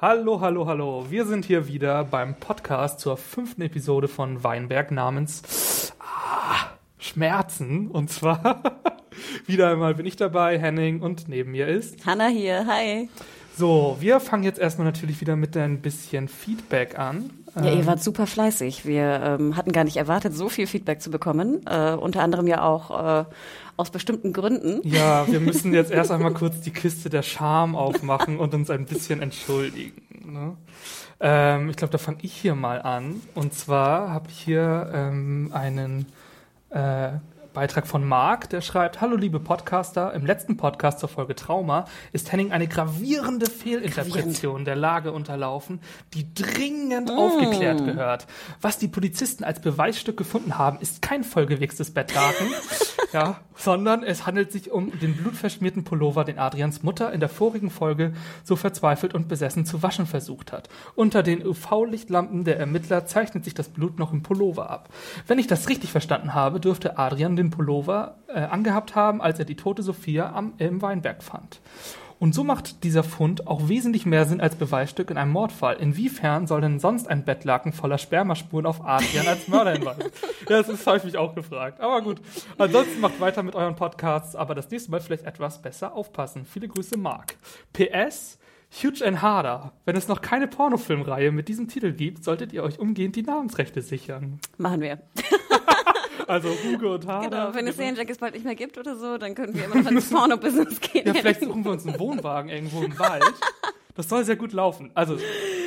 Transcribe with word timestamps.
Hallo, 0.00 0.40
hallo, 0.40 0.64
hallo. 0.64 1.06
Wir 1.08 1.26
sind 1.26 1.44
hier 1.44 1.66
wieder 1.66 2.04
beim 2.04 2.36
Podcast 2.36 3.00
zur 3.00 3.16
fünften 3.16 3.62
Episode 3.62 4.06
von 4.06 4.44
Weinberg 4.44 4.92
namens 4.92 5.92
ah, 5.98 6.68
Schmerzen. 7.00 7.88
Und 7.88 8.08
zwar 8.08 8.62
wieder 9.46 9.72
einmal 9.72 9.96
bin 9.96 10.06
ich 10.06 10.14
dabei, 10.14 10.56
Henning, 10.56 11.02
und 11.02 11.28
neben 11.28 11.50
mir 11.50 11.66
ist 11.66 12.06
Hanna 12.06 12.28
hier, 12.28 12.64
hi. 12.68 13.08
So, 13.56 13.96
wir 13.98 14.20
fangen 14.20 14.44
jetzt 14.44 14.60
erstmal 14.60 14.86
natürlich 14.86 15.20
wieder 15.20 15.34
mit 15.34 15.56
ein 15.56 15.82
bisschen 15.82 16.28
Feedback 16.28 16.96
an. 16.96 17.30
Ja, 17.56 17.72
ihr 17.72 17.86
wart 17.86 18.00
super 18.00 18.28
fleißig. 18.28 18.86
Wir 18.86 19.20
ähm, 19.40 19.56
hatten 19.56 19.72
gar 19.72 19.82
nicht 19.82 19.96
erwartet, 19.96 20.32
so 20.32 20.48
viel 20.48 20.68
Feedback 20.68 21.02
zu 21.02 21.10
bekommen. 21.10 21.66
Äh, 21.66 21.94
unter 21.94 22.22
anderem 22.22 22.46
ja 22.46 22.62
auch 22.62 23.22
äh, 23.22 23.24
aus 23.78 23.90
bestimmten 23.90 24.32
Gründen. 24.32 24.80
Ja, 24.86 25.26
wir 25.28 25.40
müssen 25.40 25.72
jetzt 25.72 25.90
erst 25.90 26.10
einmal 26.10 26.34
kurz 26.34 26.60
die 26.60 26.72
Kiste 26.72 27.08
der 27.08 27.22
Scham 27.22 27.76
aufmachen 27.76 28.38
und 28.38 28.52
uns 28.52 28.70
ein 28.70 28.86
bisschen 28.86 29.22
entschuldigen. 29.22 30.02
Ne? 30.32 30.56
Ähm, 31.20 31.70
ich 31.70 31.76
glaube, 31.76 31.92
da 31.92 31.98
fange 31.98 32.18
ich 32.22 32.34
hier 32.34 32.56
mal 32.56 32.82
an. 32.82 33.22
Und 33.34 33.54
zwar 33.54 34.10
habe 34.10 34.28
ich 34.30 34.38
hier 34.40 34.90
ähm, 34.92 35.50
einen 35.52 36.06
äh, 36.70 37.10
Beitrag 37.58 37.88
von 37.88 38.04
Marc, 38.04 38.50
der 38.50 38.60
schreibt: 38.60 39.00
Hallo, 39.00 39.16
liebe 39.16 39.40
Podcaster. 39.40 40.14
Im 40.14 40.24
letzten 40.24 40.56
Podcast 40.56 41.00
zur 41.00 41.08
Folge 41.08 41.34
Trauma 41.34 41.86
ist 42.12 42.30
Henning 42.30 42.52
eine 42.52 42.68
gravierende 42.68 43.46
Fehlinterpretation 43.50 44.64
der 44.64 44.76
Lage 44.76 45.10
unterlaufen, 45.10 45.80
die 46.14 46.32
dringend 46.34 47.10
aufgeklärt 47.10 47.84
gehört. 47.84 48.28
Was 48.60 48.78
die 48.78 48.86
Polizisten 48.86 49.42
als 49.42 49.60
Beweisstück 49.60 50.16
gefunden 50.16 50.56
haben, 50.56 50.78
ist 50.78 51.02
kein 51.02 51.24
vollgewichstes 51.24 51.92
Bettlaken, 51.92 52.46
ja, 53.12 53.40
sondern 53.56 54.04
es 54.04 54.24
handelt 54.24 54.52
sich 54.52 54.70
um 54.70 54.96
den 55.00 55.16
blutverschmierten 55.16 55.82
Pullover, 55.82 56.24
den 56.24 56.38
Adrians 56.38 56.84
Mutter 56.84 57.12
in 57.12 57.18
der 57.18 57.28
vorigen 57.28 57.70
Folge 57.70 58.12
so 58.44 58.54
verzweifelt 58.54 59.14
und 59.14 59.26
besessen 59.26 59.66
zu 59.66 59.82
waschen 59.82 60.06
versucht 60.06 60.52
hat. 60.52 60.68
Unter 60.94 61.24
den 61.24 61.44
UV-Lichtlampen 61.44 62.44
der 62.44 62.60
Ermittler 62.60 63.04
zeichnet 63.04 63.44
sich 63.44 63.54
das 63.54 63.68
Blut 63.68 63.98
noch 63.98 64.12
im 64.12 64.22
Pullover 64.22 64.70
ab. 64.70 64.88
Wenn 65.26 65.40
ich 65.40 65.48
das 65.48 65.68
richtig 65.68 65.90
verstanden 65.90 66.34
habe, 66.34 66.60
dürfte 66.60 66.98
Adrian 66.98 67.34
den 67.34 67.47
Pullover 67.50 68.16
äh, 68.28 68.40
angehabt 68.40 68.94
haben, 68.94 69.20
als 69.20 69.38
er 69.38 69.44
die 69.44 69.56
tote 69.56 69.82
Sophia 69.82 70.32
am, 70.32 70.54
im 70.58 70.82
Weinberg 70.82 71.22
fand. 71.22 71.60
Und 72.20 72.34
so 72.34 72.42
macht 72.42 72.82
dieser 72.82 73.04
Fund 73.04 73.46
auch 73.46 73.68
wesentlich 73.68 74.04
mehr 74.04 74.24
Sinn 74.24 74.40
als 74.40 74.56
Beweisstück 74.56 75.10
in 75.10 75.18
einem 75.18 75.30
Mordfall. 75.30 75.76
Inwiefern 75.76 76.48
soll 76.48 76.60
denn 76.60 76.80
sonst 76.80 77.08
ein 77.08 77.24
Bettlaken 77.24 77.72
voller 77.72 77.98
Spermaspuren 77.98 78.66
auf 78.66 78.84
Adrian 78.84 79.28
als 79.28 79.46
Mörder 79.46 79.72
hinweisen? 79.72 80.02
ja, 80.48 80.58
das 80.58 80.68
ist 80.68 80.86
häufig 80.86 81.16
auch 81.16 81.34
gefragt. 81.34 81.80
Aber 81.80 82.02
gut. 82.02 82.20
Ansonsten 82.56 83.00
macht 83.00 83.20
weiter 83.20 83.44
mit 83.44 83.54
euren 83.54 83.76
Podcasts, 83.76 84.34
aber 84.34 84.56
das 84.56 84.68
nächste 84.70 84.90
Mal 84.90 85.00
vielleicht 85.00 85.24
etwas 85.24 85.62
besser 85.62 85.94
aufpassen. 85.94 86.44
Viele 86.44 86.66
Grüße, 86.66 86.96
Marc. 86.96 87.36
PS, 87.72 88.38
Huge 88.82 89.06
and 89.06 89.22
Harder. 89.22 89.72
Wenn 89.84 89.94
es 89.94 90.08
noch 90.08 90.20
keine 90.20 90.48
Pornofilmreihe 90.48 91.30
mit 91.30 91.46
diesem 91.46 91.68
Titel 91.68 91.92
gibt, 91.92 92.24
solltet 92.24 92.52
ihr 92.52 92.64
euch 92.64 92.80
umgehend 92.80 93.14
die 93.14 93.22
Namensrechte 93.22 93.80
sichern. 93.80 94.40
Machen 94.56 94.80
wir. 94.80 94.98
Also 96.28 96.50
Hugo 96.50 96.94
und 96.94 97.06
Harder. 97.06 97.28
Genau, 97.28 97.54
wenn 97.54 97.66
es 97.66 97.76
Serienjackies 97.76 98.18
bald 98.18 98.34
nicht 98.34 98.44
mehr 98.44 98.54
gibt 98.54 98.76
oder 98.76 98.96
so, 98.96 99.16
dann 99.16 99.34
können 99.34 99.54
wir 99.54 99.64
immer 99.64 99.76
noch 99.76 99.90
ins 99.90 100.10
Porno-Business 100.10 100.80
gehen. 100.80 101.06
Ja, 101.06 101.14
vielleicht 101.14 101.42
suchen 101.42 101.64
wir 101.64 101.72
uns 101.72 101.86
einen 101.86 101.98
Wohnwagen 101.98 102.50
irgendwo 102.50 102.82
im 102.82 102.98
Wald. 102.98 103.24
Das 103.94 104.08
soll 104.08 104.24
sehr 104.24 104.36
gut 104.36 104.52
laufen. 104.52 104.90
Also 104.94 105.18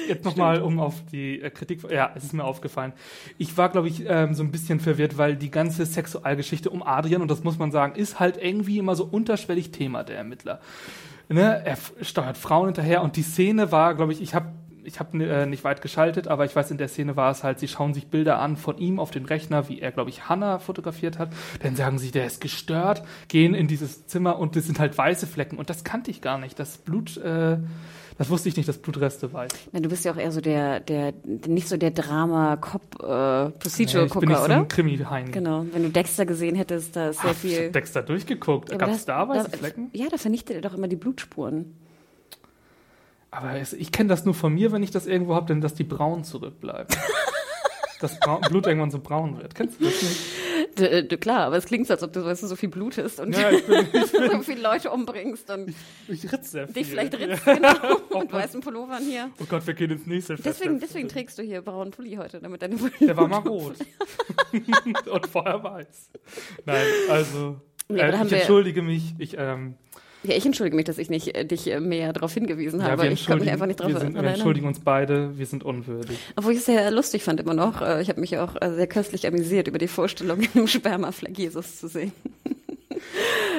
jetzt 0.08 0.24
nochmal, 0.24 0.62
um 0.62 0.80
auf 0.80 0.94
die 1.12 1.42
äh, 1.42 1.50
Kritik. 1.50 1.82
Ja, 1.92 2.12
es 2.16 2.24
ist 2.24 2.34
mir 2.34 2.44
aufgefallen. 2.44 2.94
Ich 3.38 3.58
war, 3.58 3.70
glaube 3.70 3.88
ich, 3.88 4.06
ähm, 4.08 4.36
so 4.36 4.44
ein 4.44 4.52
bisschen 4.52 4.80
verwirrt, 4.80 5.18
weil 5.18 5.36
die 5.36 5.52
ganze 5.52 5.86
Sexualgeschichte 5.86 6.70
um 6.70 6.84
Adrian, 6.84 7.22
und 7.22 7.30
das 7.30 7.44
muss 7.44 7.58
man 7.58 7.72
sagen, 7.72 7.96
ist 7.96 8.20
halt 8.20 8.38
irgendwie 8.38 8.78
immer 8.78 8.96
so 8.96 9.04
unterschwellig 9.04 9.72
Thema 9.72 10.04
der 10.04 10.18
Ermittler. 10.18 10.62
Ne? 11.28 11.62
Er 11.66 11.78
steuert 12.04 12.38
Frauen 12.38 12.68
hinterher 12.68 13.02
und 13.04 13.16
die 13.16 13.24
Szene 13.24 13.72
war, 13.72 13.96
glaube 13.96 14.14
ich, 14.14 14.22
ich 14.22 14.36
habe 14.36 14.48
ich 14.84 15.00
habe 15.00 15.24
äh, 15.24 15.46
nicht 15.46 15.64
weit 15.64 15.82
geschaltet, 15.82 16.28
aber 16.28 16.46
ich 16.46 16.56
weiß, 16.56 16.72
in 16.72 16.78
der 16.78 16.88
Szene 16.88 17.16
war 17.16 17.32
es 17.32 17.44
halt, 17.44 17.60
sie 17.60 17.68
schauen 17.68 17.94
sich 17.94 18.08
Bilder 18.08 18.40
an 18.40 18.58
von 18.58 18.78
ihm 18.78 19.00
auf 19.00 19.12
den 19.12 19.26
Rechner, 19.26 19.70
wie 19.70 19.80
er, 19.80 19.92
glaube 19.92 20.10
ich, 20.10 20.30
Hannah 20.30 20.60
fotografiert 20.60 21.20
hat. 21.20 21.30
Dann 21.62 21.76
sagen 21.76 22.00
sie, 22.00 22.12
der 22.12 22.26
ist 22.26 22.42
gestört, 22.42 23.04
gehen 23.28 23.54
in 23.54 23.68
dieses 23.68 24.08
Zimmer 24.08 24.40
und 24.40 24.56
das 24.56 24.66
sind 24.66 24.80
halt 24.80 24.98
weiße 24.98 25.28
Flecken. 25.28 25.58
Und 25.58 25.70
das 25.70 25.84
kannte 25.84 26.12
ich 26.12 26.22
gar 26.22 26.38
nicht. 26.38 26.58
Das 26.60 26.78
Blut, 26.78 27.18
äh, 27.18 27.58
das 28.18 28.30
wusste 28.30 28.50
ich 28.50 28.58
nicht, 28.58 28.70
dass 28.70 28.78
Blutreste 28.78 29.34
weiß. 29.34 29.52
Na, 29.72 29.80
du 29.80 29.90
bist 29.90 30.06
ja 30.06 30.12
auch 30.14 30.18
eher 30.18 30.32
so 30.32 30.42
der, 30.42 30.80
der, 30.80 31.14
nicht 31.48 31.68
so 31.68 31.78
der 31.78 31.92
Drama-Cop-Procedural-Gucker, 31.92 34.00
Nee, 34.00 34.06
ich 34.06 34.14
bin 34.20 34.30
nicht 34.30 34.38
so 34.38 34.46
oder? 34.46 34.56
ein 34.58 34.68
Krimi-Hein. 34.68 35.32
Genau. 35.32 35.66
Wenn 35.72 35.84
du 35.84 35.90
Dexter 35.90 36.26
gesehen 36.26 36.56
hättest, 36.56 36.96
da 36.96 37.10
ist 37.10 37.22
sehr 37.22 37.32
Ach, 37.32 37.44
ich 37.44 37.56
viel. 37.56 37.66
hab 37.68 37.74
Dexter 37.74 38.02
durchgeguckt. 38.04 38.72
Ja, 38.72 38.78
Gab 38.78 38.90
es 38.90 39.06
da 39.06 39.28
weiße 39.28 39.50
Flecken? 39.52 39.90
Ja, 39.94 40.08
da 40.10 40.18
vernichtet 40.18 40.58
er 40.58 40.62
doch 40.62 40.74
immer 40.76 40.88
die 40.88 40.96
Blutspuren. 40.96 41.76
Aber 43.32 43.56
es, 43.56 43.72
ich 43.72 43.92
kenne 43.92 44.10
das 44.10 44.26
nur 44.26 44.34
von 44.34 44.54
mir, 44.54 44.72
wenn 44.74 44.84
ich 44.84 44.92
das 44.92 45.08
irgendwo 45.08 45.36
habe, 45.36 45.48
denn 45.48 45.62
dass 45.62 45.74
die 45.74 45.86
braun 45.86 46.24
zurückbleiben. 46.24 46.96
dass 48.02 48.20
braun, 48.20 48.42
Blut 48.42 48.68
irgendwann 48.68 48.92
so 48.92 49.00
braun 49.00 49.38
wird. 49.38 49.56
Kennst 49.56 49.80
du 49.80 49.86
das 49.86 50.02
nicht? 50.02 50.20
D 50.78 51.04
d 51.04 51.18
klar, 51.18 51.48
aber 51.48 51.58
es 51.58 51.66
klingt 51.66 51.88
so, 51.88 51.94
als 51.94 52.04
ob 52.04 52.14
du 52.14 52.24
weißt, 52.24 52.42
so 52.42 52.56
viel 52.56 52.70
blutest 52.70 53.20
und 53.20 53.36
Ja, 53.36 53.52
ich 53.52 53.66
bin, 53.66 53.88
ich, 53.94 54.12
so 54.32 54.42
viele 54.42 54.62
Leute 54.62 54.90
umbringst 54.90 55.50
und 55.50 55.74
ich 56.08 56.32
ritz 56.32 56.52
sehr 56.52 56.68
viel. 56.68 56.74
dich 56.74 56.88
vielleicht 56.88 57.14
ritzt, 57.18 57.46
genau, 57.46 58.20
mit 58.20 58.32
weißen 58.34 58.62
Pullovern 58.62 59.04
hier. 59.04 59.30
Oh 59.40 59.46
Gott, 59.48 59.66
wir 59.66 59.74
gehen 59.74 59.92
ins 59.92 60.06
nächste 60.06 60.38
Fest. 60.38 60.46
Deswegen, 60.46 60.80
deswegen 60.80 61.08
trägst 61.08 61.38
du 61.38 61.44
hier 61.44 61.62
braunen 61.62 61.92
Pulli 61.92 62.16
heute, 62.16 62.40
damit 62.40 62.62
deine 62.62 62.78
Der 63.00 63.18
war 63.18 63.28
mal 63.28 63.40
rot. 63.40 63.76
Und 64.52 65.28
vorher 65.28 65.64
weiß. 65.64 66.10
Nein, 66.66 66.86
also. 67.10 67.62
Nee, 67.88 68.00
äh, 68.00 68.26
ich 68.26 68.32
entschuldige 68.32 68.82
mich. 68.82 69.14
Ich, 69.18 69.36
ähm, 69.38 69.76
Ja, 70.24 70.36
ich 70.36 70.46
entschuldige 70.46 70.76
mich, 70.76 70.86
dass 70.86 70.98
ich 71.00 71.10
nicht 71.10 71.36
äh, 71.36 71.46
dich 71.46 71.68
äh, 71.72 71.80
mehr 71.80 72.14
darauf 72.14 72.34
hingewiesen 72.34 72.80
ja, 72.80 72.92
habe. 72.92 73.04
wir 73.04 73.12
ich 73.12 73.26
konnte 73.26 73.44
mich 73.44 73.52
einfach 73.52 73.66
nicht 73.66 73.80
drauf 73.80 73.90
wir, 73.90 74.00
sind, 74.00 74.14
wir 74.14 74.18
erinnern. 74.18 74.34
entschuldigen 74.36 74.68
uns 74.68 74.80
beide, 74.80 75.38
wir 75.38 75.46
sind 75.48 75.64
unwürdig. 75.64 76.18
Obwohl 76.36 76.54
ich 76.54 76.60
es 76.60 76.66
sehr 76.66 76.92
lustig 76.92 77.24
fand 77.24 77.40
immer 77.40 77.56
noch. 77.56 77.82
Äh, 77.82 78.02
Ich 78.02 78.10
habe 78.10 78.20
mich 78.22 78.38
auch 78.38 78.56
äh, 78.62 78.72
sehr 78.74 78.88
köstlich 78.88 79.26
amüsiert 79.26 79.68
über 79.68 79.80
die 79.80 79.88
Vorstellung, 79.88 80.40
in 80.42 80.50
einem 80.54 80.68
Spermafleck 80.68 81.38
Jesus 81.38 81.80
zu 81.80 81.88
sehen. 81.88 82.12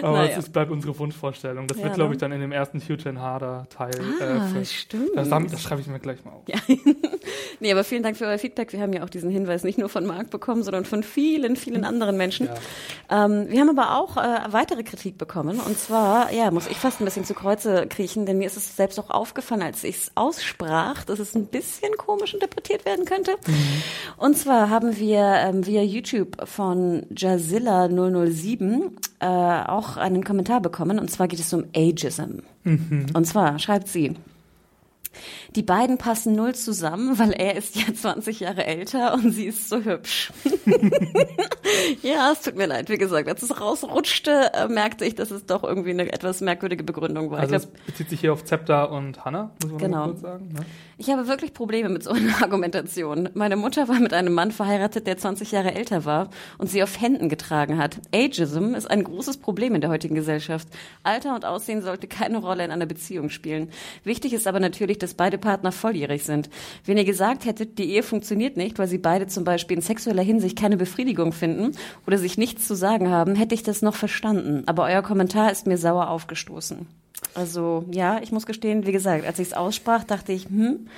Aber 0.03 0.19
Naja. 0.19 0.33
es 0.33 0.39
ist, 0.39 0.53
bleibt 0.53 0.71
unsere 0.71 0.99
Wunschvorstellung. 0.99 1.67
Das 1.67 1.79
Ja, 1.79 1.85
wird, 1.85 1.95
glaube 1.95 2.11
ne? 2.11 2.15
ich, 2.17 2.21
dann 2.21 2.33
in 2.33 2.41
dem 2.41 2.53
ersten 2.53 2.81
Huge 2.81 3.09
and 3.09 3.19
Harder 3.19 3.67
Teil. 3.71 3.93
Ah, 4.21 4.59
äh, 4.59 4.65
stimmt. 4.65 5.11
das, 5.15 5.29
das 5.29 5.63
schreibe 5.63 5.81
ich 5.81 5.87
mir 5.87 6.01
gleich 6.01 6.25
mal 6.25 6.33
auf. 6.33 6.43
Ja. 6.49 6.57
nee, 7.61 7.71
aber 7.71 7.85
vielen 7.85 8.03
Dank 8.03 8.17
für 8.17 8.27
euer 8.27 8.39
Feedback. 8.39 8.73
Wir 8.73 8.81
haben 8.81 8.93
ja 8.93 9.05
auch 9.05 9.11
diesen 9.11 9.31
Hinweis 9.31 9.63
nicht 9.65 9.79
nur 9.79 9.89
von 9.89 10.05
Marc 10.07 10.31
bekommen, 10.31 10.63
sondern 10.63 10.85
von 10.85 11.03
vielen, 11.03 11.57
vielen 11.57 11.85
anderen 11.85 12.17
Menschen. 12.17 12.49
Ähm, 13.11 13.47
wir 13.49 13.61
haben 13.61 13.79
aber 13.79 13.99
auch 13.99 14.17
äh, 14.17 14.53
weitere 14.53 14.83
Kritik 14.83 15.19
bekommen. 15.19 15.61
Und 15.61 15.79
zwar, 15.79 16.33
ja, 16.33 16.51
muss 16.51 16.67
ich 16.67 16.77
fast 16.79 17.01
ein 17.01 17.05
bisschen 17.05 17.25
zu 17.25 17.35
Kreuze 17.35 17.87
kriechen, 17.89 18.27
denn 18.27 18.39
mir 18.39 18.47
ist 18.47 18.57
es 18.57 18.77
selbst 18.77 18.99
auch 18.99 19.11
aufgefallen, 19.11 19.63
als 19.63 19.85
ich 19.85 19.97
es 19.97 20.13
aussprach, 20.17 21.05
dass 21.05 21.19
es 21.19 21.35
ein 21.35 21.47
bisschen 21.47 21.97
komisch 21.97 22.35
interpretiert 22.35 22.85
werden 22.85 23.05
könnte. 23.05 23.37
Und 24.17 24.37
zwar 24.37 24.71
haben 24.71 24.97
wir 24.99 25.19
ähm, 25.21 25.65
via 25.67 25.83
YouTube 25.83 26.37
von 26.49 27.03
Jazilla007 27.15 28.91
äh, 29.21 29.27
auch 29.33 29.97
einen 29.97 30.25
Kommentar 30.25 30.61
bekommen. 30.61 30.99
Und 30.99 31.11
zwar 31.11 31.29
geht 31.29 31.41
es 31.41 31.53
um 31.53 31.65
Ageism. 31.75 32.41
Und 33.15 33.27
zwar 33.27 33.59
schreibt 33.59 33.89
sie, 33.89 34.15
die 35.55 35.63
beiden 35.63 35.99
passen 35.99 36.35
null 36.35 36.55
zusammen, 36.55 37.19
weil 37.19 37.33
er 37.33 37.57
ist 37.57 37.77
ja 37.77 37.93
20 37.95 38.41
Jahre 38.41 38.65
älter 38.67 39.15
und 39.15 39.33
sie 39.33 39.47
ist 39.47 39.69
so 39.69 39.83
hübsch. 39.85 40.33
ja, 42.03 42.33
es 42.33 42.41
tut 42.41 42.57
mir 42.57 42.67
leid. 42.67 42.89
Wie 42.89 42.99
gesagt, 42.99 43.29
als 43.29 43.43
es 43.43 43.61
rausrutschte, 43.61 44.53
äh, 44.55 44.69
merkte 44.69 45.05
ich, 45.05 45.15
dass 45.15 45.31
es 45.31 45.47
doch 45.47 45.63
irgendwie 45.65 45.91
eine 45.91 46.13
etwas 46.13 46.41
merkwürdige 46.41 46.85
Begründung 46.85 47.31
war. 47.31 47.41
Also 47.41 47.55
ich, 47.57 47.63
es 47.63 47.69
glaub, 47.71 47.87
bezieht 47.87 48.11
sich 48.11 48.21
hier 48.21 48.33
auf 48.33 48.45
Zepter 48.45 48.91
und 48.91 49.25
Hannah, 49.25 49.51
muss 49.63 49.71
man 49.73 49.79
Genau. 49.81 50.05
kurz 50.07 50.21
sagen. 50.21 50.49
Ne? 50.53 50.61
ich 50.99 51.11
habe 51.11 51.27
wirklich 51.27 51.53
Probleme 51.53 51.89
mit 51.89 52.05
so 52.05 52.11
einer 52.11 52.35
Argumentation. 52.43 53.29
Meine 53.35 53.57
Mutter 53.57 53.89
war 53.89 53.99
mit 53.99 54.13
einem 54.13 54.33
Mann 54.35 54.53
verheiratet, 54.53 55.07
der 55.07 55.17
20 55.19 55.51
Jahre 55.51 55.75
älter 55.75 56.05
war 56.05 56.31
und 56.59 56.71
sie 56.71 56.83
auf 56.83 57.01
Händen 57.01 57.29
getragen 57.29 57.79
hat. 57.79 58.01
Ageism 58.15 58.75
ist 58.75 58.89
ein 58.91 59.03
großes 59.03 59.39
Problem 59.39 59.75
in 59.75 59.81
der 59.81 59.91
heutigen 59.91 60.15
Gesellschaft. 60.15 60.69
Alter 61.03 61.35
und 61.35 61.45
Aussehen 61.45 61.83
sollte 61.83 62.07
keine 62.07 62.39
Rolle 62.39 62.65
in 62.65 62.71
einer 62.71 62.87
Beziehung 62.87 63.31
spielen. 63.31 63.71
Wichtig 64.05 64.33
ist 64.33 64.47
aber 64.47 64.61
natürlich, 64.61 64.99
dass 64.99 65.15
beide 65.15 65.39
Partner 65.43 65.73
volljährig 65.73 66.25
sind. 66.25 66.49
Wenn 66.87 66.97
ihr 66.97 67.05
gesagt 67.05 67.45
hättet, 67.45 67.79
die 67.79 67.91
Ehe 67.91 68.03
funktioniert 68.03 68.57
nicht, 68.57 68.79
weil 68.79 68.89
sie 68.89 68.97
beide 68.97 69.27
zum 69.27 69.45
Beispiel 69.45 69.77
in 69.77 69.83
sexueller 69.83 70.23
Hinsicht 70.23 70.59
keine 70.59 70.79
Befriedigung 70.79 71.33
finden 71.33 71.77
oder 72.07 72.17
sich 72.17 72.39
nichts 72.39 72.67
zu 72.67 72.75
sagen 72.75 73.11
haben, 73.11 73.35
hätte 73.35 73.55
ich 73.55 73.63
das 73.63 73.83
noch 73.83 73.95
verstanden. 73.95 74.63
Aber 74.65 74.85
euer 74.85 75.03
Kommentar 75.03 75.53
ist 75.53 75.67
mir 75.67 75.77
sauer 75.77 76.09
aufgestoßen. 76.09 76.87
Also 77.35 77.85
ja, 77.91 78.21
ich 78.23 78.33
muss 78.33 78.47
gestehen, 78.47 78.87
wie 78.87 78.93
gesagt, 78.93 79.27
als 79.27 79.39
ich 79.39 79.49
es 79.49 79.55
aussprach, 79.55 80.05
dachte 80.05 80.33
ich, 80.33 80.47
hm, 80.47 80.89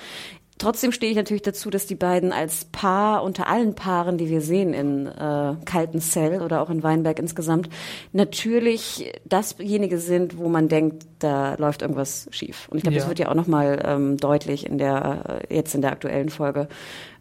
Trotzdem 0.57 0.93
stehe 0.93 1.11
ich 1.11 1.17
natürlich 1.17 1.41
dazu, 1.41 1.69
dass 1.69 1.85
die 1.85 1.95
beiden 1.95 2.31
als 2.31 2.63
Paar 2.65 3.23
unter 3.23 3.47
allen 3.47 3.75
Paaren, 3.75 4.17
die 4.17 4.29
wir 4.29 4.39
sehen 4.39 4.73
in 4.73 5.05
äh, 5.05 5.55
Kalten 5.65 5.99
Cell 5.99 6.41
oder 6.41 6.61
auch 6.61 6.69
in 6.69 6.81
Weinberg 6.81 7.19
insgesamt, 7.19 7.67
natürlich 8.13 9.13
dasjenige 9.25 9.97
sind, 9.97 10.37
wo 10.37 10.47
man 10.47 10.69
denkt, 10.69 11.05
da 11.19 11.55
läuft 11.55 11.81
irgendwas 11.81 12.29
schief. 12.31 12.69
Und 12.69 12.77
ich 12.77 12.83
glaube, 12.83 12.95
ja. 12.95 13.01
das 13.01 13.09
wird 13.09 13.19
ja 13.19 13.29
auch 13.29 13.35
nochmal 13.35 13.83
ähm, 13.85 14.15
deutlich 14.15 14.65
in 14.65 14.77
der 14.77 15.41
äh, 15.49 15.55
jetzt 15.55 15.75
in 15.75 15.81
der 15.81 15.91
aktuellen 15.91 16.29
Folge 16.29 16.69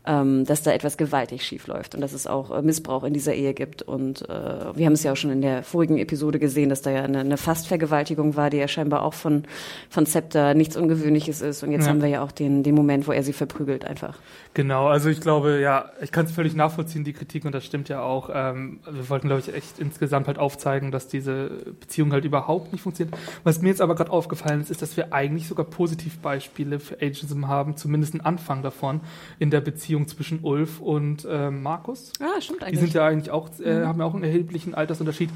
ähm, 0.07 0.45
dass 0.45 0.63
da 0.63 0.73
etwas 0.73 0.97
gewaltig 0.97 1.45
schief 1.45 1.67
läuft 1.67 1.95
und 1.95 2.01
dass 2.03 2.13
es 2.13 2.27
auch 2.27 2.51
äh, 2.51 2.61
Missbrauch 2.61 3.05
in 3.05 3.15
dieser 3.15 3.35
Ehe 3.35 3.55
gibt. 3.55 3.83
Und 3.83 4.29
äh, 4.29 4.77
wir 4.77 4.87
haben 4.87 4.93
es 4.93 5.03
ja 5.03 5.13
auch 5.13 5.17
schon 5.17 5.31
in 5.31 5.41
der 5.41 5.63
vorigen 5.63 5.97
Episode 5.97 6.39
gesehen, 6.39 6.69
dass 6.69 6.83
da 6.83 6.91
ja 6.91 7.03
eine, 7.05 7.21
eine 7.21 7.37
Fastvergewaltigung 7.39 8.37
war, 8.37 8.51
die 8.51 8.59
ja 8.59 8.69
scheinbar 8.69 9.03
auch 9.03 9.15
von, 9.15 9.45
von 9.89 10.05
Scepter 10.05 10.53
nichts 10.55 10.77
Ungewöhnliches 10.77 11.41
ist. 11.41 11.63
Und 11.63 11.73
jetzt 11.73 11.85
ja. 11.85 11.91
haben 11.91 12.03
wir 12.03 12.09
ja 12.09 12.23
auch 12.23 12.33
den, 12.33 12.63
den 12.63 12.75
Moment, 12.75 13.09
wo 13.09 13.13
er 13.13 13.23
sie 13.23 13.33
verprügelt 13.33 13.87
einfach. 13.87 14.19
Genau, 14.53 14.87
also 14.89 15.09
ich 15.09 15.21
glaube, 15.21 15.59
ja, 15.61 15.91
ich 16.01 16.13
kann 16.13 16.27
es 16.27 16.33
völlig 16.33 16.55
nachvollziehen, 16.55 17.03
die 17.03 17.13
Kritik, 17.13 17.45
und 17.45 17.53
das 17.53 17.65
stimmt 17.65 17.89
ja 17.89 18.03
auch. 18.03 18.31
Ähm, 18.33 18.81
wir 18.89 19.09
wollten, 19.09 19.29
glaube 19.29 19.41
ich, 19.41 19.53
echt 19.55 19.79
insgesamt 19.79 20.27
halt 20.27 20.39
aufzeigen, 20.39 20.91
dass 20.91 21.09
diese 21.09 21.51
Beziehung 21.81 22.13
halt 22.13 22.25
überhaupt 22.25 22.73
nicht 22.73 22.83
funktioniert. 22.83 23.17
Was 23.43 23.63
mir 23.63 23.71
jetzt 23.71 23.81
aber 23.81 23.95
gerade 23.95 24.11
aufgefallen 24.11 24.61
ist, 24.61 24.71
ist, 24.71 24.83
dass 24.83 24.97
wir 24.97 25.13
eigentlich 25.13 25.49
sogar 25.49 25.67
Positivbeispiele 25.67 26.79
für 26.79 26.97
Ageism 26.97 27.49
haben, 27.49 27.77
zumindest 27.77 28.15
einen 28.15 28.21
Anfang 28.21 28.63
davon, 28.63 29.01
in 29.39 29.51
der 29.51 29.61
Beziehung 29.61 29.94
zwischen 30.09 30.41
Ulf 30.43 30.81
und 30.81 31.25
äh, 31.25 31.51
Markus. 31.51 32.13
Ah, 32.21 32.41
stimmt 32.41 32.63
eigentlich. 32.63 32.81
Die 32.81 32.87
sind 32.87 32.95
ja 32.95 33.07
eigentlich 33.07 33.31
auch, 33.31 33.49
äh, 33.61 33.81
mhm. 33.81 33.87
haben 33.87 34.01
ja 34.01 34.07
auch 34.07 34.15
einen 34.15 34.25
erheblichen 34.25 34.75
Altersunterschied. 34.75 35.31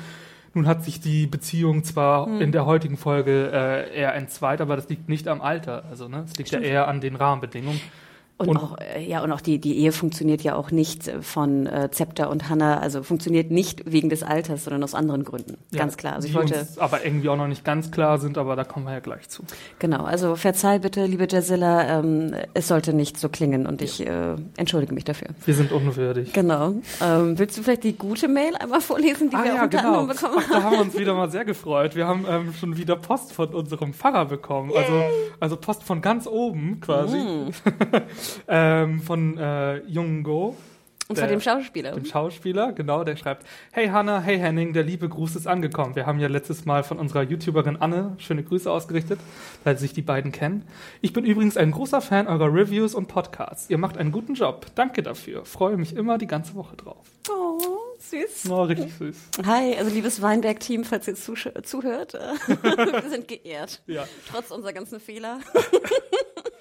Nun 0.54 0.66
hat 0.66 0.84
sich 0.84 1.00
die 1.00 1.26
Beziehung 1.26 1.84
zwar 1.84 2.26
hm. 2.26 2.40
in 2.40 2.52
der 2.52 2.66
heutigen 2.66 2.96
Folge 2.96 3.50
äh, 3.52 3.96
eher 3.96 4.14
entzweit, 4.14 4.60
aber 4.60 4.76
das 4.76 4.88
liegt 4.88 5.08
nicht 5.08 5.28
am 5.28 5.40
Alter. 5.40 5.84
Also 5.90 6.08
ne, 6.08 6.24
es 6.24 6.36
liegt 6.36 6.48
Stimmt. 6.48 6.64
ja 6.64 6.70
eher 6.70 6.88
an 6.88 7.00
den 7.00 7.16
Rahmenbedingungen. 7.16 7.80
Und, 8.38 8.50
und, 8.50 8.56
auch, 8.56 8.78
äh, 8.78 9.04
ja, 9.04 9.20
und 9.24 9.32
auch 9.32 9.40
die, 9.40 9.58
die 9.58 9.78
Ehe 9.78 9.90
funktioniert 9.90 10.42
ja 10.42 10.54
auch 10.54 10.70
nicht 10.70 11.08
äh, 11.08 11.22
von 11.22 11.66
äh, 11.66 11.90
Zepter 11.90 12.30
und 12.30 12.48
Hannah, 12.48 12.78
also 12.78 13.02
funktioniert 13.02 13.50
nicht 13.50 13.90
wegen 13.90 14.10
des 14.10 14.22
Alters, 14.22 14.62
sondern 14.62 14.84
aus 14.84 14.94
anderen 14.94 15.24
Gründen. 15.24 15.56
Ja, 15.72 15.80
ganz 15.80 15.96
klar. 15.96 16.14
Also 16.14 16.28
ich 16.28 16.34
wollte. 16.34 16.68
aber 16.76 17.04
irgendwie 17.04 17.28
auch 17.30 17.36
noch 17.36 17.48
nicht 17.48 17.64
ganz 17.64 17.90
klar 17.90 18.18
sind, 18.18 18.38
aber 18.38 18.54
da 18.54 18.62
kommen 18.62 18.86
wir 18.86 18.92
ja 18.92 19.00
gleich 19.00 19.28
zu. 19.28 19.42
Genau, 19.80 20.04
also 20.04 20.36
verzeih 20.36 20.78
bitte, 20.78 21.04
liebe 21.06 21.26
Jazilla, 21.28 21.98
ähm, 21.98 22.32
es 22.54 22.68
sollte 22.68 22.92
nicht 22.92 23.18
so 23.18 23.28
klingen 23.28 23.66
und 23.66 23.82
ich 23.82 24.06
äh, 24.06 24.36
entschuldige 24.56 24.94
mich 24.94 25.04
dafür. 25.04 25.28
Wir 25.44 25.54
sind 25.54 25.72
unwürdig. 25.72 26.32
Genau. 26.32 26.74
Ähm, 27.02 27.36
willst 27.40 27.58
du 27.58 27.64
vielleicht 27.64 27.82
die 27.82 27.98
gute 27.98 28.28
Mail 28.28 28.54
einmal 28.54 28.80
vorlesen, 28.80 29.30
die 29.30 29.36
ah, 29.36 29.42
wir 29.42 29.54
ja, 29.54 29.64
unter 29.64 29.78
genau. 29.78 30.00
anderem 30.00 30.06
bekommen 30.06 30.36
Ach, 30.38 30.48
da 30.48 30.62
haben 30.62 30.76
wir 30.76 30.80
uns 30.82 30.96
wieder 30.96 31.14
mal 31.14 31.28
sehr 31.28 31.44
gefreut. 31.44 31.96
Wir 31.96 32.06
haben 32.06 32.24
ähm, 32.28 32.54
schon 32.54 32.76
wieder 32.76 32.94
Post 32.94 33.32
von 33.32 33.48
unserem 33.48 33.94
Pfarrer 33.94 34.26
bekommen. 34.26 34.70
Also, 34.76 35.02
also 35.40 35.56
Post 35.56 35.82
von 35.82 36.00
ganz 36.00 36.28
oben 36.28 36.78
quasi. 36.80 37.16
Mm. 37.16 37.50
ähm, 38.48 39.00
von 39.00 39.38
äh, 39.38 39.78
Jung 39.86 40.22
Go. 40.22 40.56
Und 41.08 41.16
zwar 41.16 41.26
dem 41.26 41.40
Schauspieler. 41.40 41.92
Dem 41.92 42.04
Schauspieler, 42.04 42.72
genau, 42.72 43.02
der 43.02 43.16
schreibt, 43.16 43.46
hey 43.72 43.88
Hanna, 43.88 44.20
hey 44.20 44.38
Henning, 44.38 44.74
der 44.74 44.82
liebe 44.82 45.08
Gruß 45.08 45.36
ist 45.36 45.46
angekommen. 45.46 45.96
Wir 45.96 46.04
haben 46.04 46.20
ja 46.20 46.28
letztes 46.28 46.66
Mal 46.66 46.84
von 46.84 46.98
unserer 46.98 47.22
YouTuberin 47.22 47.76
Anne 47.76 48.14
schöne 48.18 48.42
Grüße 48.42 48.70
ausgerichtet, 48.70 49.18
weil 49.64 49.78
sich 49.78 49.94
die 49.94 50.02
beiden 50.02 50.32
kennen. 50.32 50.66
Ich 51.00 51.14
bin 51.14 51.24
übrigens 51.24 51.56
ein 51.56 51.70
großer 51.70 52.02
Fan 52.02 52.26
eurer 52.26 52.52
Reviews 52.52 52.94
und 52.94 53.08
Podcasts. 53.08 53.70
Ihr 53.70 53.78
macht 53.78 53.96
einen 53.96 54.12
guten 54.12 54.34
Job. 54.34 54.66
Danke 54.74 55.02
dafür. 55.02 55.46
Freue 55.46 55.78
mich 55.78 55.96
immer 55.96 56.18
die 56.18 56.26
ganze 56.26 56.54
Woche 56.54 56.76
drauf. 56.76 57.06
Oh, 57.30 57.58
süß. 57.98 58.50
Oh, 58.50 58.64
richtig 58.64 58.92
süß. 58.92 59.16
Hi, 59.46 59.76
also 59.78 59.90
liebes 59.90 60.20
Weinberg-Team, 60.20 60.84
falls 60.84 61.08
ihr 61.08 61.14
zuhört. 61.14 62.12
Wir 62.46 63.08
sind 63.08 63.28
geehrt. 63.28 63.80
Ja. 63.86 64.04
Trotz 64.30 64.50
unserer 64.50 64.74
ganzen 64.74 65.00
Fehler. 65.00 65.38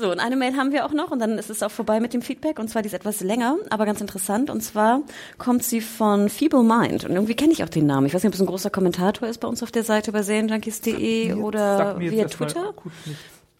So, 0.00 0.10
und 0.10 0.18
eine 0.18 0.34
Mail 0.34 0.56
haben 0.56 0.72
wir 0.72 0.86
auch 0.86 0.92
noch 0.92 1.10
und 1.10 1.18
dann 1.18 1.36
ist 1.36 1.50
es 1.50 1.62
auch 1.62 1.70
vorbei 1.70 2.00
mit 2.00 2.14
dem 2.14 2.22
Feedback 2.22 2.58
und 2.58 2.70
zwar 2.70 2.80
die 2.80 2.86
ist 2.86 2.94
etwas 2.94 3.20
länger, 3.20 3.58
aber 3.68 3.84
ganz 3.84 4.00
interessant 4.00 4.48
und 4.48 4.62
zwar 4.62 5.02
kommt 5.36 5.62
sie 5.62 5.82
von 5.82 6.30
Feeble 6.30 6.62
Mind 6.62 7.04
und 7.04 7.12
irgendwie 7.12 7.34
kenne 7.34 7.52
ich 7.52 7.62
auch 7.62 7.68
den 7.68 7.84
Namen. 7.84 8.06
Ich 8.06 8.14
weiß 8.14 8.22
nicht, 8.22 8.30
ob 8.30 8.34
es 8.34 8.40
ein 8.40 8.46
großer 8.46 8.70
Kommentator 8.70 9.28
ist 9.28 9.40
bei 9.40 9.48
uns 9.48 9.62
auf 9.62 9.70
der 9.70 9.84
Seite 9.84 10.10
bei 10.10 10.22
serienjunkies.de 10.22 11.34
oder 11.34 11.98
via 11.98 12.24
Twitter. 12.28 12.72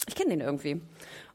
Ich 0.09 0.15
kenne 0.15 0.31
den 0.31 0.41
irgendwie. 0.41 0.81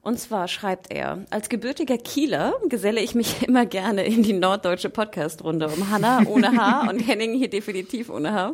Und 0.06 0.20
zwar 0.20 0.46
schreibt 0.46 0.92
er, 0.92 1.24
als 1.30 1.48
gebürtiger 1.48 1.98
Kieler 1.98 2.54
geselle 2.68 3.00
ich 3.00 3.16
mich 3.16 3.42
immer 3.48 3.66
gerne 3.66 4.04
in 4.04 4.22
die 4.22 4.34
norddeutsche 4.34 4.88
Podcast-Runde 4.88 5.66
um 5.66 5.90
Hanna 5.90 6.22
ohne 6.28 6.56
Haar 6.56 6.88
und 6.88 7.00
Henning 7.00 7.34
hier 7.34 7.50
definitiv 7.50 8.08
ohne 8.08 8.32
Haar 8.32 8.52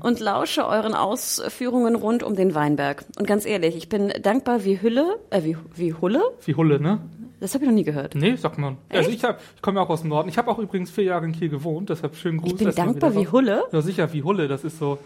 und 0.00 0.18
lausche 0.18 0.66
euren 0.66 0.94
Ausführungen 0.94 1.94
rund 1.94 2.24
um 2.24 2.34
den 2.34 2.56
Weinberg. 2.56 3.04
Und 3.16 3.28
ganz 3.28 3.46
ehrlich, 3.46 3.76
ich 3.76 3.88
bin 3.88 4.12
dankbar 4.22 4.64
wie 4.64 4.82
Hülle, 4.82 5.20
äh, 5.30 5.44
wie, 5.44 5.56
wie 5.76 5.94
Hulle? 5.94 6.20
Wie 6.44 6.56
Hulle, 6.56 6.80
ne? 6.80 6.98
Das 7.38 7.54
habe 7.54 7.62
ich 7.62 7.70
noch 7.70 7.76
nie 7.76 7.84
gehört. 7.84 8.16
Nee, 8.16 8.34
sagt 8.34 8.58
man. 8.58 8.76
Echt? 8.88 8.98
Also 8.98 9.10
ich, 9.10 9.22
hab, 9.22 9.40
ich 9.54 9.62
komme 9.62 9.78
ja 9.78 9.86
auch 9.86 9.90
aus 9.90 10.00
dem 10.00 10.10
Norden. 10.10 10.28
Ich 10.30 10.36
habe 10.36 10.50
auch 10.50 10.58
übrigens 10.58 10.90
vier 10.90 11.04
Jahre 11.04 11.26
in 11.26 11.30
Kiel 11.32 11.48
gewohnt, 11.48 11.90
deshalb 11.90 12.16
schönen 12.16 12.38
Gruß. 12.38 12.54
Ich 12.54 12.58
bin 12.58 12.74
dankbar 12.74 13.14
wie 13.14 13.28
Hulle? 13.28 13.62
Ja, 13.70 13.82
sicher, 13.82 14.12
wie 14.12 14.24
Hulle. 14.24 14.48
Das 14.48 14.64
ist 14.64 14.80
so, 14.80 14.98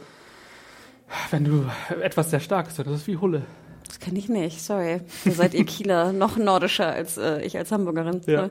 wenn 1.30 1.44
du 1.44 1.66
etwas 2.00 2.30
sehr 2.30 2.40
Starkes 2.40 2.76
das 2.76 2.86
ist 2.86 3.06
wie 3.06 3.18
Hulle. 3.18 3.42
Das 3.86 4.00
kenne 4.00 4.18
ich 4.18 4.28
nicht, 4.28 4.60
sorry. 4.60 5.00
Da 5.24 5.30
seid 5.30 5.54
ihr 5.54 5.64
Kieler 5.66 6.12
noch 6.12 6.36
nordischer 6.36 6.88
als 6.88 7.16
äh, 7.16 7.42
ich 7.42 7.56
als 7.56 7.72
Hamburgerin. 7.72 8.20
Ja. 8.26 8.50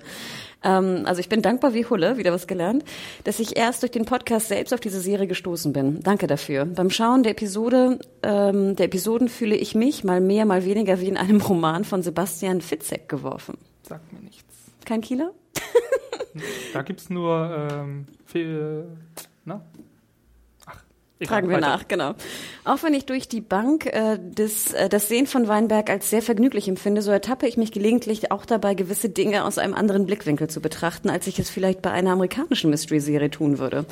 Ähm, 0.63 1.03
also 1.05 1.19
ich 1.19 1.29
bin 1.29 1.41
dankbar 1.41 1.73
wie 1.73 1.85
Hulle, 1.85 2.17
wieder 2.17 2.33
was 2.33 2.47
gelernt, 2.47 2.83
dass 3.23 3.39
ich 3.39 3.55
erst 3.55 3.83
durch 3.83 3.91
den 3.91 4.05
Podcast 4.05 4.47
selbst 4.47 4.73
auf 4.73 4.79
diese 4.79 4.99
Serie 4.99 5.27
gestoßen 5.27 5.71
bin. 5.73 6.01
Danke 6.01 6.27
dafür. 6.27 6.65
Beim 6.65 6.89
Schauen 6.89 7.23
der 7.23 7.33
Episode, 7.33 7.99
ähm, 8.23 8.75
der 8.75 8.87
Episoden 8.87 9.29
fühle 9.29 9.55
ich 9.55 9.75
mich 9.75 10.03
mal 10.03 10.21
mehr, 10.21 10.45
mal 10.45 10.65
weniger 10.65 10.99
wie 10.99 11.07
in 11.07 11.17
einem 11.17 11.41
Roman 11.41 11.83
von 11.83 12.01
Sebastian 12.01 12.61
Fitzek 12.61 13.07
geworfen. 13.07 13.57
Sagt 13.83 14.11
mir 14.11 14.19
nichts. 14.19 14.43
Kein 14.85 15.01
Kieler? 15.01 15.31
da 16.73 16.81
gibt's 16.81 17.09
nur 17.09 17.69
ähm, 17.71 18.05
viel, 18.25 18.85
na? 19.45 19.61
Tragen 21.23 21.49
wir 21.49 21.59
nach, 21.59 21.87
genau. 21.87 22.13
Auch 22.65 22.83
wenn 22.83 22.93
ich 22.93 23.05
durch 23.05 23.29
die 23.29 23.39
Bank 23.39 23.85
äh, 23.85 24.19
des, 24.19 24.73
äh, 24.73 24.89
das 24.89 25.07
Sehen 25.07 25.27
von 25.27 25.47
Weinberg 25.47 25.89
als 25.89 26.09
sehr 26.09 26.21
vergnüglich 26.21 26.67
empfinde, 26.67 27.01
so 27.01 27.09
ertappe 27.09 27.47
ich 27.47 27.55
mich 27.55 27.71
gelegentlich 27.71 28.31
auch 28.31 28.45
dabei, 28.45 28.73
gewisse 28.73 29.07
Dinge 29.07 29.45
aus 29.45 29.57
einem 29.57 29.75
anderen 29.75 30.05
Blickwinkel 30.07 30.49
zu 30.49 30.59
betrachten, 30.59 31.09
als 31.09 31.27
ich 31.27 31.39
es 31.39 31.49
vielleicht 31.49 31.81
bei 31.81 31.91
einer 31.91 32.11
amerikanischen 32.11 32.69
Mystery-Serie 32.69 33.31
tun 33.31 33.59
würde. 33.59 33.85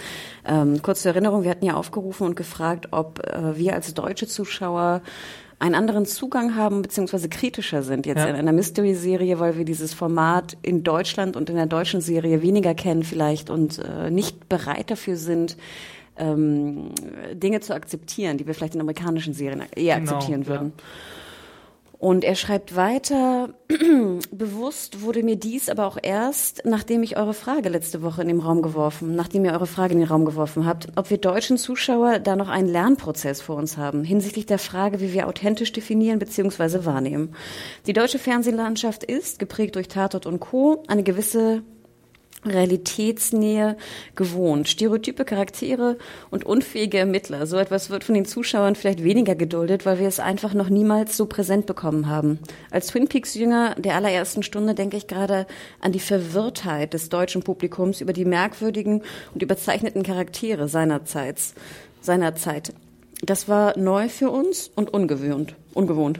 Ähm, 0.46 0.82
kurz 0.82 1.04
zur 1.04 1.14
Erinnerung, 1.14 1.44
wir 1.44 1.52
hatten 1.52 1.66
ja 1.66 1.76
aufgerufen 1.76 2.28
und 2.28 2.36
gefragt, 2.36 2.90
ob 2.92 3.26
äh, 3.26 3.58
wir 3.58 3.74
als 3.74 3.94
deutsche 3.94 4.28
Zuschauer 4.28 5.02
einen 5.60 5.76
anderen 5.76 6.06
Zugang 6.06 6.58
haben, 6.58 6.82
beziehungsweise 6.82 7.30
kritischer 7.30 7.84
sind 7.84 8.06
jetzt 8.06 8.18
ja. 8.18 8.28
in 8.28 8.36
einer 8.36 8.52
Mystery-Serie, 8.52 9.40
weil 9.40 9.58
wir 9.58 9.64
dieses 9.64 9.94
Format 9.94 10.58
in 10.62 10.84
Deutschland 10.84 11.38
und 11.38 11.50
in 11.50 11.56
der 11.56 11.68
deutschen 11.68 12.02
Serie 12.02 12.42
weniger 12.42 12.74
kennen 12.74 13.04
vielleicht 13.04 13.50
und 13.50 13.80
äh, 13.80 14.12
nicht 14.12 14.50
bereit 14.50 14.92
dafür 14.92 15.16
sind, 15.16 15.56
ähm, 16.18 16.90
Dinge 17.34 17.62
zu 17.62 17.74
akzeptieren, 17.74 18.38
die 18.38 18.48
wir 18.48 18.54
vielleicht 18.54 18.76
in 18.76 18.82
amerikanischen 18.82 19.34
Serien 19.34 19.64
eher 19.76 20.00
genau, 20.00 20.14
akzeptieren 20.14 20.48
würden. 20.48 20.74
Ja. 20.78 20.84
Und 22.04 22.26
er 22.26 22.36
schreibt 22.36 22.76
weiter, 22.76 23.54
bewusst 24.32 25.04
wurde 25.04 25.24
mir 25.24 25.38
dies 25.38 25.70
aber 25.70 25.86
auch 25.86 25.98
erst, 26.04 26.64
nachdem 26.66 27.02
ich 27.02 27.16
eure 27.16 27.34
Frage 27.34 27.70
letzte 27.70 28.02
Woche 28.02 28.22
in 28.22 28.28
den 28.28 28.42
Raum 28.42 28.62
geworfen, 28.62 29.16
nachdem 29.16 29.46
ihr 29.46 29.54
eure 29.54 29.68
Frage 29.68 29.94
in 29.94 30.00
den 30.00 30.10
Raum 30.10 30.26
geworfen 30.26 30.66
habt, 30.66 30.90
ob 30.98 31.10
wir 31.10 31.18
deutschen 31.18 31.58
Zuschauer 31.58 32.20
da 32.20 32.36
noch 32.36 32.50
einen 32.50 32.68
Lernprozess 32.68 33.40
vor 33.42 33.56
uns 33.56 33.78
haben, 33.78 34.04
hinsichtlich 34.04 34.46
der 34.46 34.60
Frage, 34.60 35.00
wie 35.00 35.14
wir 35.14 35.30
authentisch 35.30 35.72
definieren 35.72 36.20
bzw. 36.20 36.84
wahrnehmen. 36.84 37.36
Die 37.88 37.94
deutsche 37.94 38.20
Fernsehlandschaft 38.20 39.06
ist, 39.06 39.40
geprägt 39.40 39.76
durch 39.76 39.88
Tatort 39.88 40.26
und 40.26 40.42
Co., 40.42 40.84
eine 40.90 41.04
gewisse 41.04 41.64
Realitätsnähe 42.46 43.78
gewohnt. 44.16 44.68
Stereotype 44.68 45.26
Charaktere 45.26 45.98
und 46.30 46.46
unfähige 46.46 46.98
Ermittler. 46.98 47.48
So 47.48 47.58
etwas 47.58 47.90
wird 47.90 48.04
von 48.04 48.16
den 48.16 48.26
Zuschauern 48.26 48.76
vielleicht 48.76 49.04
weniger 49.04 49.36
geduldet, 49.36 49.86
weil 49.86 50.00
wir 50.00 50.08
es 50.08 50.20
einfach 50.20 50.54
noch 50.54 50.70
niemals 50.70 51.18
so 51.18 51.26
präsent 51.26 51.66
bekommen 51.66 52.08
haben. 52.08 52.40
Als 52.72 52.88
Twin 52.88 53.08
Peaks 53.08 53.36
Jünger 53.36 53.76
der 53.76 53.96
allerersten 53.96 54.44
Stunde 54.44 54.74
denke 54.74 54.98
ich 54.98 55.08
gerade 55.08 55.48
an 55.80 55.92
die 55.92 56.00
Verwirrtheit 56.00 56.94
des 56.94 57.10
deutschen 57.10 57.44
Publikums 57.44 58.02
über 58.02 58.14
die 58.14 58.26
merkwürdigen 58.26 59.02
und 59.34 59.42
überzeichneten 59.44 60.04
Charaktere 60.04 60.68
seinerseits, 60.68 61.54
seiner 62.02 62.36
Zeit. 62.36 62.74
Das 63.22 63.48
war 63.48 63.78
neu 63.78 64.10
für 64.10 64.30
uns 64.30 64.70
und 64.76 64.94
ungewohnt, 64.94 65.56
ungewohnt. 65.74 66.20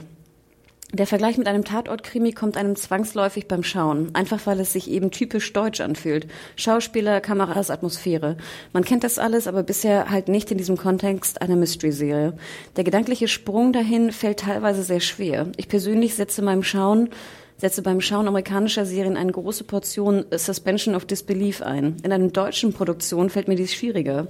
Der 0.94 1.08
Vergleich 1.08 1.38
mit 1.38 1.48
einem 1.48 1.64
Tatortkrimi 1.64 2.30
kommt 2.30 2.56
einem 2.56 2.76
zwangsläufig 2.76 3.48
beim 3.48 3.64
Schauen, 3.64 4.14
einfach 4.14 4.46
weil 4.46 4.60
es 4.60 4.72
sich 4.72 4.88
eben 4.88 5.10
typisch 5.10 5.52
deutsch 5.52 5.80
anfühlt. 5.80 6.28
Schauspieler, 6.54 7.20
Kameras, 7.20 7.70
Atmosphäre. 7.70 8.36
Man 8.72 8.84
kennt 8.84 9.02
das 9.02 9.18
alles, 9.18 9.48
aber 9.48 9.64
bisher 9.64 10.08
halt 10.08 10.28
nicht 10.28 10.52
in 10.52 10.58
diesem 10.58 10.76
Kontext 10.76 11.42
einer 11.42 11.56
Mystery-Serie. 11.56 12.34
Der 12.76 12.84
gedankliche 12.84 13.26
Sprung 13.26 13.72
dahin 13.72 14.12
fällt 14.12 14.38
teilweise 14.40 14.84
sehr 14.84 15.00
schwer. 15.00 15.48
Ich 15.56 15.66
persönlich 15.66 16.14
setze 16.14 16.42
beim 16.42 16.62
Schauen 16.62 17.10
setze 17.56 17.82
beim 17.82 18.00
Schauen 18.00 18.28
amerikanischer 18.28 18.84
Serien 18.84 19.16
eine 19.16 19.32
große 19.32 19.64
Portion 19.64 20.24
Suspension 20.30 20.94
of 20.94 21.06
Disbelief 21.06 21.62
ein. 21.62 21.96
In 22.04 22.12
einer 22.12 22.28
deutschen 22.28 22.72
Produktion 22.72 23.30
fällt 23.30 23.48
mir 23.48 23.56
dies 23.56 23.74
schwieriger. 23.74 24.28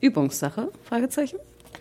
Übungssache? 0.00 0.70
Fragezeichen. 0.82 1.38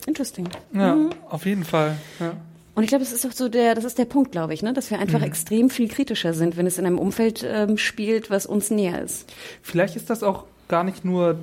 Interesting. 0.07 0.49
Ja, 0.73 0.95
mhm. 0.95 1.11
auf 1.29 1.45
jeden 1.45 1.63
Fall. 1.63 1.97
Ja. 2.19 2.33
Und 2.75 2.83
ich 2.83 2.89
glaube, 2.89 3.03
das 3.03 3.13
ist 3.13 3.25
auch 3.25 3.31
so 3.31 3.49
der, 3.49 3.75
das 3.75 3.83
ist 3.83 3.97
der 3.97 4.05
Punkt, 4.05 4.31
glaube 4.31 4.53
ich, 4.53 4.63
ne, 4.63 4.73
dass 4.73 4.89
wir 4.89 4.99
einfach 4.99 5.19
mhm. 5.19 5.25
extrem 5.25 5.69
viel 5.69 5.87
kritischer 5.87 6.33
sind, 6.33 6.57
wenn 6.57 6.65
es 6.65 6.77
in 6.77 6.85
einem 6.85 6.97
Umfeld 6.97 7.45
ähm, 7.47 7.77
spielt, 7.77 8.31
was 8.31 8.45
uns 8.45 8.71
näher 8.71 9.01
ist. 9.01 9.31
Vielleicht 9.61 9.95
ist 9.95 10.09
das 10.09 10.23
auch 10.23 10.45
gar 10.67 10.83
nicht 10.83 11.05
nur, 11.05 11.37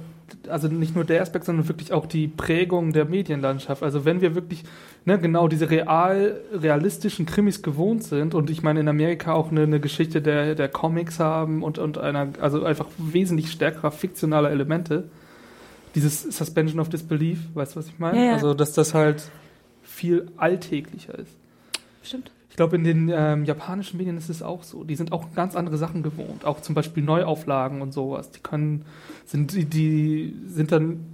also 0.48 0.66
nicht 0.66 0.96
nur 0.96 1.04
der 1.04 1.22
Aspekt, 1.22 1.44
sondern 1.44 1.68
wirklich 1.68 1.92
auch 1.92 2.06
die 2.06 2.26
Prägung 2.26 2.92
der 2.92 3.04
Medienlandschaft. 3.04 3.84
Also 3.84 4.04
wenn 4.04 4.20
wir 4.20 4.34
wirklich 4.34 4.64
ne, 5.04 5.20
genau 5.20 5.46
diese 5.46 5.70
real, 5.70 6.40
realistischen 6.52 7.26
Krimis 7.26 7.62
gewohnt 7.62 8.02
sind 8.02 8.34
und 8.34 8.50
ich 8.50 8.64
meine 8.64 8.80
in 8.80 8.88
Amerika 8.88 9.32
auch 9.32 9.52
eine, 9.52 9.62
eine 9.62 9.78
Geschichte 9.78 10.20
der, 10.20 10.56
der 10.56 10.68
Comics 10.68 11.20
haben 11.20 11.62
und, 11.62 11.78
und 11.78 11.96
einer, 11.96 12.28
also 12.40 12.64
einfach 12.64 12.86
wesentlich 12.98 13.52
stärkerer 13.52 13.92
fiktionaler 13.92 14.50
Elemente, 14.50 15.04
dieses 15.94 16.22
Suspension 16.22 16.80
of 16.80 16.88
Disbelief, 16.88 17.38
weißt 17.54 17.74
du, 17.74 17.80
was 17.80 17.86
ich 17.86 17.98
meine? 17.98 18.18
Ja, 18.18 18.24
ja. 18.24 18.32
Also, 18.34 18.54
dass 18.54 18.72
das 18.72 18.94
halt 18.94 19.30
viel 20.00 20.32
alltäglicher 20.38 21.18
ist. 21.18 21.36
Stimmt. 22.02 22.30
Ich 22.48 22.56
glaube, 22.56 22.76
in 22.76 22.84
den 22.84 23.10
ähm, 23.14 23.44
japanischen 23.44 23.98
Medien 23.98 24.16
ist 24.16 24.30
es 24.30 24.42
auch 24.42 24.62
so. 24.62 24.82
Die 24.82 24.96
sind 24.96 25.12
auch 25.12 25.34
ganz 25.34 25.54
andere 25.54 25.76
Sachen 25.76 26.02
gewohnt. 26.02 26.46
Auch 26.46 26.62
zum 26.62 26.74
Beispiel 26.74 27.02
Neuauflagen 27.02 27.82
und 27.82 27.92
sowas. 27.92 28.30
Die 28.30 28.40
können, 28.40 28.86
sind, 29.26 29.52
die, 29.52 29.66
die 29.66 30.34
sind 30.46 30.72
dann 30.72 31.04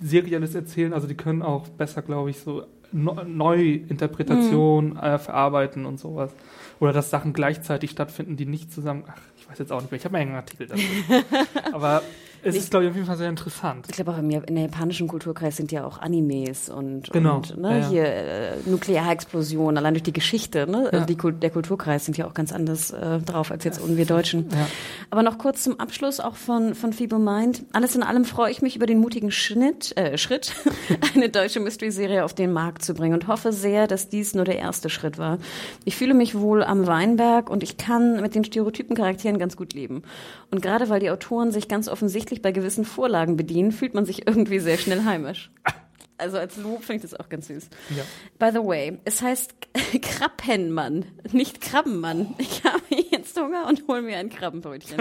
serielles 0.00 0.54
Erzählen, 0.54 0.92
also 0.92 1.06
die 1.06 1.14
können 1.14 1.40
auch 1.40 1.68
besser, 1.68 2.02
glaube 2.02 2.28
ich, 2.28 2.38
so 2.38 2.66
Neuinterpretation 2.92 4.90
mhm. 4.90 4.98
äh, 4.98 5.18
verarbeiten 5.18 5.86
und 5.86 5.98
sowas. 5.98 6.32
Oder 6.80 6.92
dass 6.92 7.08
Sachen 7.08 7.32
gleichzeitig 7.32 7.90
stattfinden, 7.90 8.36
die 8.36 8.44
nicht 8.44 8.70
zusammen. 8.70 9.04
Ach, 9.08 9.16
ich 9.38 9.48
weiß 9.48 9.58
jetzt 9.58 9.72
auch 9.72 9.80
nicht 9.80 9.90
mehr. 9.90 9.98
Ich 9.98 10.04
habe 10.04 10.18
einen 10.18 10.34
Artikel 10.34 10.66
dazu. 10.66 10.82
Aber 11.72 12.02
es 12.46 12.54
ich, 12.54 12.62
ist, 12.62 12.70
glaube 12.70 12.84
ich, 12.84 12.90
auf 12.90 12.94
jeden 12.94 13.08
Fall 13.08 13.16
sehr 13.16 13.28
interessant. 13.28 13.86
Ich 13.88 13.96
glaube 13.96 14.12
auch 14.12 14.18
im, 14.18 14.30
in 14.30 14.54
der 14.54 14.64
japanischen 14.64 15.08
Kulturkreis 15.08 15.56
sind 15.56 15.72
ja 15.72 15.84
auch 15.84 15.98
Animes 15.98 16.68
und, 16.68 17.10
genau. 17.10 17.38
und 17.38 17.58
ne, 17.58 17.80
ja, 17.80 17.88
hier 17.88 18.04
äh, 18.04 18.56
Nuklearexplosionen, 18.66 19.76
allein 19.76 19.94
durch 19.94 20.04
die 20.04 20.12
Geschichte. 20.12 20.70
Ne? 20.70 20.88
Ja. 20.92 21.00
Die, 21.04 21.16
der 21.16 21.50
Kulturkreis 21.50 22.04
sind 22.04 22.16
ja 22.16 22.26
auch 22.26 22.34
ganz 22.34 22.52
anders 22.52 22.92
äh, 22.92 23.18
drauf 23.18 23.50
als 23.50 23.64
jetzt 23.64 23.80
wir 23.84 24.06
Deutschen. 24.06 24.48
Ja. 24.50 24.68
Aber 25.10 25.24
noch 25.24 25.38
kurz 25.38 25.64
zum 25.64 25.80
Abschluss 25.80 26.20
auch 26.20 26.36
von, 26.36 26.76
von 26.76 26.92
Feeble 26.92 27.18
Mind. 27.18 27.64
Alles 27.72 27.96
in 27.96 28.04
allem 28.04 28.24
freue 28.24 28.52
ich 28.52 28.62
mich 28.62 28.76
über 28.76 28.86
den 28.86 29.00
mutigen 29.00 29.32
Schnitt, 29.32 29.96
äh, 29.96 30.16
Schritt, 30.16 30.54
eine 31.14 31.28
deutsche 31.28 31.58
Mystery-Serie 31.58 32.24
auf 32.24 32.32
den 32.32 32.52
Markt 32.52 32.84
zu 32.84 32.94
bringen 32.94 33.14
und 33.14 33.26
hoffe 33.26 33.52
sehr, 33.52 33.88
dass 33.88 34.08
dies 34.08 34.34
nur 34.34 34.44
der 34.44 34.58
erste 34.58 34.88
Schritt 34.88 35.18
war. 35.18 35.38
Ich 35.84 35.96
fühle 35.96 36.14
mich 36.14 36.38
wohl 36.38 36.62
am 36.62 36.86
Weinberg 36.86 37.50
und 37.50 37.64
ich 37.64 37.76
kann 37.76 38.20
mit 38.22 38.36
den 38.36 38.44
stereotypen 38.44 38.94
Charakteren 38.94 39.38
ganz 39.38 39.56
gut 39.56 39.74
leben. 39.74 40.04
Und 40.52 40.62
gerade 40.62 40.88
weil 40.88 41.00
die 41.00 41.10
Autoren 41.10 41.50
sich 41.50 41.66
ganz 41.66 41.88
offensichtlich 41.88 42.35
sich 42.36 42.42
bei 42.42 42.52
gewissen 42.52 42.84
Vorlagen 42.84 43.36
bedienen, 43.36 43.72
fühlt 43.72 43.94
man 43.94 44.04
sich 44.04 44.26
irgendwie 44.26 44.58
sehr 44.58 44.78
schnell 44.78 45.04
heimisch. 45.04 45.50
Also 46.18 46.38
als 46.38 46.56
Lob 46.56 46.82
finde 46.82 47.04
ich 47.04 47.10
das 47.10 47.20
auch 47.20 47.28
ganz 47.28 47.48
süß. 47.48 47.68
Ja. 47.94 48.02
By 48.38 48.50
the 48.50 48.66
way, 48.66 48.96
es 49.04 49.20
heißt 49.20 49.54
Krabbenmann, 50.00 51.04
nicht 51.32 51.60
Krabbenmann. 51.60 52.34
Ich 52.38 52.64
habe 52.64 52.80
jetzt 53.10 53.38
Hunger 53.38 53.66
und 53.68 53.86
hole 53.86 54.00
mir 54.00 54.16
ein 54.16 54.30
Krabbenbrötchen. 54.30 54.96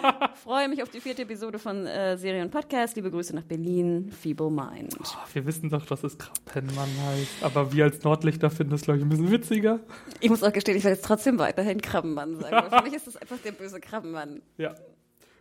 Freue 0.44 0.68
mich 0.68 0.80
auf 0.84 0.88
die 0.88 1.00
vierte 1.00 1.22
Episode 1.22 1.58
von 1.58 1.88
äh, 1.88 2.16
Serie 2.16 2.42
und 2.42 2.52
Podcast. 2.52 2.94
Liebe 2.94 3.10
Grüße 3.10 3.34
nach 3.34 3.42
Berlin, 3.42 4.12
Feeble 4.12 4.48
Mind. 4.48 4.94
Oh, 5.00 5.06
wir 5.32 5.44
wissen 5.44 5.70
doch, 5.70 5.84
dass 5.86 6.04
es 6.04 6.16
Krabbenmann 6.16 6.88
heißt. 7.04 7.42
Aber 7.42 7.72
wir 7.72 7.86
als 7.86 8.04
Nordlichter 8.04 8.48
finden 8.48 8.70
das, 8.70 8.82
glaube 8.82 8.98
ich, 8.98 9.04
ein 9.04 9.08
bisschen 9.08 9.32
witziger. 9.32 9.80
Ich 10.20 10.30
muss 10.30 10.44
auch 10.44 10.52
gestehen, 10.52 10.76
ich 10.76 10.84
werde 10.84 10.94
jetzt 10.94 11.04
trotzdem 11.04 11.40
weiterhin 11.40 11.82
Krabbenmann 11.82 12.36
sagen. 12.36 12.70
für 12.70 12.84
mich 12.84 12.94
ist 12.94 13.08
das 13.08 13.16
einfach 13.16 13.38
der 13.38 13.50
böse 13.50 13.80
Krabbenmann. 13.80 14.40
Ja. 14.56 14.76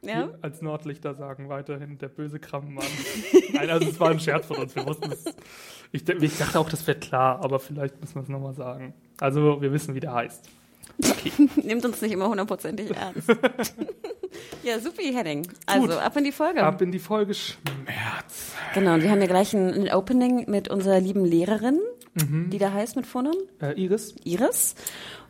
Ja? 0.01 0.29
als 0.41 0.62
Nordlichter 0.62 1.13
sagen 1.13 1.50
weiterhin 1.50 1.98
der 1.98 2.08
böse 2.08 2.39
Krammenmann. 2.39 2.86
Nein, 3.53 3.70
also 3.70 3.89
es 3.89 4.00
war 4.00 4.12
ein 4.12 4.20
Scherz 4.20 4.46
von 4.46 4.58
uns. 4.58 4.75
Wir 4.75 4.86
wussten 4.86 5.12
es. 5.12 5.25
Ich, 5.91 6.08
ich 6.08 6.38
dachte 6.38 6.60
auch, 6.60 6.70
das 6.70 6.86
wäre 6.88 6.98
klar, 6.98 7.44
aber 7.44 7.60
vielleicht 7.60 8.00
müssen 8.00 8.15
wir 8.15 8.22
es 8.22 8.29
nochmal 8.29 8.53
sagen. 8.53 8.94
Also 9.20 9.62
wir 9.62 9.74
wissen, 9.74 9.96
wie 9.96 10.00
der 10.00 10.13
heißt. 10.13 10.50
Okay. 11.03 11.32
Nimmt 11.63 11.86
uns 11.86 12.01
nicht 12.01 12.12
immer 12.12 12.27
hundertprozentig 12.27 12.91
ernst. 12.91 13.29
ja, 14.63 14.79
supi, 14.79 15.13
Heading. 15.13 15.48
Also 15.65 15.88
Gut. 15.88 15.98
ab 15.98 16.18
in 16.18 16.24
die 16.24 16.32
Folge. 16.32 16.63
Ab 16.63 16.82
in 16.82 16.91
die 16.91 17.00
Folge 17.00 17.34
Schmerz. 17.34 18.53
Genau, 18.74 18.96
und 18.96 19.03
wir 19.03 19.12
haben 19.12 19.22
ja 19.22 19.27
gleich 19.27 19.53
ein, 19.53 19.74
ein 19.74 19.94
Opening 19.94 20.50
mit 20.50 20.70
unserer 20.70 21.00
lieben 21.00 21.25
Lehrerin, 21.25 21.79
mhm. 22.15 22.50
die 22.50 22.58
da 22.58 22.74
heißt 22.74 22.96
mit 22.96 23.06
Vornamen? 23.06 23.39
Äh, 23.62 23.74
Iris. 23.82 24.15
Iris. 24.24 24.75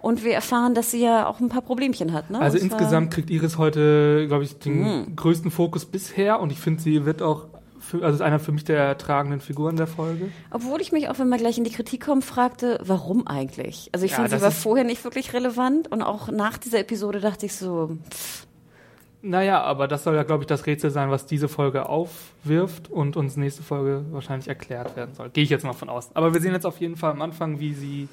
Und 0.02 0.24
wir 0.24 0.34
erfahren, 0.34 0.76
dass 0.76 0.92
sie 0.92 1.04
ja 1.04 1.28
auch 1.28 1.40
ein 1.40 1.50
paar 1.50 1.62
Problemchen 1.62 2.14
hat. 2.14 2.30
Ne? 2.30 2.40
Also 2.40 2.58
und 2.58 2.64
insgesamt 2.64 3.12
kriegt 3.12 3.30
Iris 3.30 3.58
heute, 3.58 4.28
glaube 4.28 4.44
ich, 4.44 4.58
den 4.58 4.82
mhm. 4.82 5.16
größten 5.16 5.52
Fokus 5.52 5.86
bisher 5.86 6.40
und 6.40 6.52
ich 6.52 6.60
finde, 6.60 6.82
sie 6.82 7.06
wird 7.06 7.22
auch 7.22 7.48
für, 7.80 8.04
also 8.04 8.16
ist 8.16 8.22
einer 8.22 8.40
für 8.40 8.52
mich 8.52 8.64
der 8.64 8.98
tragenden 8.98 9.42
Figuren 9.42 9.76
der 9.76 9.88
Folge. 9.88 10.30
Obwohl 10.52 10.80
ich 10.80 10.92
mich 10.92 11.10
auch, 11.10 11.18
wenn 11.18 11.30
wir 11.30 11.38
gleich 11.38 11.58
in 11.58 11.64
die 11.64 11.72
Kritik 11.72 12.06
kommen, 12.06 12.22
fragte, 12.22 12.80
warum 12.84 13.28
eigentlich? 13.28 13.90
Also 13.94 14.06
ich 14.06 14.12
ja, 14.12 14.18
fand, 14.18 14.30
sie 14.30 14.42
war 14.42 14.52
vorher 14.52 14.86
nicht 14.86 15.04
wirklich 15.04 15.34
relevant 15.34 15.92
und 15.92 16.02
auch 16.02 16.30
nach 16.30 16.58
dieser 16.58 16.80
Episode 16.80 17.20
dachte 17.20 17.46
ich 17.46 17.56
so, 17.56 17.98
pff. 18.10 18.46
Naja, 19.22 19.62
aber 19.62 19.90
das 19.90 20.06
soll 20.06 20.16
ja, 20.16 20.24
glaube 20.24 20.44
ich, 20.44 20.48
das 20.48 20.66
Rätsel 20.66 20.92
sein, 20.92 21.10
was 21.10 21.26
diese 21.26 21.50
Folge 21.50 21.90
aufwirft 21.90 22.90
und 22.90 23.18
uns 23.18 23.36
nächste 23.36 23.64
Folge 23.64 24.06
wahrscheinlich 24.12 24.48
erklärt 24.48 24.96
werden 24.96 25.14
soll. 25.14 25.30
Gehe 25.30 25.44
ich 25.44 25.50
jetzt 25.50 25.66
mal 25.66 25.74
von 25.74 25.90
aus. 25.90 26.10
Aber 26.14 26.34
wir 26.34 26.40
sehen 26.40 26.54
jetzt 26.54 26.66
auf 26.66 26.80
jeden 26.80 26.96
Fall 26.96 27.12
am 27.12 27.22
Anfang, 27.22 27.60
wie 27.60 27.74
sie 27.74 28.08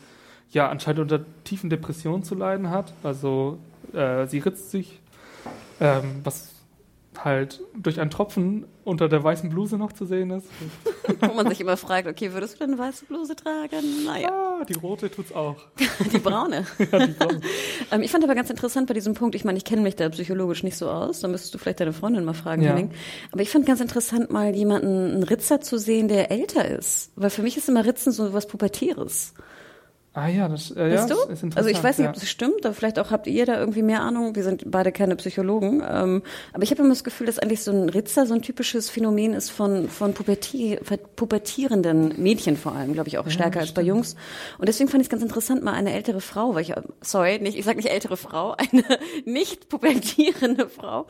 ja 0.51 0.69
anscheinend 0.69 1.01
unter 1.01 1.25
tiefen 1.45 1.71
Depressionen 1.71 2.23
zu 2.23 2.35
leiden 2.35 2.71
hat. 2.71 2.93
Also 3.03 3.59
äh, 3.93 4.27
sie 4.27 4.39
ritzt 4.39 4.71
sich, 4.71 5.01
ähm, 5.81 6.21
was 6.25 6.57
halt 7.25 7.61
durch 7.75 8.01
einen 8.01 8.11
Tropfen 8.11 8.67
unter 8.85 9.09
der 9.09 9.23
weißen 9.23 9.51
Bluse 9.51 9.77
noch 9.79 9.93
zu 9.93 10.05
sehen 10.05 10.31
ist. 10.31 10.47
Wo 11.21 11.35
man 11.35 11.49
sich 11.49 11.61
immer 11.61 11.77
fragt, 11.77 12.07
okay, 12.07 12.33
würdest 12.33 12.55
du 12.55 12.59
denn 12.59 12.75
eine 12.75 12.79
weiße 12.79 13.07
Bluse 13.07 13.35
tragen? 13.35 14.05
Naja. 14.05 14.29
Ah, 14.31 14.65
die 14.65 14.75
rote 14.75 15.11
tut's 15.11 15.33
auch. 15.33 15.57
die 16.13 16.19
braune. 16.19 16.67
ja, 16.79 17.07
die 17.07 17.13
braune. 17.13 17.41
ähm, 17.91 18.03
ich 18.03 18.11
fand 18.11 18.25
aber 18.25 18.35
ganz 18.35 18.51
interessant 18.51 18.87
bei 18.87 18.95
diesem 18.95 19.15
Punkt, 19.15 19.35
ich 19.35 19.45
meine, 19.45 19.59
ich 19.59 19.65
kenne 19.65 19.83
mich 19.83 19.97
da 19.97 20.09
psychologisch 20.09 20.63
nicht 20.63 20.77
so 20.77 20.89
aus, 20.89 21.21
da 21.21 21.29
müsstest 21.29 21.55
du 21.55 21.59
vielleicht 21.59 21.81
deine 21.81 21.93
Freundin 21.93 22.25
mal 22.25 22.35
fragen, 22.35 22.63
ja. 22.63 22.71
Henning. 22.71 22.91
Aber 23.33 23.43
ich 23.43 23.51
fand 23.51 23.67
ganz 23.67 23.81
interessant, 23.81 24.31
mal 24.31 24.55
jemanden, 24.55 25.15
einen 25.15 25.23
Ritzer 25.23 25.61
zu 25.61 25.79
sehen, 25.79 26.09
der 26.09 26.31
älter 26.31 26.67
ist. 26.67 27.13
Weil 27.17 27.31
für 27.31 27.43
mich 27.43 27.57
ist 27.57 27.69
immer 27.69 27.85
Ritzen 27.85 28.13
so 28.13 28.33
was 28.33 28.47
Pubertäres. 28.47 29.35
Ah 30.17 30.29
ja, 30.29 30.49
das 30.49 30.71
äh, 30.71 30.95
ja, 30.95 31.07
du? 31.07 31.13
ist 31.13 31.43
interessant. 31.43 31.59
Also 31.59 31.69
ich 31.69 31.85
weiß 31.85 31.99
nicht, 31.99 32.07
ja. 32.07 32.11
ob 32.11 32.15
das 32.15 32.27
stimmt, 32.27 32.65
aber 32.65 32.75
vielleicht 32.75 32.99
auch 32.99 33.11
habt 33.11 33.27
ihr 33.27 33.45
da 33.45 33.61
irgendwie 33.61 33.83
mehr 33.83 34.01
Ahnung. 34.01 34.35
Wir 34.35 34.45
sind 34.45 34.63
beide 34.65 34.91
keine 34.91 35.15
Psychologen. 35.17 35.83
Ähm, 35.87 36.23
aber 36.55 36.63
ich 36.63 36.71
habe 36.71 36.81
immer 36.81 36.89
das 36.89 37.05
Gefühl, 37.05 37.27
dass 37.27 37.39
eigentlich 37.39 37.63
so 37.63 37.71
ein 37.71 37.91
Ritzer 37.91 38.25
so 38.25 38.33
ein 38.33 38.41
typisches 38.41 38.89
Phänomen 38.89 39.35
ist 39.35 39.51
von, 39.51 39.91
von 39.91 40.15
pubertier, 40.15 40.81
pubertierenden 41.17 42.15
Mädchen 42.17 42.57
vor 42.57 42.75
allem, 42.75 42.95
glaube 42.95 43.11
ich, 43.11 43.19
auch 43.19 43.29
stärker 43.29 43.57
ja, 43.57 43.61
als 43.61 43.73
bei 43.73 43.83
Jungs. 43.83 44.17
Und 44.57 44.71
deswegen 44.71 44.89
fand 44.89 45.03
ich 45.03 45.09
es 45.09 45.11
ganz 45.11 45.23
interessant, 45.23 45.63
mal 45.63 45.75
eine 45.75 45.93
ältere 45.93 46.23
Frau, 46.23 46.55
weil 46.55 46.63
ich, 46.63 46.73
sorry, 47.03 47.39
nicht, 47.39 47.59
ich 47.59 47.67
sage 47.67 47.77
nicht 47.77 47.91
ältere 47.91 48.17
Frau, 48.17 48.53
eine 48.73 48.85
nicht 49.27 49.69
pubertierende 49.69 50.71
Frau, 50.71 51.09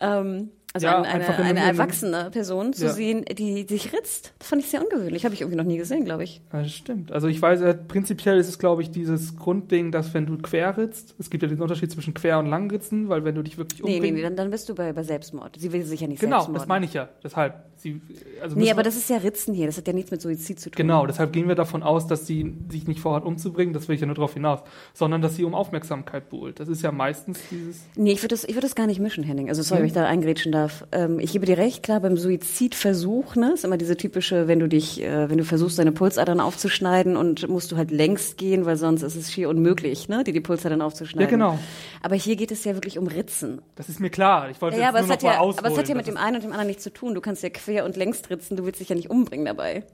ähm, 0.00 0.48
also 0.76 0.86
ja, 0.86 1.00
eine, 1.00 1.26
eine, 1.26 1.38
eine 1.38 1.60
erwachsene 1.60 2.30
Person 2.30 2.74
zu 2.74 2.84
ja. 2.84 2.92
sehen, 2.92 3.24
die 3.24 3.66
sich 3.66 3.92
ritzt. 3.94 4.34
Das 4.38 4.48
fand 4.48 4.62
ich 4.62 4.68
sehr 4.68 4.82
ungewöhnlich. 4.82 5.24
Habe 5.24 5.34
ich 5.34 5.40
irgendwie 5.40 5.56
noch 5.56 5.64
nie 5.64 5.78
gesehen, 5.78 6.04
glaube 6.04 6.24
ich. 6.24 6.42
Das 6.52 6.70
stimmt. 6.70 7.12
Also 7.12 7.28
ich 7.28 7.40
weiß, 7.40 7.62
äh, 7.62 7.74
prinzipiell 7.74 8.38
ist 8.38 8.48
es, 8.48 8.58
glaube 8.58 8.82
ich, 8.82 8.90
dieses 8.90 9.36
Grundding, 9.36 9.90
dass 9.90 10.12
wenn 10.12 10.26
du 10.26 10.36
quer 10.36 10.76
ritzt, 10.76 11.14
es 11.18 11.30
gibt 11.30 11.42
ja 11.42 11.48
den 11.48 11.62
Unterschied 11.62 11.90
zwischen 11.90 12.12
quer 12.12 12.38
und 12.38 12.46
lang 12.46 12.70
ritzen, 12.70 13.08
weil 13.08 13.24
wenn 13.24 13.34
du 13.34 13.42
dich 13.42 13.56
wirklich 13.56 13.82
umbringst... 13.82 14.02
Nee, 14.02 14.10
nee, 14.10 14.16
nee, 14.18 14.22
dann, 14.22 14.36
dann 14.36 14.50
bist 14.50 14.68
du 14.68 14.74
bei, 14.74 14.92
bei 14.92 15.02
Selbstmord. 15.02 15.56
Sie 15.58 15.72
will 15.72 15.82
sich 15.82 16.00
ja 16.00 16.08
nicht 16.08 16.20
Genau, 16.20 16.36
Selbstmord. 16.36 16.60
das 16.60 16.68
meine 16.68 16.84
ich 16.84 16.92
ja. 16.92 17.08
Deshalb. 17.24 17.54
Sie, 17.78 18.00
also 18.42 18.56
nee, 18.56 18.70
aber 18.70 18.82
das 18.82 18.96
ist 18.96 19.10
ja 19.10 19.18
Ritzen 19.18 19.54
hier. 19.54 19.66
Das 19.66 19.76
hat 19.76 19.86
ja 19.86 19.92
nichts 19.92 20.10
mit 20.10 20.22
Suizid 20.22 20.58
zu 20.58 20.70
tun. 20.70 20.76
Genau, 20.76 21.06
deshalb 21.06 21.32
gehen 21.32 21.46
wir 21.46 21.54
davon 21.54 21.82
aus, 21.82 22.06
dass 22.06 22.26
sie 22.26 22.54
sich 22.70 22.86
nicht 22.86 23.00
vorhat 23.00 23.24
umzubringen, 23.24 23.74
das 23.74 23.86
will 23.88 23.94
ich 23.94 24.00
ja 24.00 24.06
nur 24.06 24.16
darauf 24.16 24.34
hinaus, 24.34 24.60
sondern 24.94 25.20
dass 25.20 25.36
sie 25.36 25.44
um 25.44 25.54
Aufmerksamkeit 25.54 26.30
buhlt. 26.30 26.58
Das 26.58 26.68
ist 26.68 26.82
ja 26.82 26.90
meistens 26.90 27.38
dieses... 27.50 27.82
Nee, 27.94 28.12
ich 28.12 28.22
würde 28.22 28.34
das, 28.34 28.48
würd 28.48 28.64
das 28.64 28.74
gar 28.74 28.86
nicht 28.86 28.98
mischen, 28.98 29.24
Henning. 29.24 29.48
Also 29.48 29.62
sorry, 29.62 29.80
wenn 29.80 29.86
ich 29.88 29.92
da 29.92 30.06
eingrätschen 30.06 30.52
darf. 30.52 30.86
Ähm, 30.92 31.18
ich 31.18 31.32
gebe 31.32 31.44
dir 31.44 31.58
recht, 31.58 31.82
klar, 31.82 32.00
beim 32.00 32.16
Suizidversuch, 32.16 33.36
ne, 33.36 33.52
ist 33.52 33.64
immer 33.64 33.76
diese 33.76 33.96
typische, 33.96 34.48
wenn 34.48 34.58
du 34.58 34.68
dich, 34.68 35.02
äh, 35.02 35.28
wenn 35.28 35.38
du 35.38 35.44
versuchst, 35.44 35.78
deine 35.78 35.92
Pulsadern 35.92 36.40
aufzuschneiden 36.40 37.16
und 37.16 37.48
musst 37.48 37.72
du 37.72 37.76
halt 37.76 37.90
längst 37.90 38.38
gehen, 38.38 38.64
weil 38.64 38.76
sonst 38.76 39.02
ist 39.02 39.16
es 39.16 39.32
schier 39.32 39.48
unmöglich, 39.48 40.08
ne, 40.08 40.24
dir 40.24 40.32
die 40.32 40.40
Pulsadern 40.40 40.80
aufzuschneiden. 40.80 41.28
Ja, 41.28 41.30
genau. 41.30 41.58
Aber 42.02 42.14
hier 42.14 42.36
geht 42.36 42.50
es 42.52 42.64
ja 42.64 42.74
wirklich 42.74 42.98
um 42.98 43.06
Ritzen. 43.06 43.60
Das 43.74 43.88
ist 43.88 44.00
mir 44.00 44.10
klar. 44.10 44.50
Ich 44.50 44.60
wollte 44.62 44.76
ja, 44.76 44.84
jetzt 44.84 44.88
aber 44.90 44.98
nur 44.98 45.04
es 45.04 45.22
noch 45.22 45.28
hat 45.28 45.34
ja, 45.34 45.40
ausholen. 45.40 45.58
Aber 45.58 45.72
es 45.72 45.78
hat 45.78 45.88
ja 45.88 45.94
mit 45.94 46.06
dem 46.06 46.16
einen 46.16 46.36
und 46.36 46.42
dem 46.42 46.52
anderen 46.52 46.68
nichts 46.68 46.82
zu 46.82 46.92
tun. 46.92 47.14
Du 47.14 47.20
kannst 47.20 47.42
ja 47.42 47.50
quer 47.66 47.84
und 47.84 47.96
längst 47.96 48.30
ritzen, 48.30 48.56
du 48.56 48.64
willst 48.64 48.80
dich 48.80 48.88
ja 48.88 48.96
nicht 48.96 49.10
umbringen 49.10 49.46
dabei. 49.46 49.84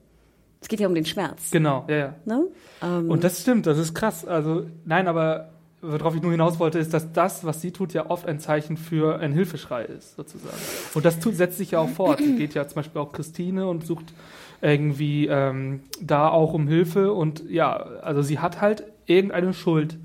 Es 0.61 0.69
geht 0.69 0.79
ja 0.79 0.87
um 0.87 0.95
den 0.95 1.07
Schmerz. 1.07 1.51
Genau, 1.51 1.85
ja, 1.89 1.97
ja. 1.97 2.15
Ne? 2.25 2.47
Ähm, 2.83 3.11
Und 3.11 3.25
das 3.25 3.41
stimmt, 3.41 3.67
das 3.67 3.79
ist 3.79 3.95
krass. 3.95 4.25
Also, 4.25 4.67
nein, 4.85 5.09
aber 5.09 5.51
worauf 5.81 6.15
ich 6.15 6.23
nur 6.23 6.31
hinaus 6.31 6.61
wollte, 6.61 6.79
ist, 6.79 6.95
dass 6.95 7.13
das, 7.13 7.45
was 7.45 7.61
sie 7.61 7.73
tut, 7.73 7.93
ja 7.93 8.09
oft 8.09 8.27
ein 8.27 8.39
Zeichen 8.39 8.77
für 8.77 9.19
ein 9.19 9.33
Hilfeschrei 9.33 9.85
ist, 9.85 10.15
sozusagen. 10.15 10.57
Und 10.95 11.05
das 11.05 11.19
tut, 11.19 11.35
setzt 11.35 11.59
sich 11.59 11.73
ja 11.73 11.81
auch 11.81 11.89
fort. 11.97 12.19
Sie 12.19 12.37
geht 12.37 12.55
ja 12.55 12.69
zum 12.69 12.77
Beispiel 12.77 13.01
auch 13.01 13.13
Christine 13.13 13.67
und 13.67 13.85
sucht 13.85 14.15
irgendwie 14.61 15.27
ähm, 15.27 15.81
da 16.01 16.29
auch 16.29 16.53
um 16.53 16.69
Hilfe. 16.69 17.13
Und 17.13 17.51
ja, 17.51 17.75
also 17.75 18.23
sie 18.23 18.39
hat 18.39 18.61
halt 18.61 18.85
irgendeine 19.07 19.55
Schuld, 19.55 19.99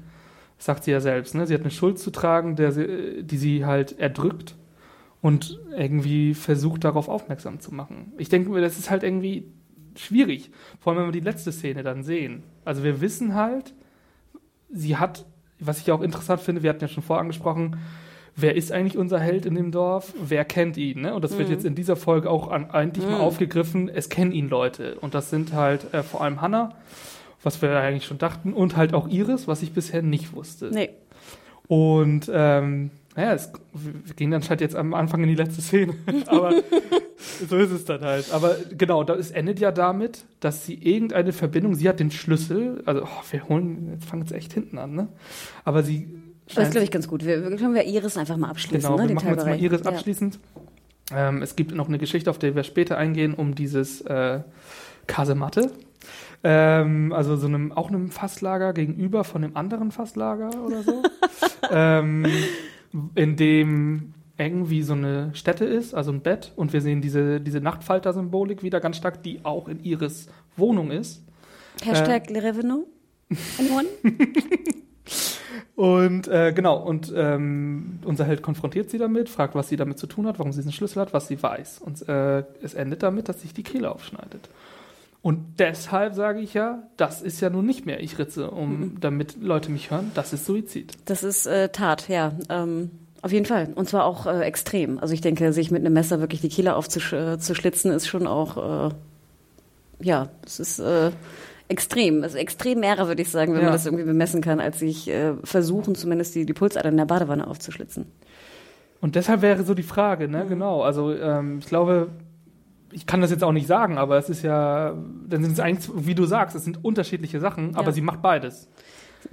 sagt 0.58 0.86
sie 0.86 0.92
ja 0.92 1.02
selbst. 1.02 1.36
Ne? 1.36 1.46
Sie 1.46 1.54
hat 1.54 1.62
eine 1.62 1.70
Schuld 1.70 2.00
zu 2.00 2.10
tragen, 2.10 2.56
der 2.56 2.72
sie, 2.72 3.22
die 3.22 3.38
sie 3.38 3.66
halt 3.66 4.00
erdrückt 4.00 4.56
und 5.22 5.60
irgendwie 5.76 6.34
versucht, 6.34 6.84
darauf 6.84 7.10
aufmerksam 7.10 7.60
zu 7.60 7.74
machen. 7.74 8.14
Ich 8.18 8.30
denke 8.30 8.50
mir, 8.50 8.62
das 8.62 8.78
ist 8.78 8.90
halt 8.90 9.04
irgendwie 9.04 9.46
schwierig. 9.96 10.52
Vor 10.80 10.94
allem, 10.94 11.00
wenn 11.02 11.08
wir 11.08 11.20
die 11.20 11.26
letzte 11.26 11.52
Szene 11.52 11.84
dann 11.84 12.04
sehen. 12.04 12.44
Also 12.66 12.84
wir 12.84 13.02
wissen 13.02 13.36
halt, 13.36 13.74
sie 14.72 14.98
hat, 14.98 15.26
was 15.60 15.80
ich 15.80 15.92
auch 15.92 16.02
interessant 16.02 16.42
finde, 16.42 16.64
wir 16.64 16.70
hatten 16.70 16.82
ja 16.82 16.88
schon 16.88 17.04
vorher 17.04 17.22
angesprochen, 17.22 17.78
wer 18.36 18.56
ist 18.56 18.72
eigentlich 18.72 18.98
unser 18.98 19.20
Held 19.20 19.46
in 19.46 19.56
dem 19.56 19.72
Dorf? 19.72 20.14
Wer 20.22 20.46
kennt 20.46 20.78
ihn? 20.78 21.02
Ne? 21.02 21.14
Und 21.14 21.24
das 21.24 21.38
wird 21.38 21.50
jetzt 21.50 21.66
in 21.66 21.76
dieser 21.76 21.96
Folge 21.96 22.30
auch 22.30 22.50
an, 22.50 22.70
eigentlich 22.70 23.06
mal 23.06 23.20
aufgegriffen. 23.20 23.90
Es 23.90 24.10
kennen 24.10 24.32
ihn 24.32 24.48
Leute. 24.50 24.98
Und 25.02 25.16
das 25.16 25.30
sind 25.30 25.54
halt 25.54 25.94
äh, 25.94 26.04
vor 26.04 26.22
allem 26.22 26.42
Hannah, 26.42 26.76
was 27.42 27.62
wir 27.62 27.76
eigentlich 27.78 28.06
schon 28.06 28.20
dachten, 28.20 28.54
und 28.54 28.78
halt 28.78 28.94
auch 28.94 29.08
Iris, 29.08 29.48
was 29.48 29.64
ich 29.64 29.74
bisher 29.74 30.02
nicht 30.02 30.34
wusste. 30.34 30.70
nee. 30.72 30.90
Und 31.70 32.32
ähm, 32.34 32.92
naja, 33.18 33.34
es, 33.34 33.52
wir 33.74 34.14
gehen 34.14 34.30
dann 34.30 34.48
halt 34.48 34.62
jetzt 34.62 34.76
am 34.76 34.94
Anfang 34.94 35.24
in 35.24 35.30
die 35.30 35.36
letzte 35.36 35.60
Szene. 35.64 35.96
Aber 36.28 36.54
so 37.50 37.58
ist 37.58 37.72
es 37.72 37.84
dann 37.84 38.02
halt. 38.02 38.32
Aber 38.32 38.56
genau, 38.78 39.04
es 39.04 39.32
endet 39.32 39.60
ja 39.60 39.72
damit, 39.72 40.24
dass 40.40 40.68
sie 40.68 40.76
irgendeine 40.76 41.34
Verbindung, 41.34 41.74
sie 41.74 41.90
hat 41.90 42.00
den 42.00 42.12
Schlüssel, 42.12 42.84
also 42.86 43.02
oh, 43.06 43.24
wir 43.32 43.50
holen, 43.50 43.90
jetzt 43.94 44.06
fangen 44.06 44.30
wir 44.30 44.38
echt 44.38 44.54
hinten 44.54 44.78
an, 44.78 44.94
ne? 44.94 45.08
Aber 45.66 45.82
sie 45.82 46.08
Das 46.54 46.66
ist, 46.66 46.72
glaube 46.72 46.84
ich, 46.84 46.92
ganz 46.92 47.08
gut. 47.08 47.26
Wir, 47.26 47.42
können 47.58 47.74
wir 47.74 47.86
Iris 47.86 48.18
einfach 48.18 48.38
mal 48.38 48.50
abschließen, 48.52 48.88
Genau, 48.88 49.02
ne? 49.02 49.10
wir 49.10 49.16
machen 49.16 49.30
jetzt 49.30 49.38
mal 49.38 49.44
Teilbereich. 49.46 49.64
Iris 49.64 49.82
Ja. 49.84 49.92
abschließend. 49.92 50.40
Ähm, 51.12 51.42
es 51.42 51.56
gibt 51.56 51.74
noch 51.74 51.88
eine 51.88 51.98
Geschichte, 51.98 52.30
auf 52.30 52.38
die 52.38 52.54
wir 52.56 52.64
später 52.64 53.00
eingehen, 53.00 53.34
um 53.34 53.56
dieses 53.56 54.02
äh, 54.02 54.42
Kasematte. 55.08 55.72
Ähm, 56.44 57.14
also 57.14 57.36
so 57.36 57.48
einem, 57.48 57.72
auch 57.72 57.88
einem 57.88 58.12
Fasslager 58.12 58.74
gegenüber 58.74 59.24
von 59.24 59.44
einem 59.44 59.58
anderen 59.58 59.90
Fasslager 59.92 60.52
oder 60.64 60.84
so. 60.84 61.02
ähm, 61.72 62.28
in 63.15 63.36
dem 63.36 64.13
irgendwie 64.38 64.84
so 64.84 64.94
eine 64.94 65.32
Stätte 65.34 65.65
ist, 65.65 65.94
also 65.94 66.12
ein 66.12 66.22
Bett. 66.22 66.53
Und 66.56 66.74
wir 66.74 66.82
sehen 66.82 67.01
diese, 67.01 67.41
diese 67.41 67.60
Nachtfalter-Symbolik 67.60 68.63
wieder 68.63 68.79
ganz 68.79 68.98
stark, 68.98 69.24
die 69.24 69.44
auch 69.44 69.67
in 69.67 69.79
Iris 69.84 70.27
Wohnung 70.56 70.91
ist. 70.91 71.24
Hashtag 71.84 72.29
Le 72.29 72.44
Revenant. 72.44 72.86
Anyone? 73.60 73.88
Und 75.75 76.27
äh, 76.27 76.53
genau, 76.53 76.77
und 76.77 77.13
ähm, 77.15 78.00
unser 78.03 78.25
Held 78.25 78.41
konfrontiert 78.41 78.89
sie 78.89 78.98
damit, 78.98 79.29
fragt, 79.29 79.53
was 79.53 79.70
sie 79.70 79.75
damit 79.75 80.00
zu 80.00 80.08
tun 80.08 80.25
hat, 80.25 80.39
warum 80.39 80.51
sie 80.51 80.60
diesen 80.60 80.72
Schlüssel 80.72 81.01
hat, 81.01 81.13
was 81.13 81.27
sie 81.27 81.41
weiß. 81.41 81.79
Und 81.79 82.08
äh, 82.10 82.44
es 82.63 82.74
endet 82.74 83.03
damit, 83.03 83.29
dass 83.29 83.41
sich 83.41 83.53
die 83.53 83.62
Kehle 83.62 83.91
aufschneidet. 83.91 84.50
Und 85.22 85.60
deshalb 85.60 86.14
sage 86.14 86.40
ich 86.40 86.54
ja, 86.54 86.84
das 86.96 87.22
ist 87.22 87.42
ja 87.42 87.50
nun 87.50 87.66
nicht 87.66 87.86
mehr 87.86 88.00
ich 88.02 88.18
ritze, 88.18 88.50
um 88.52 88.98
damit 89.02 89.42
Leute 89.42 89.72
mich 89.72 89.92
hören, 89.92 90.12
das 90.14 90.32
ist 90.32 90.46
Suizid. 90.46 90.94
Das 91.06 91.24
ist 91.24 91.46
äh, 91.48 91.70
Tat, 91.70 92.08
ja. 92.08 92.34
Ähm, 92.50 92.92
auf 93.22 93.32
jeden 93.32 93.46
Fall. 93.46 93.70
Und 93.76 93.90
zwar 93.90 94.06
auch 94.06 94.26
äh, 94.28 94.42
extrem. 94.42 95.00
Also 95.00 95.14
ich 95.14 95.22
denke, 95.22 95.52
sich 95.52 95.72
mit 95.72 95.82
einem 95.82 95.94
Messer 95.94 96.20
wirklich 96.22 96.40
die 96.42 96.50
Kehle 96.50 96.76
aufzuschlitzen, 96.76 97.92
ist 97.92 98.08
schon 98.08 98.28
auch, 98.28 98.90
äh, 98.90 98.94
ja, 100.02 100.30
es 100.46 100.60
ist 100.60 100.80
äh, 100.80 101.12
extrem. 101.68 102.24
Also 102.24 102.38
extrem 102.38 102.80
mehr, 102.80 102.98
würde 102.98 103.22
ich 103.22 103.30
sagen, 103.32 103.54
wenn 103.54 103.62
Ja. 103.62 103.66
man 103.66 103.74
das 103.74 103.86
irgendwie 103.86 104.06
bemessen 104.06 104.42
kann, 104.42 104.60
als 104.62 104.80
sich 104.80 105.10
äh, 105.10 105.34
versuchen, 105.44 105.96
zumindest 105.96 106.36
die, 106.36 106.46
die 106.46 106.54
Pulsadern 106.54 106.94
in 106.94 106.98
der 106.98 107.06
Badewanne 107.06 107.48
aufzuschlitzen. 107.48 108.06
Und 109.02 109.16
deshalb 109.16 109.42
wäre 109.42 109.64
so 109.64 109.74
die 109.74 109.84
Frage, 109.84 110.28
ne, 110.28 110.46
genau. 110.48 110.84
Also 110.84 111.14
ähm, 111.14 111.60
ich 111.60 111.66
glaube, 111.66 112.10
ich 112.91 113.06
kann 113.06 113.22
das 113.22 113.32
jetzt 113.32 113.44
auch 113.44 113.51
nicht 113.51 113.67
sagen, 113.67 113.98
aber 113.98 114.17
es 114.17 114.29
ist 114.29 114.44
ja, 114.44 114.96
dann 115.27 115.44
sind 115.44 115.53
es 115.53 115.60
eigentlich, 115.60 115.89
wie 115.96 116.15
du 116.15 116.25
sagst, 116.25 116.56
es 116.56 116.63
sind 116.63 116.84
unterschiedliche 116.84 117.39
Sachen, 117.39 117.75
aber 117.75 117.88
Ja. 117.88 117.91
sie 117.91 118.01
macht 118.01 118.22
beides. 118.22 118.67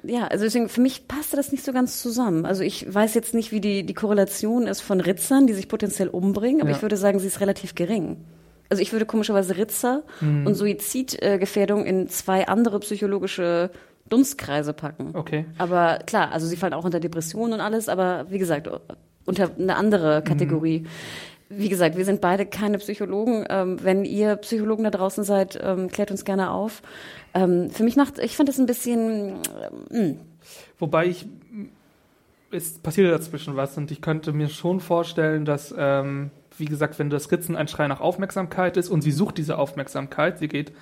Ja, 0.02 0.26
also 0.26 0.44
deswegen, 0.44 0.68
für 0.68 0.80
mich 0.80 1.06
passte 1.06 1.37
das 1.37 1.52
nicht 1.52 1.64
so 1.64 1.73
ganz 1.73 2.00
zusammen. 2.02 2.46
Also 2.46 2.62
ich 2.62 2.92
weiß 2.92 3.14
jetzt 3.14 3.32
nicht, 3.34 3.52
wie 3.52 3.61
die, 3.61 3.84
die 3.87 3.94
Korrelation 3.94 4.66
ist 4.66 4.80
von 4.80 5.00
Ritzern, 5.00 5.46
die 5.46 5.52
sich 5.52 5.68
potenziell 5.68 6.08
umbringen, 6.08 6.61
aber 6.62 6.70
Ja. 6.70 6.76
ich 6.76 6.82
würde 6.82 6.96
sagen, 6.96 7.18
sie 7.20 7.26
ist 7.28 7.40
relativ 7.40 7.75
gering. 7.75 8.16
Also 8.70 8.82
ich 8.82 8.92
würde 8.92 9.06
komischerweise 9.06 9.56
Ritzer 9.56 10.02
Mhm. 10.20 10.46
und 10.46 10.54
Suizidgefährdung 10.54 11.84
in 11.84 12.08
zwei 12.08 12.49
andere 12.49 12.80
psychologische 12.80 13.70
Dunstkreise 14.08 14.73
packen. 14.73 15.10
Okay. 15.14 15.47
Aber 15.58 15.99
klar, 16.06 16.32
also 16.32 16.47
sie 16.47 16.56
fallen 16.56 16.73
auch 16.75 16.84
unter 16.84 17.00
Depressionen 17.00 17.54
und 17.54 17.60
alles, 17.60 17.88
aber 17.88 18.26
wie 18.30 18.38
gesagt, 18.38 18.69
unter 19.26 19.50
eine 19.58 19.76
andere 19.76 20.23
Kategorie. 20.23 20.86
Wie 21.49 21.69
gesagt, 21.69 21.97
wir 21.97 22.04
sind 22.04 22.21
beide 22.21 22.47
keine 22.47 22.78
Psychologen. 22.78 23.45
Ähm, 23.49 23.83
wenn 23.83 24.04
ihr 24.04 24.37
Psychologen 24.37 24.85
da 24.85 24.91
draußen 24.91 25.25
seid, 25.25 25.59
ähm, 25.63 25.89
klärt 25.89 26.11
uns 26.11 26.25
gerne 26.25 26.50
auf. 26.50 26.83
Ähm, 27.35 27.71
für 27.71 27.85
mich 27.85 27.97
macht, 27.97 28.19
ich 28.19 28.37
fand 28.37 28.49
das 28.49 28.59
ein 28.59 28.67
bisschen, 28.67 29.35
ähm, 29.91 30.19
Wobei 30.78 31.07
ich, 31.07 31.26
es 32.50 32.78
passiert 32.78 33.13
dazwischen 33.13 33.57
was 33.57 33.76
und 33.76 33.91
ich 33.91 34.00
könnte 34.00 34.33
mir 34.33 34.49
schon 34.49 34.80
vorstellen, 34.80 35.45
dass, 35.45 35.75
ähm, 35.76 36.30
wie 36.57 36.67
gesagt, 36.67 36.99
wenn 36.99 37.11
das 37.11 37.30
Ritzen 37.30 37.57
ein 37.57 37.69
Schrei 37.69 37.89
nach 37.89 38.00
Aufmerksamkeit 38.00 38.76
ist 38.76 38.89
und 38.89 39.02
sie 39.02 39.11
sucht 39.11 39.39
diese 39.39 39.59
Aufmerksamkeit, 39.59 40.39
sie 40.39 40.49
geht 40.49 40.73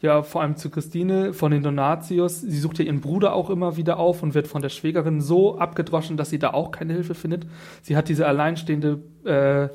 ja 0.00 0.22
vor 0.22 0.42
allem 0.42 0.56
zu 0.56 0.70
Christine 0.70 1.32
von 1.32 1.50
den 1.50 1.62
Donatius, 1.62 2.42
sie 2.42 2.58
sucht 2.58 2.78
ja 2.78 2.84
ihren 2.84 3.00
Bruder 3.00 3.32
auch 3.32 3.50
immer 3.50 3.76
wieder 3.76 3.98
auf 3.98 4.22
und 4.22 4.34
wird 4.34 4.46
von 4.46 4.62
der 4.62 4.68
Schwägerin 4.68 5.20
so 5.20 5.58
abgedroschen, 5.58 6.16
dass 6.16 6.30
sie 6.30 6.38
da 6.38 6.50
auch 6.50 6.70
keine 6.70 6.92
Hilfe 6.92 7.14
findet. 7.14 7.46
Sie 7.82 7.96
hat 7.96 8.08
diese 8.08 8.26
alleinstehende 8.26 9.00
äh, 9.24 9.68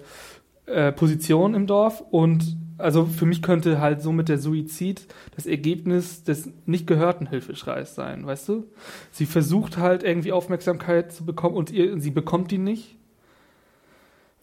äh, 0.65 0.91
Position 0.91 1.53
im 1.55 1.67
Dorf 1.67 2.03
und 2.11 2.57
also 2.77 3.05
für 3.05 3.25
mich 3.27 3.43
könnte 3.43 3.79
halt 3.79 4.01
somit 4.01 4.27
der 4.27 4.39
Suizid 4.39 5.05
das 5.35 5.45
Ergebnis 5.45 6.23
des 6.23 6.49
nicht 6.65 6.87
gehörten 6.87 7.27
Hilfeschreis 7.29 7.93
sein, 7.93 8.25
weißt 8.25 8.49
du? 8.49 8.65
Sie 9.11 9.27
versucht 9.27 9.77
halt 9.77 10.01
irgendwie 10.03 10.31
Aufmerksamkeit 10.31 11.13
zu 11.13 11.23
bekommen 11.23 11.55
und 11.55 11.69
ihr, 11.71 11.99
sie 12.01 12.09
bekommt 12.09 12.49
die 12.49 12.57
nicht. 12.57 12.95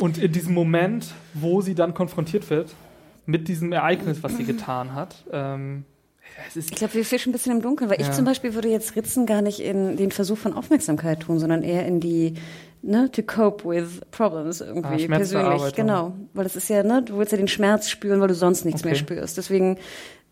Und 0.01 0.19
in 0.19 0.31
diesem 0.31 0.55
Moment, 0.55 1.13
wo 1.35 1.61
sie 1.61 1.75
dann 1.75 1.95
konfrontiert 1.95 2.49
wird 2.51 2.75
mit 3.27 3.49
diesem 3.49 3.73
Ereignis, 3.73 4.23
was 4.23 4.37
sie 4.37 4.45
getan 4.45 4.95
hat, 4.95 5.25
ähm, 5.33 5.85
es 6.47 6.57
ist 6.57 6.71
ich 6.71 6.77
glaube, 6.77 6.95
wir 6.95 7.05
fischen 7.05 7.31
ein 7.31 7.33
bisschen 7.33 7.53
im 7.57 7.63
Dunkeln, 7.63 7.91
weil 7.91 8.01
Ja. 8.01 8.07
ich 8.07 8.13
zum 8.15 8.25
Beispiel 8.25 8.55
würde 8.55 8.69
jetzt 8.69 8.95
Ritzen 8.95 9.27
gar 9.27 9.43
nicht 9.43 9.59
in 9.61 9.97
den 9.97 10.13
Versuch 10.13 10.39
von 10.39 10.53
Aufmerksamkeit 10.53 11.21
tun, 11.21 11.41
sondern 11.41 11.63
eher 11.65 11.85
in 11.87 11.99
die, 12.01 12.35
ne, 12.83 13.11
to 13.11 13.23
cope 13.23 13.65
with 13.69 14.01
problems 14.11 14.63
Ah, 14.63 14.67
irgendwie 14.67 15.07
persönlich. 15.07 15.07
Schmerzverarbeitung. 15.07 15.77
Genau. 15.77 16.13
Weil 16.35 16.45
das 16.45 16.57
ist 16.57 16.69
ja, 16.69 16.83
ne, 16.83 17.03
du 17.03 17.19
willst 17.19 17.33
ja 17.33 17.39
den 17.39 17.49
Schmerz 17.49 17.89
spüren, 17.89 18.21
weil 18.21 18.29
du 18.29 18.35
sonst 18.35 18.65
nichts 18.65 18.81
Okay. 18.83 18.89
mehr 18.91 18.97
spürst. 18.97 19.37
Deswegen, 19.37 19.79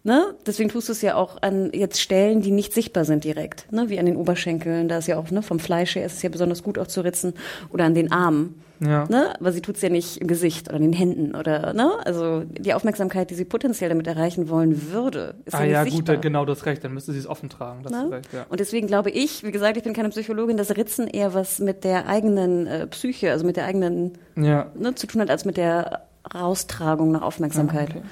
ne, 0.04 0.34
deswegen 0.46 0.68
tust 0.68 0.88
du 0.88 0.92
es 0.92 1.02
ja 1.02 1.14
auch 1.16 1.42
an 1.42 1.70
jetzt 1.72 2.00
Stellen, 2.00 2.40
die 2.42 2.50
nicht 2.50 2.72
sichtbar 2.72 3.04
sind 3.04 3.24
direkt, 3.24 3.70
ne, 3.72 3.88
wie 3.88 3.98
an 3.98 4.06
den 4.06 4.16
Oberschenkeln, 4.16 4.88
da 4.88 4.98
ist 4.98 5.08
ja 5.08 5.18
auch, 5.18 5.30
ne, 5.30 5.42
vom 5.42 5.58
Fleisch 5.58 5.96
her 5.96 6.06
ist 6.06 6.14
es 6.16 6.22
ja 6.22 6.28
besonders 6.28 6.62
gut 6.62 6.78
auch 6.78 6.86
zu 6.86 7.00
ritzen 7.02 7.34
oder 7.70 7.84
an 7.84 7.94
den 7.94 8.12
Armen. 8.12 8.60
Ja. 8.80 9.06
Ne? 9.08 9.34
Aber 9.40 9.52
sie 9.52 9.60
tut's 9.62 9.80
ja 9.82 9.88
nicht 9.88 10.18
im 10.18 10.26
Gesicht 10.26 10.68
oder 10.68 10.76
in 10.76 10.82
den 10.84 10.92
Händen 10.92 11.34
oder 11.34 11.72
ne? 11.72 11.92
Also 12.04 12.44
die 12.44 12.74
Aufmerksamkeit, 12.74 13.30
die 13.30 13.34
sie 13.34 13.44
potenziell 13.44 13.88
damit 13.88 14.06
erreichen 14.06 14.48
wollen 14.48 14.92
würde, 14.92 15.34
ist 15.44 15.54
Ah 15.54 15.60
ja 15.60 15.64
nicht 15.64 15.72
ja, 15.72 15.82
gut, 15.84 15.92
sichtbar. 15.92 16.16
genau, 16.18 16.44
das 16.44 16.66
recht, 16.66 16.84
dann 16.84 16.92
müsste 16.94 17.12
sie 17.12 17.18
es 17.18 17.26
offen 17.26 17.48
tragen, 17.48 17.82
das 17.82 17.92
Ne? 17.92 18.10
recht, 18.10 18.32
ja. 18.32 18.46
Und 18.48 18.60
deswegen 18.60 18.86
glaube 18.86 19.10
ich, 19.10 19.44
wie 19.44 19.50
gesagt, 19.52 19.76
ich 19.76 19.82
bin 19.82 19.92
keine 19.94 20.10
Psychologin, 20.10 20.56
dass 20.56 20.76
Ritzen 20.76 21.06
eher 21.08 21.32
was 21.34 21.58
mit 21.58 21.84
der 21.84 22.06
eigenen 22.08 22.66
äh, 22.66 22.86
Psyche, 22.88 23.30
also 23.30 23.46
mit 23.46 23.56
der 23.56 23.64
eigenen 23.64 24.12
Ja. 24.36 24.70
ne, 24.78 24.94
zu 24.94 25.06
tun 25.06 25.20
hat, 25.22 25.30
als 25.30 25.44
mit 25.44 25.56
der 25.56 26.02
Raustragung 26.34 27.12
nach 27.12 27.22
Aufmerksamkeit. 27.22 27.90
okay. 27.90 28.02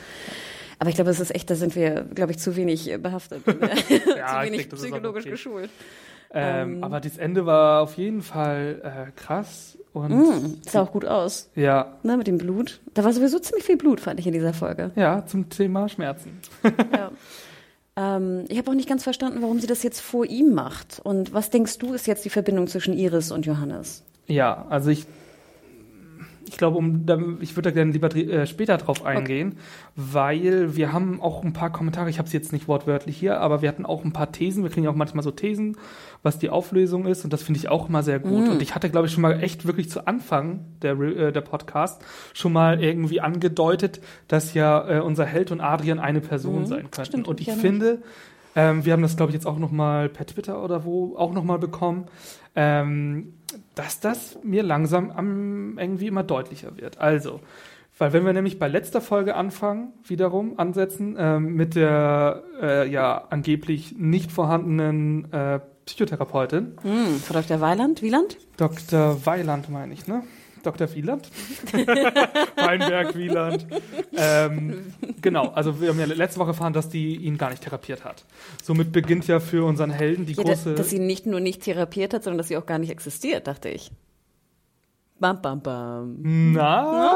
Aber 0.78 0.88
ich 0.90 0.96
glaube, 0.96 1.10
es 1.10 1.20
ist 1.20 1.34
echt, 1.34 1.50
da 1.50 1.54
sind 1.54 1.76
wir, 1.76 2.04
glaube 2.14 2.32
ich, 2.32 2.38
zu 2.38 2.56
wenig 2.56 2.90
äh, 2.90 2.98
behaftet, 2.98 3.42
zu 3.44 3.50
ich 3.52 3.58
wenig 3.58 4.60
denke, 4.60 4.68
das 4.70 4.80
psychologisch 4.80 5.22
okay. 5.24 5.30
geschult. 5.30 5.70
Ähm, 6.36 6.82
aber 6.82 7.00
das 7.00 7.16
Ende 7.16 7.46
war 7.46 7.80
auf 7.82 7.94
jeden 7.96 8.20
Fall 8.22 8.80
äh, 8.82 9.10
krass 9.14 9.78
und 9.94 10.10
Mm, 10.10 10.58
sah 10.68 10.82
auch 10.82 10.92
gut 10.92 11.06
aus, 11.06 11.48
ja, 11.54 11.94
ne, 12.02 12.16
mit 12.18 12.26
dem 12.26 12.36
Blut. 12.38 12.80
Da 12.92 13.02
war 13.04 13.12
sowieso 13.12 13.38
ziemlich 13.38 13.64
viel 13.64 13.76
Blut, 13.78 14.00
fand 14.00 14.20
ich 14.20 14.26
in 14.26 14.32
dieser 14.34 14.52
Folge. 14.52 14.90
ja, 14.96 15.24
zum 15.24 15.48
Thema 15.48 15.88
Schmerzen. 15.88 16.40
Ja. 16.92 17.10
Ähm, 17.96 18.44
ich 18.48 18.58
habe 18.58 18.70
auch 18.70 18.74
nicht 18.74 18.88
ganz 18.88 19.04
verstanden, 19.04 19.40
warum 19.40 19.60
sie 19.60 19.68
das 19.68 19.82
jetzt 19.84 20.00
vor 20.00 20.26
ihm 20.26 20.52
macht. 20.52 21.00
Und 21.04 21.32
was 21.32 21.50
denkst 21.50 21.78
du, 21.78 21.94
ist 21.94 22.06
jetzt 22.08 22.24
die 22.24 22.30
Verbindung 22.30 22.66
zwischen 22.66 22.92
Iris 22.92 23.30
und 23.30 23.46
Johannes? 23.46 24.02
Ja, 24.26 24.66
also 24.68 24.90
ich, 24.90 25.06
ich 26.48 26.56
glaube, 26.56 26.78
um, 26.78 27.38
ich 27.40 27.56
würde 27.56 27.70
da 27.70 27.74
gerne 27.74 27.92
lieber 27.92 28.14
äh, 28.14 28.46
später 28.46 28.76
drauf 28.76 29.04
eingehen, 29.04 29.48
okay. 29.48 29.58
weil 29.96 30.76
wir 30.76 30.92
haben 30.92 31.20
auch 31.20 31.42
ein 31.44 31.52
paar 31.52 31.70
Kommentare, 31.70 32.10
ich 32.10 32.18
habe 32.18 32.28
sie 32.28 32.36
jetzt 32.36 32.52
nicht 32.52 32.68
wortwörtlich 32.68 33.16
hier, 33.16 33.40
aber 33.40 33.62
wir 33.62 33.68
hatten 33.68 33.86
auch 33.86 34.04
ein 34.04 34.12
paar 34.12 34.32
Thesen, 34.32 34.62
wir 34.62 34.70
kriegen 34.70 34.84
ja 34.84 34.90
auch 34.90 34.96
manchmal 34.96 35.22
so 35.22 35.30
Thesen, 35.30 35.76
was 36.22 36.38
die 36.38 36.50
Auflösung 36.50 37.06
ist 37.06 37.24
und 37.24 37.32
das 37.32 37.42
finde 37.42 37.58
ich 37.58 37.68
auch 37.68 37.88
immer 37.88 38.02
sehr 38.02 38.18
gut. 38.18 38.46
Mm. 38.46 38.50
Und 38.52 38.62
ich 38.62 38.74
hatte, 38.74 38.90
glaube 38.90 39.06
ich, 39.06 39.12
schon 39.12 39.22
mal 39.22 39.42
echt 39.42 39.66
wirklich 39.66 39.90
zu 39.90 40.06
Anfang 40.06 40.64
der, 40.82 40.98
äh, 40.98 41.32
der 41.32 41.40
Podcast 41.42 42.02
schon 42.32 42.52
mal 42.52 42.82
irgendwie 42.82 43.20
angedeutet, 43.20 44.00
dass 44.28 44.54
ja 44.54 44.98
äh, 44.98 45.00
unser 45.00 45.26
Held 45.26 45.50
und 45.52 45.60
Adrian 45.60 45.98
eine 45.98 46.20
Person 46.20 46.62
mm, 46.62 46.66
sein 46.66 46.90
könnten. 46.90 47.04
Stimmt, 47.04 47.28
und 47.28 47.40
ich 47.40 47.50
finde, 47.50 48.02
ähm, 48.56 48.84
wir 48.84 48.92
haben 48.92 49.02
das, 49.02 49.16
glaube 49.16 49.30
ich, 49.30 49.34
jetzt 49.34 49.46
auch 49.46 49.58
noch 49.58 49.70
mal 49.70 50.08
per 50.08 50.26
Twitter 50.26 50.62
oder 50.62 50.84
wo 50.84 51.16
auch 51.16 51.32
noch 51.32 51.44
mal 51.44 51.58
bekommen, 51.58 52.06
ähm, 52.54 53.34
dass 53.74 54.00
das 54.00 54.38
mir 54.42 54.62
langsam 54.62 55.10
am, 55.10 55.78
irgendwie 55.78 56.06
immer 56.06 56.22
deutlicher 56.22 56.76
wird. 56.76 56.98
Also, 56.98 57.40
weil 57.98 58.12
wenn 58.12 58.24
wir 58.24 58.32
nämlich 58.32 58.58
bei 58.58 58.68
letzter 58.68 59.00
Folge 59.00 59.36
anfangen, 59.36 59.92
wiederum 60.04 60.58
ansetzen, 60.58 61.16
ähm, 61.18 61.54
mit 61.54 61.76
der 61.76 62.42
äh, 62.60 62.90
ja 62.90 63.26
angeblich 63.30 63.94
nicht 63.96 64.32
vorhandenen 64.32 65.32
äh, 65.32 65.60
Psychotherapeutin. 65.86 66.76
Mm, 66.82 67.16
Frau 67.22 67.34
Dr. 67.34 67.60
Weiland, 67.60 68.02
Wieland? 68.02 68.38
Dr. 68.56 69.24
Weiland 69.26 69.68
meine 69.68 69.92
ich, 69.92 70.06
ne? 70.06 70.22
Dr. 70.66 70.92
Wieland. 70.94 71.28
Weinberg 72.56 73.14
Wieland. 73.16 73.66
Ähm, 74.16 74.92
genau, 75.20 75.48
also 75.48 75.80
wir 75.80 75.90
haben 75.90 76.00
ja 76.00 76.06
letzte 76.06 76.40
Woche 76.40 76.50
erfahren, 76.50 76.72
dass 76.72 76.88
die 76.88 77.16
ihn 77.16 77.38
gar 77.38 77.50
nicht 77.50 77.62
therapiert 77.62 78.04
hat. 78.04 78.24
Somit 78.62 78.92
beginnt 78.92 79.26
ja 79.26 79.40
für 79.40 79.64
unseren 79.64 79.90
Helden 79.90 80.26
die 80.26 80.34
ja, 80.34 80.42
große. 80.42 80.70
Dass, 80.70 80.78
dass 80.78 80.90
sie 80.90 80.98
nicht 80.98 81.26
nur 81.26 81.40
nicht 81.40 81.62
therapiert 81.62 82.14
hat, 82.14 82.24
sondern 82.24 82.38
dass 82.38 82.48
sie 82.48 82.56
auch 82.56 82.66
gar 82.66 82.78
nicht 82.78 82.90
existiert, 82.90 83.46
dachte 83.46 83.68
ich. 83.68 83.90
Bam, 85.18 85.40
bam, 85.40 85.62
bam. 85.62 86.16
Na? 86.52 87.14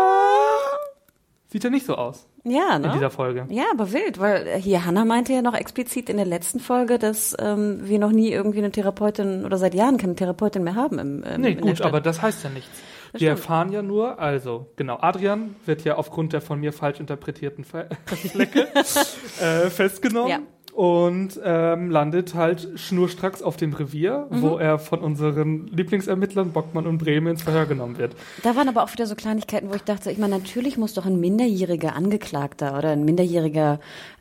Sieht 1.48 1.64
ja 1.64 1.70
nicht 1.70 1.86
so 1.86 1.94
aus. 1.94 2.26
Ja, 2.44 2.78
ne? 2.78 2.86
In 2.86 2.92
dieser 2.92 3.10
Folge. 3.10 3.46
Ja, 3.50 3.64
aber 3.72 3.92
wild, 3.92 4.18
weil 4.18 4.58
hier 4.58 4.84
Hannah 4.84 5.04
meinte 5.04 5.32
ja 5.32 5.42
noch 5.42 5.54
explizit 5.54 6.08
in 6.08 6.16
der 6.16 6.26
letzten 6.26 6.60
Folge, 6.60 6.98
dass 6.98 7.36
ähm, 7.38 7.80
wir 7.82 7.98
noch 7.98 8.12
nie 8.12 8.30
irgendwie 8.30 8.58
eine 8.58 8.70
Therapeutin 8.70 9.44
oder 9.44 9.58
seit 9.58 9.74
Jahren 9.74 9.96
keine 9.96 10.14
Therapeutin 10.14 10.62
mehr 10.62 10.74
haben. 10.74 10.98
Im, 10.98 11.24
ähm, 11.26 11.40
nee, 11.40 11.54
gut, 11.54 11.80
aber 11.80 12.00
das 12.00 12.22
heißt 12.22 12.44
ja 12.44 12.50
nichts. 12.50 12.70
Das 13.12 13.20
wir 13.20 13.28
stimmt. 13.28 13.40
erfahren 13.40 13.72
ja 13.72 13.82
nur, 13.82 14.18
also 14.18 14.66
genau, 14.76 14.98
Adrian 15.00 15.56
wird 15.66 15.84
ja 15.84 15.96
aufgrund 15.96 16.32
der 16.32 16.40
von 16.40 16.60
mir 16.60 16.72
falsch 16.72 17.00
interpretierten 17.00 17.64
Flecke 18.06 18.68
äh, 19.40 19.70
festgenommen. 19.70 20.30
Ja 20.30 20.40
und 20.78 21.40
ähm, 21.42 21.90
landet 21.90 22.36
halt 22.36 22.68
schnurstracks 22.76 23.42
auf 23.42 23.56
dem 23.56 23.72
Revier, 23.72 24.28
mhm. 24.30 24.42
wo 24.42 24.58
er 24.58 24.78
von 24.78 25.00
unseren 25.00 25.66
Lieblingsermittlern 25.66 26.52
Bockmann 26.52 26.86
und 26.86 26.98
Bremen 26.98 27.26
ins 27.26 27.42
Verhör 27.42 27.66
genommen 27.66 27.98
wird. 27.98 28.14
Da 28.44 28.54
waren 28.54 28.68
aber 28.68 28.84
auch 28.84 28.92
wieder 28.92 29.08
so 29.08 29.16
Kleinigkeiten, 29.16 29.70
wo 29.70 29.74
ich 29.74 29.82
dachte, 29.82 30.12
ich 30.12 30.18
meine, 30.18 30.38
natürlich 30.38 30.78
muss 30.78 30.94
doch 30.94 31.04
ein 31.04 31.18
minderjähriger 31.18 31.96
Angeklagter 31.96 32.78
oder 32.78 32.90
ein 32.90 33.04
minderjähriger 33.04 33.80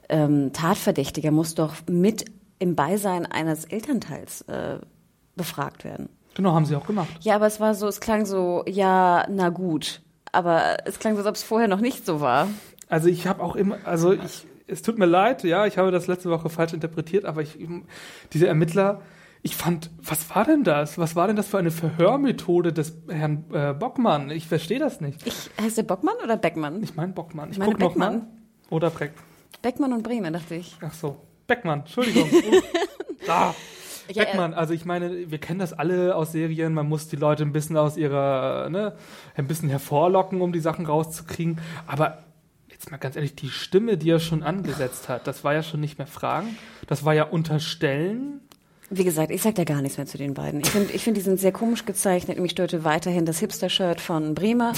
ähm, 0.09 0.51
Tatverdächtiger 0.51 1.29
muss 1.29 1.53
doch 1.53 1.75
mit 1.87 2.25
im 2.57 2.75
Beisein 2.75 3.27
eines 3.27 3.65
Elternteils 3.65 4.41
äh, 4.43 4.79
befragt 5.35 5.83
werden. 5.83 6.09
Genau, 6.37 6.53
haben 6.53 6.65
sie 6.65 6.75
auch 6.75 6.87
gemacht. 6.87 7.09
Ja, 7.21 7.35
aber 7.35 7.47
es 7.47 7.59
war 7.59 7.73
so, 7.73 7.87
es 7.87 7.99
klang 7.99 8.25
so, 8.25 8.63
ja, 8.67 9.25
na 9.29 9.49
gut. 9.49 10.01
Aber 10.31 10.77
es 10.85 10.99
klang 10.99 11.13
so, 11.15 11.19
als 11.19 11.27
ob 11.27 11.35
es 11.35 11.43
vorher 11.43 11.67
noch 11.67 11.81
nicht 11.81 12.05
so 12.05 12.21
war. 12.21 12.47
Also 12.87 13.09
ich 13.09 13.27
habe 13.27 13.43
auch 13.43 13.55
immer, 13.55 13.77
also 13.83 14.13
ich 14.13 14.45
es 14.67 14.81
tut 14.81 14.97
mir 14.97 15.05
leid, 15.05 15.43
ja, 15.43 15.65
ich 15.65 15.77
habe 15.77 15.91
das 15.91 16.07
letzte 16.07 16.29
Woche 16.29 16.49
falsch 16.49 16.73
interpretiert, 16.73 17.25
aber 17.25 17.41
ich, 17.41 17.57
diese 18.33 18.47
Ermittler, 18.47 19.01
ich 19.41 19.55
fand, 19.55 19.89
was 20.01 20.29
war 20.35 20.43
denn 20.43 20.63
das? 20.63 20.97
Was 20.97 21.15
war 21.15 21.27
denn 21.27 21.35
das 21.35 21.47
für 21.47 21.57
eine 21.57 21.71
Verhörmethode 21.71 22.73
des 22.73 22.97
Herrn 23.07 23.45
äh, 23.53 23.73
Bockmann? 23.73 24.29
Ich 24.29 24.47
verstehe 24.47 24.79
das 24.79 24.99
nicht. 24.99 25.25
Ich, 25.25 25.49
heißt 25.61 25.77
der 25.77 25.83
Bockmann 25.83 26.15
oder 26.23 26.37
Beckmann? 26.37 26.83
Ich 26.83 26.95
meine 26.95 27.13
Bockmann. 27.13 27.51
Ich, 27.51 27.57
ich 27.57 27.63
guck 27.63 27.77
Beckmann. 27.77 28.13
noch 28.13 28.21
mal. 28.21 28.31
Oder 28.69 28.89
Breck. 28.89 29.13
Beckmann 29.61 29.93
und 29.93 30.03
Bremen, 30.03 30.33
dachte 30.33 30.55
ich. 30.55 30.75
Ach 30.81 30.93
so. 30.93 31.17
Beckmann, 31.47 31.79
Entschuldigung. 31.79 32.29
ah. 33.27 33.53
Ja, 34.13 34.23
Beckmann, 34.23 34.53
also 34.53 34.73
ich 34.73 34.85
meine, 34.85 35.31
wir 35.31 35.37
kennen 35.37 35.59
das 35.59 35.73
alle 35.73 36.15
aus 36.15 36.31
Serien, 36.31 36.73
man 36.73 36.87
muss 36.87 37.07
die 37.07 37.15
Leute 37.15 37.43
ein 37.43 37.51
bisschen 37.51 37.77
aus 37.77 37.97
ihrer, 37.97 38.69
ne, 38.69 38.95
ein 39.35 39.47
bisschen 39.47 39.69
hervorlocken, 39.69 40.41
um 40.41 40.53
die 40.53 40.59
Sachen 40.59 40.85
rauszukriegen. 40.85 41.59
Aber 41.85 42.19
jetzt 42.69 42.91
mal 42.91 42.97
ganz 42.97 43.15
ehrlich, 43.15 43.35
die 43.35 43.49
Stimme, 43.49 43.97
die 43.97 44.09
er 44.09 44.19
schon 44.19 44.43
angesetzt 44.43 45.09
hat, 45.09 45.27
das 45.27 45.43
war 45.43 45.53
ja 45.53 45.63
schon 45.63 45.79
nicht 45.79 45.97
mehr 45.97 46.07
Fragen, 46.07 46.57
das 46.87 47.05
war 47.05 47.13
ja 47.13 47.23
unterstellen. 47.23 48.41
Wie 48.89 49.03
gesagt, 49.03 49.31
ich 49.31 49.41
sag 49.41 49.55
da 49.55 49.65
gar 49.65 49.81
nichts 49.81 49.97
mehr 49.97 50.07
zu 50.07 50.17
den 50.17 50.33
beiden. 50.33 50.61
Ich 50.61 50.69
finde, 50.69 50.93
ich 50.93 51.03
find, 51.03 51.17
die 51.17 51.21
sind 51.21 51.41
sehr 51.41 51.51
komisch 51.51 51.85
gezeichnet. 51.85 52.39
Mich 52.39 52.51
störte 52.51 52.85
weiterhin 52.85 53.25
das 53.25 53.39
Hipster-Shirt 53.39 53.99
von 53.99 54.33
Bremer. 54.33 54.71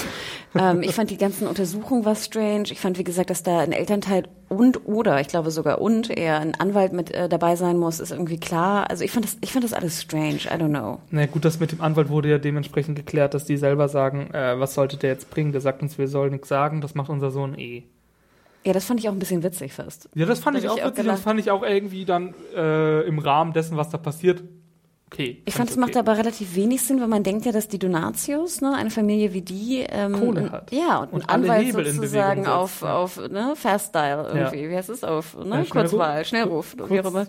ähm, 0.58 0.82
ich 0.82 0.96
fand 0.96 1.10
die 1.10 1.16
ganzen 1.16 1.46
Untersuchungen 1.46 2.04
was 2.04 2.24
strange. 2.24 2.64
Ich 2.72 2.80
fand, 2.80 2.98
wie 2.98 3.04
gesagt, 3.04 3.30
dass 3.30 3.44
da 3.44 3.60
ein 3.60 3.70
Elternteil 3.70 4.24
und 4.48 4.84
oder, 4.88 5.20
ich 5.20 5.28
glaube 5.28 5.52
sogar 5.52 5.80
und, 5.80 6.10
eher 6.10 6.40
ein 6.40 6.56
Anwalt 6.56 6.92
mit 6.92 7.12
äh, 7.12 7.28
dabei 7.28 7.54
sein 7.54 7.76
muss, 7.76 8.00
ist 8.00 8.10
irgendwie 8.10 8.40
klar. 8.40 8.90
Also 8.90 9.04
ich 9.04 9.12
fand 9.12 9.26
das, 9.26 9.38
ich 9.42 9.52
fand 9.52 9.64
das 9.64 9.72
alles 9.72 10.02
strange. 10.02 10.40
I 10.46 10.58
don't 10.58 10.70
know. 10.70 10.98
Na 11.10 11.26
gut, 11.26 11.44
das 11.44 11.60
mit 11.60 11.70
dem 11.70 11.80
Anwalt 11.80 12.08
wurde 12.08 12.30
ja 12.30 12.38
dementsprechend 12.38 12.96
geklärt, 12.96 13.34
dass 13.34 13.44
die 13.44 13.56
selber 13.56 13.88
sagen, 13.88 14.34
äh, 14.34 14.58
was 14.58 14.74
sollte 14.74 14.96
der 14.96 15.10
jetzt 15.10 15.30
bringen? 15.30 15.52
Der 15.52 15.60
sagt 15.60 15.82
uns, 15.82 15.98
wir 15.98 16.08
sollen 16.08 16.32
nichts 16.32 16.48
sagen. 16.48 16.80
Das 16.80 16.96
macht 16.96 17.10
unser 17.10 17.30
Sohn 17.30 17.56
eh. 17.56 17.84
Ja, 18.64 18.72
das 18.72 18.84
fand 18.84 19.00
ich 19.00 19.08
auch 19.08 19.12
ein 19.12 19.18
bisschen 19.18 19.42
witzig 19.42 19.72
fast. 19.72 20.08
Ja, 20.14 20.26
das 20.26 20.40
fand 20.40 20.56
da 20.56 20.60
ich 20.60 20.68
auch 20.68 20.76
ich 20.76 20.84
witzig. 20.84 21.04
Auch 21.04 21.12
das 21.12 21.20
fand 21.20 21.40
ich 21.40 21.50
auch 21.50 21.62
irgendwie 21.62 22.04
dann 22.04 22.34
äh, 22.54 23.02
im 23.02 23.18
Rahmen 23.18 23.52
dessen, 23.52 23.76
was 23.76 23.88
da 23.88 23.98
passiert, 23.98 24.42
okay. 25.10 25.42
Ich 25.44 25.54
fand, 25.54 25.70
es 25.70 25.76
okay. 25.76 25.86
macht 25.86 25.96
aber 25.96 26.16
relativ 26.16 26.54
wenig 26.54 26.82
Sinn, 26.82 27.00
weil 27.00 27.08
man 27.08 27.22
denkt 27.22 27.44
ja, 27.46 27.52
dass 27.52 27.68
die 27.68 27.78
Donatius, 27.78 28.60
ne, 28.60 28.74
eine 28.74 28.90
Familie 28.90 29.32
wie 29.32 29.42
die, 29.42 29.86
ähm, 29.88 30.12
Kohle 30.12 30.50
hat. 30.50 30.72
Ja, 30.72 30.98
und, 30.98 31.12
und 31.12 31.22
ein 31.28 31.42
Anwalt 31.42 31.66
Hebel 31.66 31.86
sozusagen 31.86 32.46
auf, 32.46 32.82
auf 32.82 33.16
ne, 33.28 33.54
Fast 33.56 33.88
Style 33.88 34.28
irgendwie. 34.32 34.62
Ja. 34.62 34.70
Wie 34.70 34.76
heißt 34.76 34.90
es? 34.90 35.04
Auf 35.04 35.36
ne? 35.36 35.64
Ja, 35.64 35.64
Kurzwahl, 35.64 36.24
Schnellruf, 36.24 36.76
wie 36.88 37.00
auch 37.00 37.06
immer. 37.06 37.26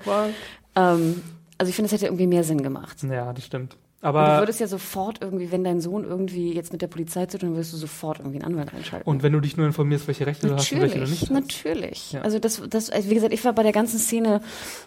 Ähm, 0.76 1.22
also 1.58 1.70
ich 1.70 1.76
finde, 1.76 1.88
es 1.88 1.92
hätte 1.92 2.06
irgendwie 2.06 2.28
mehr 2.28 2.44
Sinn 2.44 2.62
gemacht. 2.62 2.98
Ja, 3.04 3.34
das 3.34 3.46
stimmt. 3.46 3.78
Aber 4.04 4.24
und 4.24 4.30
du 4.30 4.40
würdest 4.40 4.60
ja 4.60 4.68
sofort 4.68 5.20
irgendwie, 5.22 5.52
wenn 5.52 5.64
dein 5.64 5.80
Sohn 5.80 6.04
irgendwie 6.04 6.54
jetzt 6.54 6.72
mit 6.72 6.82
der 6.82 6.88
Polizei 6.88 7.28
zu 7.28 7.38
tun, 7.38 7.52
würdest 7.52 7.72
du 7.74 7.78
sofort 7.78 8.20
irgendwie 8.20 8.42
einen 8.42 8.54
Anwalt 8.54 8.74
einschalten. 8.74 9.08
Und 9.08 9.22
wenn 9.22 9.32
du 9.32 9.40
dich 9.40 9.58
nur 9.58 9.68
informierst, 9.68 10.08
welche 10.08 10.26
Rechte 10.26 10.48
natürlich, 10.48 10.70
du 10.70 10.76
hast 10.76 10.82
und 10.82 10.82
welche 10.82 11.06
du 11.06 11.12
nicht 11.12 11.22
hast. 11.22 11.30
Natürlich. 11.30 12.12
Ja. 12.14 12.22
Also 12.22 12.40
das, 12.40 12.62
das, 12.68 12.90
also 12.90 13.10
wie 13.10 13.14
gesagt, 13.14 13.32
ich 13.32 13.46
war 13.46 13.54
bei 13.54 13.62
der 13.62 13.72
ganzen 13.72 14.00
Szene, 14.00 14.42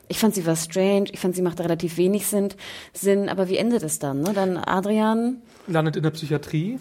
ich 0.08 0.18
fand 0.18 0.34
sie 0.34 0.44
war 0.46 0.56
strange, 0.56 1.06
ich 1.12 1.20
fand 1.20 1.36
sie 1.36 1.42
machte 1.42 1.62
relativ 1.62 1.96
wenig 1.96 2.26
Sinn, 2.26 2.48
Sinn, 2.92 3.28
aber 3.28 3.48
wie 3.48 3.56
endet 3.56 3.84
es 3.84 4.00
dann? 4.00 4.22
Ne? 4.22 4.32
Dann 4.34 4.56
Adrian 4.56 5.42
landet 5.68 5.96
in 5.96 6.02
der 6.02 6.10
Psychiatrie. 6.10 6.80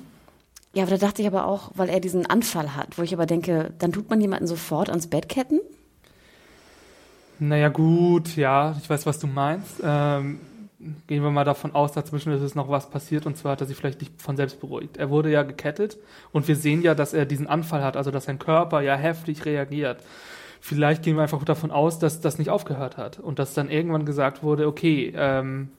Ja, 0.73 0.83
aber 0.83 0.97
da 0.97 1.05
dachte 1.05 1.21
ich 1.21 1.27
aber 1.27 1.45
auch, 1.45 1.69
weil 1.75 1.89
er 1.89 1.99
diesen 1.99 2.25
Anfall 2.25 2.75
hat, 2.75 2.97
wo 2.97 3.03
ich 3.03 3.13
aber 3.13 3.27
denke, 3.27 3.71
dann 3.77 3.91
tut 3.91 4.09
man 4.09 4.19
jemanden 4.19 4.47
sofort 4.47 4.89
ans 4.89 5.05
Bett 5.05 5.29
ketten? 5.29 5.59
Naja, 7.37 7.69
gut, 7.69 8.35
ja, 8.35 8.75
ich 8.81 8.89
weiß, 8.89 9.05
was 9.05 9.19
du 9.19 9.27
meinst. 9.27 9.81
Ähm, 9.83 10.39
gehen 11.07 11.23
wir 11.23 11.31
mal 11.31 11.43
davon 11.43 11.73
aus, 11.73 11.91
dazwischen 11.91 12.31
ist 12.33 12.41
es 12.41 12.55
noch 12.55 12.69
was 12.69 12.89
passiert 12.89 13.25
und 13.25 13.37
zwar 13.37 13.53
hat 13.53 13.61
er 13.61 13.67
sich 13.67 13.77
vielleicht 13.77 14.01
nicht 14.01 14.21
von 14.21 14.37
selbst 14.37 14.59
beruhigt. 14.59 14.97
Er 14.97 15.09
wurde 15.09 15.31
ja 15.31 15.43
gekettet 15.43 15.97
und 16.31 16.47
wir 16.47 16.55
sehen 16.55 16.81
ja, 16.81 16.95
dass 16.95 17.13
er 17.13 17.25
diesen 17.25 17.47
Anfall 17.47 17.83
hat, 17.83 17.97
also 17.97 18.11
dass 18.11 18.25
sein 18.25 18.39
Körper 18.39 18.81
ja 18.81 18.95
heftig 18.95 19.45
reagiert. 19.45 20.03
Vielleicht 20.61 21.03
gehen 21.03 21.15
wir 21.17 21.23
einfach 21.23 21.43
davon 21.43 21.71
aus, 21.71 21.99
dass 21.99 22.21
das 22.21 22.37
nicht 22.37 22.49
aufgehört 22.49 22.97
hat 22.97 23.19
und 23.19 23.39
dass 23.39 23.53
dann 23.53 23.69
irgendwann 23.69 24.05
gesagt 24.05 24.43
wurde, 24.43 24.67
okay, 24.67 25.13
ähm, 25.15 25.69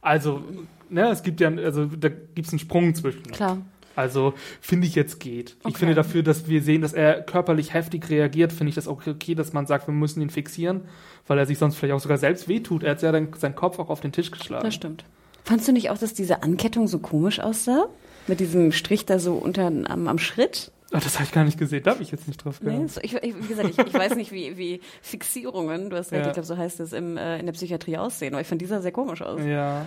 also, 0.00 0.42
ne, 0.88 1.08
es 1.10 1.22
gibt 1.22 1.40
ja, 1.40 1.48
also 1.48 1.86
da 1.86 2.08
gibt 2.08 2.46
es 2.46 2.52
einen 2.52 2.58
Sprung 2.58 2.94
zwischen. 2.94 3.24
Klar. 3.24 3.58
Also 3.98 4.34
finde 4.60 4.86
ich 4.86 4.94
jetzt 4.94 5.18
geht. 5.18 5.56
Okay. 5.58 5.72
Ich 5.72 5.78
finde 5.78 5.94
dafür, 5.96 6.22
dass 6.22 6.48
wir 6.48 6.62
sehen, 6.62 6.82
dass 6.82 6.92
er 6.92 7.20
körperlich 7.20 7.74
heftig 7.74 8.08
reagiert, 8.08 8.52
finde 8.52 8.68
ich 8.68 8.76
das 8.76 8.86
auch 8.86 9.04
okay, 9.04 9.34
dass 9.34 9.52
man 9.52 9.66
sagt, 9.66 9.88
wir 9.88 9.94
müssen 9.94 10.22
ihn 10.22 10.30
fixieren, 10.30 10.82
weil 11.26 11.36
er 11.36 11.46
sich 11.46 11.58
sonst 11.58 11.76
vielleicht 11.76 11.94
auch 11.94 12.00
sogar 12.00 12.16
selbst 12.16 12.46
wehtut. 12.46 12.84
Er 12.84 12.92
hat 12.92 13.02
ja 13.02 13.10
dann 13.10 13.32
seinen 13.36 13.56
Kopf 13.56 13.80
auch 13.80 13.90
auf 13.90 14.00
den 14.00 14.12
Tisch 14.12 14.30
geschlagen. 14.30 14.64
Das 14.64 14.74
stimmt. 14.74 15.04
Fandst 15.42 15.66
du 15.66 15.72
nicht 15.72 15.90
auch, 15.90 15.98
dass 15.98 16.14
diese 16.14 16.44
Ankettung 16.44 16.86
so 16.86 17.00
komisch 17.00 17.40
aussah? 17.40 17.86
Mit 18.28 18.38
diesem 18.38 18.70
Strich 18.70 19.04
da 19.04 19.18
so 19.18 19.34
unter 19.34 19.66
am, 19.66 20.06
am 20.06 20.18
Schritt? 20.18 20.70
Ach, 20.90 21.02
das 21.02 21.14
habe 21.14 21.24
ich 21.24 21.32
gar 21.32 21.44
nicht 21.44 21.58
gesehen, 21.58 21.82
da 21.82 21.90
habe 21.90 22.02
ich 22.02 22.10
jetzt 22.10 22.26
nicht 22.28 22.42
drauf 22.42 22.60
gehabt. 22.60 22.78
Nee, 22.78 22.86
so, 22.88 23.00
ich, 23.02 23.14
ich, 23.14 23.34
wie 23.36 23.46
gesagt, 23.46 23.68
ich, 23.68 23.78
ich 23.78 23.94
weiß 23.94 24.14
nicht, 24.14 24.32
wie, 24.32 24.56
wie 24.56 24.80
Fixierungen, 25.02 25.90
du 25.90 25.96
hast 25.98 26.12
recht, 26.12 26.22
ja. 26.22 26.28
ich 26.28 26.32
glaube, 26.32 26.46
so 26.46 26.56
heißt 26.56 26.80
es, 26.80 26.94
im, 26.94 27.18
äh, 27.18 27.38
in 27.38 27.44
der 27.44 27.52
Psychiatrie 27.52 27.98
aussehen, 27.98 28.32
aber 28.32 28.40
ich 28.40 28.46
fand 28.46 28.62
dieser 28.62 28.80
sehr 28.80 28.92
komisch 28.92 29.20
aus. 29.20 29.40
Ja, 29.44 29.84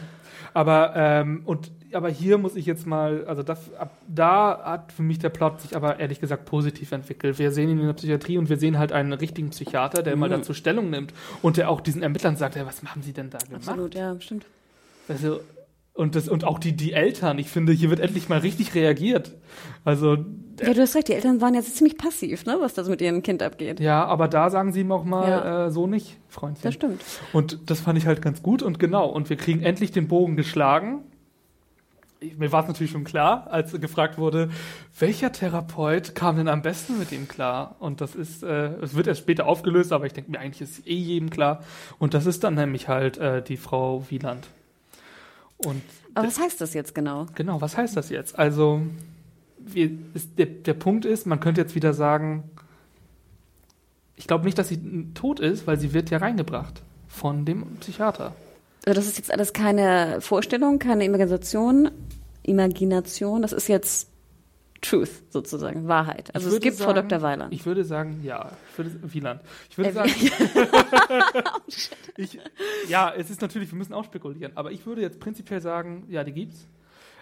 aber, 0.54 0.94
ähm, 0.96 1.42
und, 1.46 1.72
aber 1.94 2.10
hier 2.10 2.38
muss 2.38 2.56
ich 2.56 2.66
jetzt 2.66 2.86
mal, 2.86 3.26
also 3.26 3.42
das, 3.42 3.74
ab 3.76 3.98
da 4.08 4.62
hat 4.64 4.92
für 4.92 5.04
mich 5.04 5.20
der 5.20 5.30
Plot 5.30 5.62
sich 5.62 5.76
aber 5.76 6.00
ehrlich 6.00 6.20
gesagt 6.20 6.46
positiv 6.46 6.92
entwickelt. 6.92 7.40
Wir 7.40 7.52
sehen 7.52 7.70
ihn 7.70 7.80
in 7.80 7.86
der 7.86 7.94
Psychiatrie 7.94 8.38
und 8.38 8.50
wir 8.50 8.58
sehen 8.58 8.78
halt 8.78 8.92
einen 8.92 9.14
richtigen 9.14 9.50
Psychiater, 9.50 10.04
der 10.04 10.16
mhm. 10.16 10.20
mal 10.20 10.30
dazu 10.30 10.54
Stellung 10.54 10.90
nimmt 10.90 11.14
und 11.42 11.58
der 11.58 11.70
auch 11.70 11.82
diesen 11.82 12.04
Ermittlern 12.04 12.36
sagt, 12.36 12.56
ja, 12.56 12.66
was 12.66 12.84
machen 12.84 13.02
sie 13.02 13.14
denn 13.14 13.30
da 13.30 13.38
gemacht? 13.38 13.68
Absolut, 13.68 13.96
ja, 13.96 14.20
stimmt. 14.20 14.46
Also, 15.08 15.40
und, 15.94 16.16
das, 16.16 16.30
und 16.30 16.44
auch 16.46 16.58
die, 16.58 16.74
die 16.74 16.94
Eltern, 16.94 17.38
ich 17.38 17.50
finde, 17.50 17.74
hier 17.74 17.90
wird 17.90 18.00
endlich 18.00 18.30
mal 18.30 18.40
richtig 18.40 18.76
reagiert. 18.76 19.36
Also. 19.84 20.18
Ja, 20.62 20.74
du 20.74 20.82
hast 20.82 20.96
recht, 20.96 21.10
die 21.10 21.14
Eltern 21.14 21.42
waren 21.42 21.54
jetzt 21.54 21.76
ziemlich 21.76 21.98
passiv, 21.98 22.46
ne, 22.46 22.58
was 22.60 22.74
da 22.74 22.84
so 22.84 22.92
mit 22.92 23.02
ihrem 23.02 23.24
Kind 23.24 23.44
abgeht. 23.44 23.80
Ja, 23.80 24.06
aber 24.06 24.28
da 24.28 24.50
sagen 24.50 24.72
sie 24.72 24.82
ihm 24.82 24.92
auch 24.92 25.04
mal 25.04 25.30
ja. 25.30 25.66
äh, 25.68 25.72
so 25.72 25.88
nicht, 25.88 26.18
Freundchen. 26.28 26.64
Das 26.64 26.74
stimmt. 26.74 27.02
Und 27.34 27.70
das 27.70 27.82
fand 27.82 27.98
ich 27.98 28.06
halt 28.06 28.22
ganz 28.22 28.42
gut 28.42 28.64
und 28.64 28.80
genau. 28.80 29.08
Und 29.08 29.30
wir 29.30 29.38
kriegen 29.38 29.62
endlich 29.62 29.92
den 29.92 30.08
Bogen 30.08 30.36
geschlagen 30.36 31.04
mir 32.38 32.52
war 32.52 32.62
es 32.62 32.68
natürlich 32.68 32.92
schon 32.92 33.04
klar, 33.04 33.48
als 33.50 33.72
gefragt 33.80 34.18
wurde, 34.18 34.50
welcher 35.00 35.32
Therapeut 35.32 36.14
kam 36.14 36.38
denn 36.38 36.48
am 36.48 36.62
besten 36.62 37.00
mit 37.00 37.12
ihm 37.12 37.28
klar? 37.28 37.76
Und 37.80 38.02
das 38.02 38.16
ist, 38.16 38.44
äh, 38.44 38.76
es 38.82 38.94
wird 38.96 39.08
erst 39.08 39.22
später 39.22 39.48
aufgelöst, 39.48 39.92
aber 39.92 40.06
ich 40.06 40.14
denke 40.14 40.32
mir, 40.32 40.40
eigentlich 40.40 40.62
ist 40.62 40.88
eh 40.88 40.94
jedem 40.94 41.30
klar. 41.30 41.64
Und 41.98 42.14
das 42.14 42.26
ist 42.26 42.44
dann 42.44 42.56
nämlich 42.56 42.88
halt 42.88 43.18
äh, 43.18 43.42
die 43.42 43.58
Frau 43.58 44.06
Wieland. 44.10 44.48
Und 45.65 45.82
aber 46.13 46.28
was 46.28 46.39
heißt 46.39 46.60
das 46.60 46.74
jetzt 46.74 46.93
genau? 46.93 47.28
Genau, 47.36 47.62
was 47.62 47.78
heißt 47.78 47.95
das 47.95 48.10
jetzt? 48.10 48.38
Also, 48.38 48.82
wir, 49.58 49.91
ist, 50.13 50.38
der, 50.38 50.47
der 50.47 50.74
Punkt 50.74 51.06
ist, 51.06 51.26
man 51.26 51.39
könnte 51.39 51.62
jetzt 51.62 51.76
wieder 51.76 51.93
sagen, 51.93 52.43
ich 54.15 54.28
glaube 54.28 54.45
nicht, 54.45 54.58
dass 54.58 54.67
sie 54.67 55.13
tot 55.13 55.39
ist, 55.39 55.67
weil 55.67 55.80
sie 55.80 55.93
wird 55.93 56.10
ja 56.10 56.17
reingebracht 56.17 56.82
von 57.08 57.45
dem 57.45 57.78
Psychiater. 57.78 58.36
Also 58.86 59.00
das 59.00 59.08
ist 59.08 59.17
jetzt 59.17 59.32
alles 59.32 59.54
keine 59.54 60.21
Vorstellung, 60.21 60.80
keine 60.80 61.06
Imagination, 61.06 61.91
Imagination, 62.43 63.41
das 63.41 63.54
ist 63.54 63.67
jetzt 63.67 64.08
Truth 64.82 65.10
sozusagen, 65.30 65.88
Wahrheit. 65.88 66.34
Also 66.34 66.50
es 66.50 66.60
gibt 66.60 66.78
sagen, 66.78 66.94
Frau 66.94 67.02
Dr. 67.02 67.22
Weiland. 67.22 67.54
Ich 67.54 67.65
würde 67.65 67.84
sagen, 67.84 68.22
ja, 68.24 68.52
ich 68.72 68.78
würde, 68.78 69.13
Wieland. 69.13 69.41
Ich 69.70 69.78
würde 69.78 69.91
äh, 69.91 69.94
sagen, 69.94 70.12
ich, 72.17 72.39
ja, 72.89 73.13
es 73.15 73.30
ist 73.30 73.41
natürlich, 73.41 73.72
wir 73.72 73.78
müssen 73.78 73.94
auch 73.94 74.06
spekulieren, 74.06 74.54
aber 74.56 74.72
ich 74.72 74.86
würde 74.86 75.02
jetzt 75.02 75.20
prinzipiell 75.20 75.62
sagen, 75.62 76.06
ja, 76.10 76.24
die 76.24 76.32
gibt's. 76.34 76.67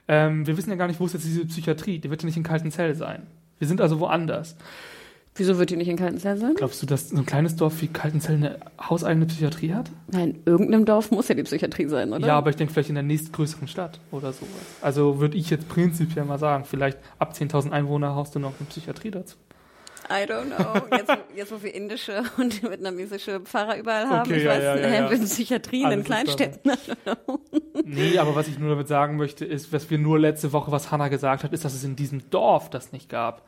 Ähm, 0.07 0.47
wir 0.47 0.57
wissen 0.57 0.69
ja 0.69 0.75
gar 0.75 0.87
nicht, 0.87 0.99
wo 0.99 1.05
ist 1.05 1.13
jetzt 1.13 1.25
diese 1.25 1.45
Psychiatrie, 1.45 1.99
die 1.99 2.09
wird 2.09 2.21
ja 2.23 2.25
nicht 2.25 2.37
in 2.37 2.43
kalten 2.43 2.71
Zell 2.71 2.95
sein. 2.95 3.27
Wir 3.59 3.67
sind 3.67 3.81
also 3.81 3.99
woanders. 3.99 4.55
Wieso 5.39 5.57
wird 5.57 5.69
die 5.69 5.77
nicht 5.77 5.87
in 5.87 5.95
Kaltenzell 5.95 6.37
sein? 6.37 6.53
Glaubst 6.55 6.81
du, 6.81 6.85
dass 6.85 7.09
so 7.09 7.17
ein 7.17 7.25
kleines 7.25 7.55
Dorf 7.55 7.81
wie 7.81 7.87
Kaltenzell 7.87 8.35
eine 8.35 8.59
hauseigene 8.77 9.25
Psychiatrie 9.25 9.73
hat? 9.73 9.89
Nein, 10.11 10.31
in 10.31 10.41
irgendeinem 10.45 10.83
Dorf 10.83 11.11
muss 11.11 11.29
ja 11.29 11.35
die 11.35 11.43
Psychiatrie 11.43 11.87
sein, 11.87 12.11
oder? 12.11 12.27
Ja, 12.27 12.37
aber 12.37 12.49
ich 12.49 12.57
denke 12.57 12.73
vielleicht 12.73 12.89
in 12.89 12.95
der 12.95 13.05
nächstgrößeren 13.05 13.69
Stadt 13.69 14.01
oder 14.11 14.33
sowas. 14.33 14.49
Also 14.81 15.21
würde 15.21 15.37
ich 15.37 15.49
jetzt 15.49 15.69
prinzipiell 15.69 16.25
mal 16.25 16.39
sagen, 16.39 16.65
vielleicht 16.65 16.97
ab 17.19 17.31
10.000 17.33 17.71
Einwohner 17.71 18.15
haust 18.15 18.35
du 18.35 18.39
noch 18.39 18.53
eine 18.59 18.67
Psychiatrie 18.67 19.11
dazu. 19.11 19.37
I 20.11 20.25
don't 20.25 20.47
know. 20.47 20.97
Jetzt, 20.97 21.17
jetzt 21.35 21.51
wo 21.53 21.63
wir 21.63 21.73
indische 21.73 22.23
und 22.37 22.61
vietnamesische 22.61 23.39
Pfarrer 23.39 23.77
überall 23.77 24.09
haben, 24.09 24.29
okay, 24.29 24.39
ich 24.39 24.43
ja, 24.43 24.51
weiß, 24.51 24.63
ja, 24.63 24.77
ja, 24.77 25.09
ja. 25.09 25.17
Psychiatrien 25.25 25.85
Alles 25.85 25.97
in 25.99 26.03
Kleinstädten. 26.03 26.71
nee, 27.85 28.17
aber 28.17 28.35
was 28.35 28.49
ich 28.49 28.59
nur 28.59 28.69
damit 28.69 28.89
sagen 28.89 29.15
möchte, 29.15 29.45
ist, 29.45 29.71
was 29.71 29.89
wir 29.89 29.99
nur 29.99 30.19
letzte 30.19 30.51
Woche, 30.51 30.71
was 30.71 30.91
Hannah 30.91 31.07
gesagt 31.07 31.45
hat, 31.45 31.53
ist, 31.53 31.63
dass 31.63 31.73
es 31.73 31.85
in 31.85 31.95
diesem 31.95 32.29
Dorf 32.29 32.69
das 32.69 32.91
nicht 32.91 33.07
gab. 33.07 33.47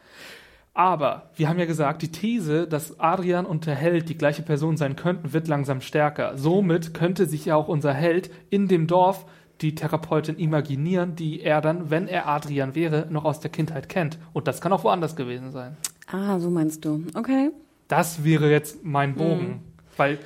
Aber 0.73 1.29
wir 1.35 1.49
haben 1.49 1.59
ja 1.59 1.65
gesagt, 1.65 2.01
die 2.01 2.11
These, 2.11 2.65
dass 2.65 2.99
Adrian 2.99 3.45
und 3.45 3.65
der 3.65 3.75
Held 3.75 4.07
die 4.07 4.17
gleiche 4.17 4.41
Person 4.41 4.77
sein 4.77 4.95
könnten, 4.95 5.33
wird 5.33 5.47
langsam 5.47 5.81
stärker. 5.81 6.37
Somit 6.37 6.93
könnte 6.93 7.25
sich 7.25 7.45
ja 7.45 7.55
auch 7.55 7.67
unser 7.67 7.93
Held 7.93 8.31
in 8.49 8.67
dem 8.67 8.87
Dorf 8.87 9.25
die 9.59 9.75
Therapeutin 9.75 10.37
imaginieren, 10.37 11.15
die 11.15 11.41
er 11.41 11.61
dann, 11.61 11.89
wenn 11.89 12.07
er 12.07 12.27
Adrian 12.27 12.73
wäre, 12.73 13.07
noch 13.09 13.25
aus 13.25 13.39
der 13.41 13.51
Kindheit 13.51 13.89
kennt. 13.89 14.17
Und 14.33 14.47
das 14.47 14.61
kann 14.61 14.71
auch 14.73 14.83
woanders 14.83 15.15
gewesen 15.15 15.51
sein. 15.51 15.77
Ah, 16.07 16.39
so 16.39 16.49
meinst 16.49 16.83
du. 16.85 17.05
Okay. 17.15 17.51
Das 17.87 18.23
wäre 18.23 18.49
jetzt 18.49 18.83
mein 18.83 19.15
Bogen. 19.15 19.47
Mhm. 19.47 19.59
Weil 19.97 20.19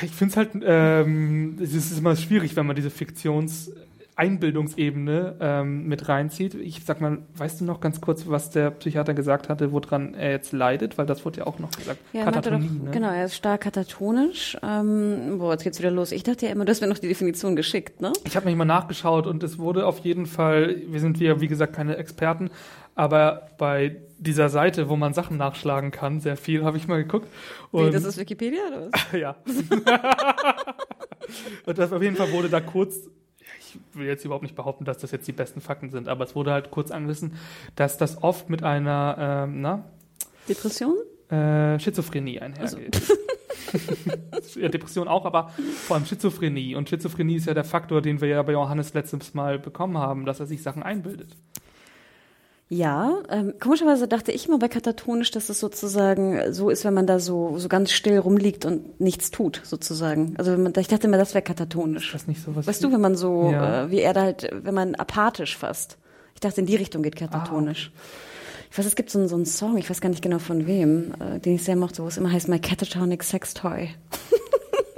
ich 0.00 0.12
finde 0.12 0.30
es 0.30 0.36
halt, 0.36 0.50
ähm, 0.64 1.58
es 1.60 1.74
ist 1.74 1.98
immer 1.98 2.16
schwierig, 2.16 2.56
wenn 2.56 2.66
man 2.66 2.76
diese 2.76 2.88
Fiktions- 2.88 3.70
Einbildungsebene 4.16 5.36
ähm, 5.40 5.88
mit 5.88 6.08
reinzieht. 6.08 6.54
Ich 6.54 6.84
sag 6.84 7.00
mal, 7.00 7.18
weißt 7.36 7.60
du 7.60 7.64
noch 7.64 7.80
ganz 7.80 8.00
kurz, 8.00 8.28
was 8.28 8.50
der 8.50 8.70
Psychiater 8.70 9.12
gesagt 9.12 9.48
hatte, 9.48 9.72
woran 9.72 10.14
er 10.14 10.30
jetzt 10.30 10.52
leidet? 10.52 10.98
Weil 10.98 11.06
das 11.06 11.24
wurde 11.24 11.40
ja 11.40 11.46
auch 11.46 11.58
noch 11.58 11.72
gesagt. 11.72 11.98
Ja, 12.12 12.24
Katatonie, 12.24 12.68
doch, 12.68 12.84
ne? 12.84 12.90
Genau, 12.92 13.08
er 13.08 13.24
ist 13.24 13.34
stark 13.34 13.62
katatonisch. 13.62 14.56
Ähm, 14.62 15.38
boah, 15.38 15.52
jetzt 15.52 15.64
geht's 15.64 15.80
wieder 15.80 15.90
los. 15.90 16.12
Ich 16.12 16.22
dachte 16.22 16.46
ja 16.46 16.52
immer, 16.52 16.64
du 16.64 16.70
hast 16.70 16.80
mir 16.80 16.86
noch 16.86 16.98
die 16.98 17.08
Definition 17.08 17.56
geschickt, 17.56 18.00
ne? 18.00 18.12
Ich 18.24 18.36
habe 18.36 18.46
mich 18.46 18.54
mal 18.54 18.64
nachgeschaut 18.64 19.26
und 19.26 19.42
es 19.42 19.58
wurde 19.58 19.84
auf 19.84 19.98
jeden 20.00 20.26
Fall, 20.26 20.82
wir 20.86 21.00
sind 21.00 21.18
ja 21.18 21.40
wie 21.40 21.48
gesagt 21.48 21.72
keine 21.72 21.96
Experten, 21.96 22.50
aber 22.94 23.48
bei 23.58 23.96
dieser 24.18 24.48
Seite, 24.48 24.88
wo 24.88 24.94
man 24.94 25.12
Sachen 25.12 25.36
nachschlagen 25.36 25.90
kann, 25.90 26.20
sehr 26.20 26.36
viel, 26.36 26.64
habe 26.64 26.76
ich 26.76 26.86
mal 26.86 27.02
geguckt. 27.02 27.26
Und 27.72 27.88
Wie, 27.88 27.90
das 27.90 28.04
ist 28.04 28.16
Wikipedia 28.16 28.60
oder 28.68 28.90
was? 28.92 29.12
ja. 29.20 29.34
und 31.66 31.78
das 31.78 31.92
auf 31.92 32.00
jeden 32.00 32.14
Fall 32.14 32.30
wurde 32.30 32.48
da 32.48 32.60
kurz 32.60 33.10
ich 33.74 33.98
will 33.98 34.06
jetzt 34.06 34.24
überhaupt 34.24 34.42
nicht 34.42 34.56
behaupten, 34.56 34.84
dass 34.84 34.98
das 34.98 35.10
jetzt 35.10 35.26
die 35.26 35.32
besten 35.32 35.60
Fakten 35.60 35.90
sind, 35.90 36.08
aber 36.08 36.24
es 36.24 36.34
wurde 36.34 36.52
halt 36.52 36.70
kurz 36.70 36.90
angerissen, 36.90 37.34
dass 37.76 37.98
das 37.98 38.22
oft 38.22 38.50
mit 38.50 38.62
einer, 38.62 39.44
ähm, 39.46 39.60
na? 39.60 39.84
Depression? 40.48 40.94
Äh, 41.30 41.78
Schizophrenie 41.78 42.40
einhergeht. 42.40 42.94
Also. 42.94 44.60
ja, 44.60 44.68
Depression 44.68 45.08
auch, 45.08 45.24
aber 45.24 45.50
vor 45.86 45.96
allem 45.96 46.06
Schizophrenie. 46.06 46.74
Und 46.74 46.88
Schizophrenie 46.88 47.36
ist 47.36 47.46
ja 47.46 47.54
der 47.54 47.64
Faktor, 47.64 48.02
den 48.02 48.20
wir 48.20 48.28
ja 48.28 48.42
bei 48.42 48.52
Johannes 48.52 48.94
letztes 48.94 49.34
Mal 49.34 49.58
bekommen 49.58 49.98
haben, 49.98 50.26
dass 50.26 50.40
er 50.40 50.46
sich 50.46 50.62
Sachen 50.62 50.82
einbildet. 50.82 51.36
Ja, 52.68 53.18
ähm, 53.28 53.54
komischerweise 53.60 54.08
dachte 54.08 54.32
ich 54.32 54.48
mal 54.48 54.58
bei 54.58 54.68
katatonisch, 54.68 55.30
dass 55.30 55.50
es 55.50 55.60
sozusagen 55.60 56.52
so 56.52 56.70
ist, 56.70 56.84
wenn 56.84 56.94
man 56.94 57.06
da 57.06 57.20
so, 57.20 57.58
so 57.58 57.68
ganz 57.68 57.92
still 57.92 58.18
rumliegt 58.18 58.64
und 58.64 59.00
nichts 59.00 59.30
tut, 59.30 59.60
sozusagen. 59.64 60.34
Also 60.38 60.52
wenn 60.52 60.62
man, 60.62 60.72
ich 60.78 60.88
dachte 60.88 61.06
immer, 61.06 61.18
das 61.18 61.34
wäre 61.34 61.42
katatonisch. 61.42 62.12
Das 62.12 62.26
nicht 62.26 62.42
so 62.42 62.56
was 62.56 62.66
weißt 62.66 62.82
du, 62.82 62.90
wenn 62.90 63.02
man 63.02 63.16
so, 63.16 63.50
ja. 63.52 63.84
äh, 63.84 63.90
wie 63.90 64.00
er 64.00 64.14
da 64.14 64.22
halt, 64.22 64.48
wenn 64.50 64.74
man 64.74 64.94
apathisch 64.94 65.56
fast. 65.56 65.98
Ich 66.34 66.40
dachte, 66.40 66.60
in 66.60 66.66
die 66.66 66.76
Richtung 66.76 67.02
geht 67.02 67.16
katatonisch. 67.16 67.92
Ah. 67.94 68.00
Ich 68.70 68.78
weiß, 68.78 68.86
es 68.86 68.96
gibt 68.96 69.10
so, 69.10 69.20
einen, 69.20 69.28
so 69.28 69.36
einen 69.36 69.46
Song, 69.46 69.76
ich 69.76 69.88
weiß 69.88 70.00
gar 70.00 70.08
nicht 70.08 70.22
genau 70.22 70.38
von 70.38 70.66
wem, 70.66 71.14
äh, 71.20 71.38
den 71.38 71.56
ich 71.56 71.64
sehr 71.64 71.76
mochte, 71.76 72.02
wo 72.02 72.08
es 72.08 72.16
immer 72.16 72.32
heißt 72.32 72.48
My 72.48 72.58
Catatonic 72.58 73.22
Sex 73.22 73.54
Toy. 73.54 73.90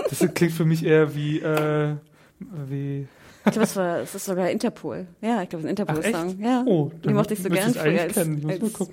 das 0.08 0.20
klingt 0.34 0.52
für 0.52 0.64
mich 0.64 0.84
eher 0.84 1.14
wie, 1.14 1.40
äh, 1.40 1.96
wie 2.38 3.08
ich 3.46 3.52
glaube, 3.52 3.64
es, 3.64 3.76
war, 3.76 3.98
es 4.00 4.14
ist 4.14 4.24
sogar 4.24 4.50
Interpol. 4.50 5.06
Ja, 5.22 5.42
ich 5.42 5.48
glaube, 5.48 5.66
es 5.66 5.72
ist 5.72 5.80
ein 5.80 5.86
Interpol-Song. 5.86 6.40
Ja. 6.42 6.64
Oh, 6.66 6.90
die 7.04 7.10
mochte 7.10 7.34
ich 7.34 7.42
so 7.42 7.48
gern 7.48 7.72
früher 7.72 8.02
als, 8.02 8.18
als 8.18 8.90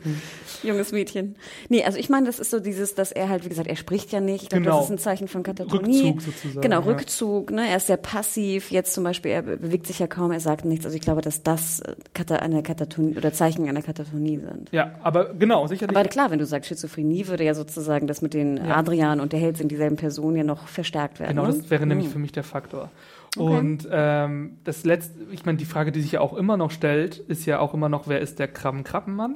junges 0.61 0.91
Mädchen. 0.91 1.35
Nee, 1.69 1.83
also 1.83 1.97
ich 1.97 2.09
meine, 2.09 2.27
das 2.27 2.39
ist 2.39 2.51
so 2.51 2.59
dieses, 2.59 2.93
dass 2.93 3.11
er 3.11 3.29
halt, 3.29 3.45
wie 3.45 3.49
gesagt, 3.49 3.67
er 3.67 3.75
spricht 3.75 4.11
ja 4.11 4.19
nicht. 4.19 4.43
Ich 4.43 4.49
glaube, 4.49 4.65
genau. 4.65 4.77
das 4.77 4.85
ist 4.85 4.91
ein 4.91 4.97
Zeichen 4.99 5.27
von 5.27 5.43
Katatonie. 5.43 6.09
Rückzug 6.09 6.21
sozusagen. 6.21 6.61
Genau, 6.61 6.81
ja. 6.81 6.85
Rückzug. 6.85 7.51
Ne? 7.51 7.67
Er 7.67 7.77
ist 7.77 7.87
sehr 7.87 7.97
passiv. 7.97 8.71
Jetzt 8.71 8.93
zum 8.93 9.03
Beispiel, 9.03 9.31
er 9.31 9.41
bewegt 9.41 9.87
sich 9.87 9.99
ja 9.99 10.07
kaum, 10.07 10.31
er 10.31 10.39
sagt 10.39 10.65
nichts. 10.65 10.85
Also 10.85 10.95
ich 10.95 11.01
glaube, 11.01 11.21
dass 11.21 11.43
das 11.43 11.81
äh, 11.81 12.33
eine 12.33 12.63
Katatonie 12.63 13.17
oder 13.17 13.33
Zeichen 13.33 13.67
einer 13.67 13.81
Katatonie 13.81 14.39
sind. 14.39 14.69
Ja, 14.71 14.95
aber 15.01 15.33
genau, 15.33 15.67
sicherlich. 15.67 15.95
Aber 15.95 16.07
klar, 16.07 16.31
wenn 16.31 16.39
du 16.39 16.45
sagst 16.45 16.69
Schizophrenie, 16.69 17.27
würde 17.27 17.43
ja 17.43 17.53
sozusagen 17.53 18.07
das 18.07 18.21
mit 18.21 18.33
den 18.33 18.57
ja. 18.57 18.75
Adrian 18.75 19.19
und 19.19 19.33
der 19.33 19.39
Held 19.39 19.57
sind 19.57 19.71
dieselben 19.71 19.95
Personen 19.95 20.37
ja 20.37 20.43
noch 20.43 20.67
verstärkt 20.67 21.19
werden. 21.19 21.35
Genau, 21.35 21.47
ne? 21.47 21.53
das 21.57 21.69
wäre 21.69 21.81
hm. 21.81 21.89
nämlich 21.89 22.09
für 22.09 22.19
mich 22.19 22.31
der 22.31 22.43
Faktor. 22.43 22.91
Okay. 23.35 23.57
Und 23.57 23.87
ähm, 23.91 24.57
das 24.63 24.83
letzte, 24.83 25.19
ich 25.31 25.45
meine, 25.45 25.57
die 25.57 25.65
Frage, 25.65 25.91
die 25.91 26.01
sich 26.01 26.11
ja 26.11 26.21
auch 26.21 26.33
immer 26.33 26.55
noch 26.55 26.71
stellt, 26.71 27.17
ist 27.17 27.45
ja 27.45 27.59
auch 27.59 27.73
immer 27.73 27.89
noch, 27.89 28.07
wer 28.07 28.19
ist 28.19 28.37
der 28.37 28.47
Krabben-Krabbenmann? 28.47 29.33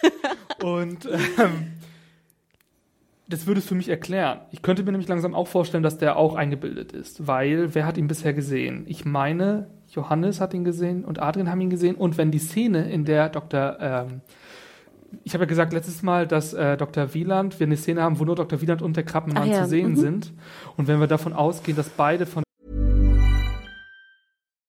und 0.62 1.06
ähm, 1.06 1.72
das 3.28 3.46
würde 3.46 3.60
es 3.60 3.66
für 3.66 3.74
mich 3.74 3.88
erklären. 3.88 4.40
Ich 4.50 4.62
könnte 4.62 4.82
mir 4.82 4.90
nämlich 4.90 5.08
langsam 5.08 5.34
auch 5.34 5.46
vorstellen, 5.46 5.82
dass 5.82 5.98
der 5.98 6.16
auch 6.16 6.34
eingebildet 6.34 6.92
ist, 6.92 7.26
weil 7.26 7.74
wer 7.74 7.86
hat 7.86 7.96
ihn 7.96 8.08
bisher 8.08 8.32
gesehen? 8.32 8.84
Ich 8.88 9.04
meine, 9.04 9.68
Johannes 9.90 10.40
hat 10.40 10.52
ihn 10.54 10.64
gesehen 10.64 11.04
und 11.04 11.20
Adrian 11.20 11.50
haben 11.50 11.60
ihn 11.60 11.70
gesehen. 11.70 11.94
Und 11.94 12.18
wenn 12.18 12.30
die 12.30 12.38
Szene, 12.38 12.90
in 12.90 13.04
der 13.04 13.28
Dr. 13.28 13.76
Ähm, 13.80 14.20
ich 15.24 15.32
habe 15.32 15.44
ja 15.44 15.48
gesagt 15.48 15.72
letztes 15.72 16.02
Mal, 16.02 16.26
dass 16.26 16.52
äh, 16.52 16.76
Dr. 16.76 17.14
Wieland, 17.14 17.60
wir 17.60 17.66
eine 17.66 17.76
Szene 17.76 18.02
haben, 18.02 18.18
wo 18.18 18.24
nur 18.24 18.34
Dr. 18.34 18.60
Wieland 18.60 18.82
und 18.82 18.96
der 18.96 19.04
Krabbenmann 19.04 19.48
ja. 19.48 19.62
zu 19.62 19.68
sehen 19.68 19.90
mhm. 19.90 19.96
sind. 19.96 20.32
Und 20.76 20.88
wenn 20.88 21.00
wir 21.00 21.06
davon 21.06 21.32
ausgehen, 21.32 21.76
dass 21.76 21.88
beide 21.88 22.26
von 22.26 22.42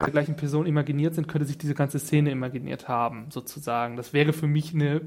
Der 0.00 0.10
gleichen 0.10 0.36
Person 0.36 0.66
imaginiert 0.66 1.14
sind, 1.14 1.28
könnte 1.28 1.46
sich 1.46 1.58
diese 1.58 1.74
ganze 1.74 1.98
Szene 1.98 2.30
imaginiert 2.30 2.88
haben, 2.88 3.26
sozusagen. 3.30 3.96
Das 3.96 4.12
wäre 4.12 4.32
für 4.32 4.46
mich 4.46 4.74
eine 4.74 5.02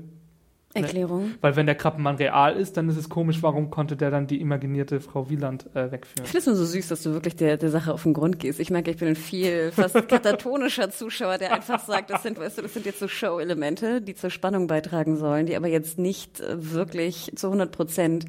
Erklärung. 0.74 1.30
Ne? 1.30 1.36
Weil 1.42 1.56
wenn 1.56 1.66
der 1.66 1.76
Krabbenmann 1.76 2.16
real 2.16 2.56
ist, 2.56 2.78
dann 2.78 2.90
ist 2.90 2.98
es 2.98 3.10
komisch, 3.10 3.42
warum 3.42 3.70
konnte 3.70 3.96
der 3.96 4.12
dann 4.12 4.28
die 4.28 4.40
imaginierte 4.42 5.00
Frau 5.00 5.30
Wieland 5.30 5.66
äh, 5.74 5.92
wegführen? 5.92 6.24
Ich 6.24 6.32
finde 6.32 6.38
es 6.38 6.46
nur 6.46 6.56
so 6.56 6.66
süß, 6.66 6.88
dass 6.88 7.04
du 7.04 7.14
wirklich 7.14 7.36
der, 7.36 7.58
der 7.58 7.70
Sache 7.70 7.94
auf 7.94 8.04
den 8.04 8.14
Grund 8.14 8.40
gehst. 8.40 8.60
Ich 8.60 8.70
merke, 8.70 8.92
ich 8.92 8.98
bin 8.98 9.10
ein 9.10 9.16
viel 9.16 9.72
fast 9.72 9.96
katatonischer 10.08 10.90
Zuschauer, 10.90 11.38
der 11.38 11.54
einfach 11.54 11.86
sagt, 11.86 12.10
das 12.10 12.24
sind, 12.24 12.40
weißt 12.40 12.58
du, 12.58 12.62
das 12.62 12.74
sind 12.74 12.86
jetzt 12.86 13.00
so 13.00 13.08
Show-Elemente, 13.08 14.02
die 14.02 14.16
zur 14.16 14.30
Spannung 14.30 14.68
beitragen 14.68 15.18
sollen, 15.18 15.46
die 15.46 15.56
aber 15.56 15.68
jetzt 15.68 15.98
nicht 15.98 16.40
äh, 16.40 16.74
wirklich 16.74 17.32
zu 17.36 17.48
100 17.48 17.72
Prozent 17.72 18.26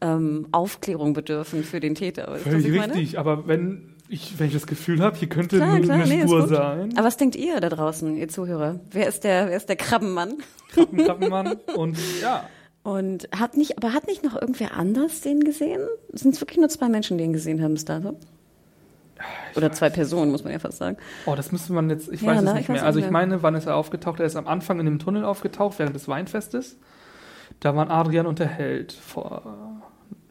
ähm, 0.00 0.48
Aufklärung 0.52 1.12
bedürfen 1.12 1.64
für 1.64 1.80
den 1.80 1.94
Täter. 1.94 2.36
Völlig 2.36 2.72
richtig, 2.72 3.18
aber 3.18 3.46
wenn 3.46 3.96
ich, 4.10 4.38
wenn 4.38 4.48
ich 4.48 4.52
das 4.52 4.66
Gefühl 4.66 5.00
habe, 5.00 5.16
hier 5.16 5.28
könnte 5.28 5.56
Klar, 5.56 5.74
eine, 5.74 5.84
klar, 5.86 6.04
nee, 6.06 6.22
Spur 6.22 6.46
sein. 6.48 6.92
Aber 6.96 7.06
was 7.06 7.16
denkt 7.16 7.36
ihr 7.36 7.60
da 7.60 7.68
draußen, 7.68 8.16
ihr 8.16 8.28
Zuhörer? 8.28 8.80
Wer 8.90 9.08
ist 9.08 9.24
der, 9.24 9.48
wer 9.48 9.56
ist 9.56 9.68
der 9.68 9.76
Krabbenmann? 9.76 10.34
Krappen, 10.72 10.98
Krabbenmann. 10.98 11.56
Und 11.76 11.96
ja, 12.20 12.44
Und 12.82 13.28
hat 13.36 13.56
nicht, 13.56 13.76
aber 13.78 13.92
hat 13.92 14.06
nicht 14.06 14.24
noch 14.24 14.34
irgendwer 14.40 14.74
anders 14.76 15.20
den 15.20 15.40
gesehen? 15.40 15.80
Sind 16.12 16.34
es 16.34 16.40
wirklich 16.40 16.58
nur 16.58 16.68
zwei 16.68 16.88
Menschen, 16.88 17.18
die 17.18 17.24
ihn 17.24 17.32
gesehen 17.32 17.62
haben 17.62 17.74
bis 17.74 17.84
dato? 17.84 18.16
Oder 19.54 19.70
zwei 19.72 19.90
Personen, 19.90 20.30
muss 20.30 20.44
man 20.44 20.52
ja 20.52 20.58
fast 20.58 20.78
sagen. 20.78 20.96
oh, 21.26 21.34
das 21.34 21.52
müsste 21.52 21.72
man 21.72 21.90
jetzt, 21.90 22.10
ich 22.10 22.22
Ja, 22.22 22.28
weiß 22.28 22.38
es 22.38 22.44
ne, 22.44 22.52
nicht 22.54 22.62
ich 22.62 22.68
weiß 22.70 22.76
mehr. 22.76 22.86
Also 22.86 23.00
ich 23.00 23.10
meine, 23.10 23.42
wann 23.42 23.54
ist 23.54 23.66
er 23.66 23.76
aufgetaucht? 23.76 24.18
Er 24.18 24.26
ist 24.26 24.36
am 24.36 24.46
Anfang 24.46 24.80
in 24.80 24.86
dem 24.86 24.98
Tunnel 24.98 25.24
aufgetaucht, 25.24 25.78
während 25.78 25.94
des 25.94 26.08
Weinfestes. 26.08 26.78
Da 27.60 27.76
waren 27.76 27.90
Adrian 27.90 28.26
und 28.26 28.38
der 28.38 28.46
Held 28.48 28.92
vor, 28.92 29.79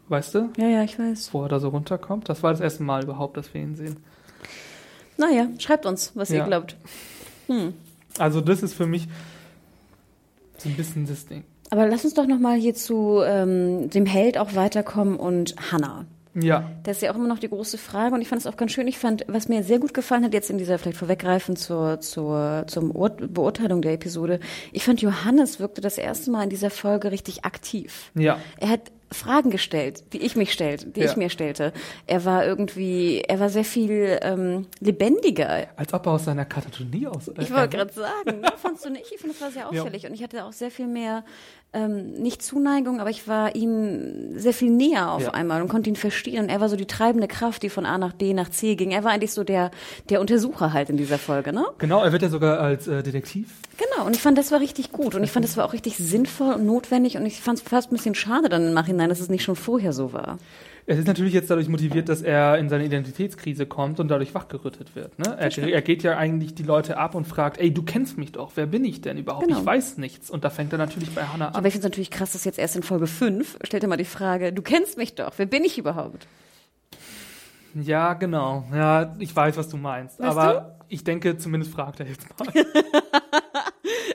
weißt 0.10 0.36
du, 0.36 0.50
Ja, 0.58 0.68
ja, 0.68 0.84
ich 0.84 0.98
weiß. 1.00 1.30
wo 1.34 1.44
er 1.44 1.50
da 1.50 1.60
so 1.60 1.70
runterkommt. 1.70 2.30
Das 2.30 2.44
war 2.44 2.52
das 2.52 2.60
erste 2.62 2.84
Mal 2.84 3.04
überhaupt, 3.04 3.38
dass 3.38 3.54
wir 3.54 3.62
ihn 3.62 3.76
sehen. 3.76 3.98
Naja, 5.18 5.48
schreibt 5.60 5.86
uns, 5.86 6.12
was 6.16 6.30
ihr 6.32 6.38
Ja. 6.38 6.46
glaubt. 6.46 6.76
Also 8.18 8.42
das 8.42 8.64
ist 8.64 8.74
für 8.74 8.86
mich 8.88 9.08
so 10.58 10.70
ein 10.70 10.76
bisschen 10.76 11.08
das 11.08 11.26
Ding. 11.26 11.44
Aber 11.72 11.88
lass 11.88 12.04
uns 12.06 12.14
doch 12.14 12.26
nochmal 12.28 12.58
hier 12.58 12.74
zu 12.74 13.22
ähm, 13.24 13.90
dem 13.90 14.06
Held 14.06 14.38
auch 14.38 14.56
weiterkommen 14.56 15.16
und 15.18 15.56
Hannah. 15.72 16.06
Ja, 16.36 16.70
Das 16.84 16.98
ist 16.98 17.02
ja 17.02 17.12
auch 17.12 17.16
immer 17.16 17.28
noch 17.28 17.40
die 17.40 17.50
große 17.50 17.78
Frage 17.80 18.14
und 18.14 18.22
ich 18.22 18.28
fand 18.28 18.40
es 18.42 18.48
auch 18.48 18.56
ganz 18.56 18.72
schön. 18.72 18.88
Ich 18.88 19.00
fand, 19.00 19.26
was 19.28 19.50
mir 19.50 19.64
sehr 19.64 19.80
gut 19.80 19.94
gefallen 19.96 20.24
hat, 20.24 20.34
jetzt 20.34 20.50
in 20.52 20.58
dieser 20.60 20.78
vielleicht 20.78 20.98
vorweggreifend 21.00 21.58
zur, 21.58 22.00
zur 22.02 22.66
zum 22.68 22.92
Ur 22.96 23.10
Beurteilung 23.10 23.82
der 23.82 23.94
Episode, 23.94 24.40
ich 24.72 24.84
fand 24.86 25.02
Johannes 25.02 25.60
wirkte 25.60 25.82
das 25.82 25.98
erste 25.98 26.30
Mal 26.32 26.44
in 26.44 26.50
dieser 26.52 26.70
Folge 26.70 27.12
richtig 27.12 27.46
aktiv. 27.46 28.12
ja. 28.14 28.38
Er 28.60 28.70
hat 28.70 28.92
Fragen 29.12 29.50
gestellt, 29.50 30.14
die 30.14 30.20
ich 30.22 30.36
mich 30.36 30.54
stellte, 30.54 30.88
die 30.88 31.00
Ja. 31.02 31.08
ich 31.10 31.16
mir 31.18 31.30
stellte. 31.30 31.74
Er 32.06 32.26
war 32.26 32.46
irgendwie, 32.46 33.22
er 33.22 33.40
war 33.40 33.50
sehr 33.50 33.64
viel 33.66 34.20
ähm, 34.22 34.68
lebendiger. 34.80 35.68
Als 35.76 35.94
ob 35.94 36.06
er 36.06 36.12
aus 36.14 36.26
seiner 36.26 36.46
Katatonie 36.46 37.08
aus. 37.08 37.28
äh, 37.28 37.34
Ich 37.42 37.52
wollte 37.52 37.78
gerade 37.78 37.92
sagen, 37.94 38.42
ne? 38.42 38.52
fandst 38.58 38.86
du 38.86 38.90
nicht? 38.92 39.06
Ich 39.12 39.20
finde, 39.20 39.34
das 39.34 39.42
war 39.42 39.52
sehr 39.52 39.64
Ja. 39.74 39.82
auffällig 39.82 40.06
und 40.06 40.14
ich 40.14 40.22
hatte 40.22 40.46
auch 40.46 40.54
sehr 40.54 40.70
viel 40.72 40.88
mehr, 40.88 41.24
ähm, 41.72 42.14
nicht 42.14 42.42
Zuneigung, 42.42 43.00
aber 43.00 43.12
ich 43.12 43.28
war 43.28 43.56
ihm 43.56 44.40
sehr 44.40 44.54
viel 44.54 44.72
näher 44.72 45.12
auf 45.12 45.22
Ja. 45.24 45.32
einmal 45.32 45.62
und 45.62 45.68
konnte 45.68 45.90
ihn 45.90 45.96
verstehen. 45.96 46.44
Und 46.44 46.50
er 46.50 46.60
war 46.62 46.68
so 46.70 46.76
die 46.76 46.88
treibende 46.88 47.28
Kraft, 47.28 47.62
die 47.62 47.70
von 47.70 47.86
A 47.86 47.98
nach 48.00 48.14
B 48.14 48.34
nach 48.34 48.50
C 48.50 48.76
ging. 48.76 48.90
Er 48.92 49.04
war 49.04 49.12
eigentlich 49.12 49.32
so 49.34 49.44
der, 49.44 49.70
der 50.10 50.20
Untersucher 50.20 50.74
halt 50.74 50.90
in 50.90 50.98
dieser 50.98 51.20
Folge, 51.20 51.54
ne? 51.54 51.66
Genau, 51.78 52.04
er 52.04 52.12
wird 52.12 52.24
ja 52.24 52.30
sogar 52.30 52.60
als 52.60 52.88
äh, 52.88 53.04
Detektiv. 53.04 53.52
Genau, 53.78 54.08
und 54.08 54.16
ich 54.16 54.22
fand, 54.22 54.38
das 54.38 54.52
war 54.52 54.60
richtig 54.60 54.92
gut. 54.92 55.14
Und 55.14 55.24
ich 55.24 55.32
fand, 55.32 55.46
das 55.46 55.58
war 55.58 55.66
auch 55.66 55.74
richtig 55.74 55.98
sinnvoll 55.98 56.54
und 56.56 56.66
notwendig. 56.66 57.18
Und 57.18 57.26
ich 57.26 57.40
fand 57.40 57.60
es 57.60 57.64
fast 57.64 57.92
ein 57.92 57.96
bisschen 57.96 58.16
schade 58.16 58.50
dann 58.50 58.68
im 58.68 58.74
Nachhinein, 58.74 59.10
dass 59.10 59.20
es 59.20 59.30
nicht 59.30 59.44
schon 59.44 59.56
vorher 59.56 59.94
so 59.94 60.12
war. 60.12 60.38
Es 60.86 60.98
ist 60.98 61.08
natürlich 61.08 61.34
jetzt 61.34 61.50
dadurch 61.50 61.68
motiviert, 61.68 62.10
dass 62.10 62.22
er 62.22 62.58
in 62.58 62.70
seine 62.70 62.86
Identitätskrise 62.86 63.66
kommt 63.66 64.00
und 64.00 64.08
dadurch 64.08 64.34
wachgerüttet 64.34 64.96
wird. 64.96 65.18
Ne? 65.20 65.36
Er, 65.38 65.56
er 65.58 65.82
geht 65.82 66.04
ja 66.04 66.18
eigentlich 66.18 66.56
die 66.56 66.64
Leute 66.64 66.98
ab 66.98 67.16
und 67.16 67.26
fragt, 67.26 67.60
ey, 67.60 67.74
du 67.74 67.84
kennst 67.84 68.18
mich 68.18 68.32
doch, 68.32 68.54
wer 68.56 68.66
bin 68.66 68.84
ich 68.86 69.02
denn 69.02 69.18
überhaupt? 69.18 69.48
Genau. 69.48 69.60
Ich 69.60 69.66
weiß 69.66 69.98
nichts. 69.98 70.30
Und 70.30 70.44
da 70.44 70.50
fängt 70.50 70.72
er 70.74 70.80
natürlich 70.80 71.14
bei 71.14 71.24
Hannah 71.24 71.50
an. 71.50 71.56
Aber 71.56 71.68
ich 71.68 71.74
finde 71.74 71.88
es 71.88 71.92
natürlich 71.92 72.12
krass, 72.12 72.34
dass 72.34 72.46
jetzt 72.46 72.60
erst 72.60 72.76
in 72.76 72.84
Folge 72.84 73.08
5 73.08 73.60
stellt 73.64 73.84
er 73.84 73.90
mal 73.90 73.98
die 73.98 74.06
Frage, 74.06 74.52
du 74.52 74.62
kennst 74.62 74.98
mich 74.98 75.16
doch, 75.16 75.34
wer 75.38 75.46
bin 75.46 75.64
ich 75.64 75.78
überhaupt? 75.78 76.28
Ja, 77.76 78.14
genau. 78.14 78.66
Ja, 78.74 79.16
ich 79.20 79.36
weiß, 79.36 79.58
was 79.58 79.70
du 79.70 79.78
meinst. 79.78 80.20
Weißt 80.20 80.30
aber 80.30 80.80
ich 80.88 81.04
denke, 81.04 81.38
zumindest 81.38 81.72
fragt 81.72 82.00
er 82.00 82.08
jetzt 82.08 82.28
mal. 82.40 82.48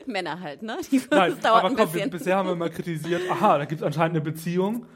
Männer 0.06 0.40
halt, 0.40 0.62
ne? 0.62 0.76
Die, 0.90 1.00
Nein, 1.10 1.30
das 1.30 1.40
dauert 1.40 1.64
aber 1.64 1.68
ein 1.68 1.76
komm, 1.76 1.94
wir, 1.94 2.08
bisher 2.08 2.36
haben 2.36 2.48
wir 2.48 2.56
mal 2.56 2.70
kritisiert, 2.70 3.22
aha, 3.30 3.58
da 3.58 3.64
gibt 3.64 3.80
es 3.80 3.86
anscheinend 3.86 4.16
eine 4.16 4.24
Beziehung. 4.24 4.86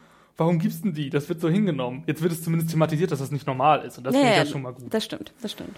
Warum 0.40 0.60
gibt's 0.60 0.80
denn 0.82 0.94
die? 0.94 1.10
Das 1.10 1.28
wird 1.28 1.40
so 1.40 1.48
hingenommen. 1.48 2.04
Jetzt 2.06 2.22
wird 2.22 2.32
es 2.32 2.44
zumindest 2.44 2.70
thematisiert, 2.70 3.10
dass 3.10 3.18
das 3.18 3.32
nicht 3.32 3.44
normal 3.46 3.84
ist. 3.84 3.98
Und 3.98 4.04
das 4.06 4.14
finde 4.14 4.30
ich 4.30 4.36
ja 4.36 4.46
schon 4.46 4.62
mal 4.62 4.72
gut. 4.72 4.84
Das 4.88 5.04
stimmt, 5.04 5.32
das 5.42 5.50
stimmt. 5.50 5.76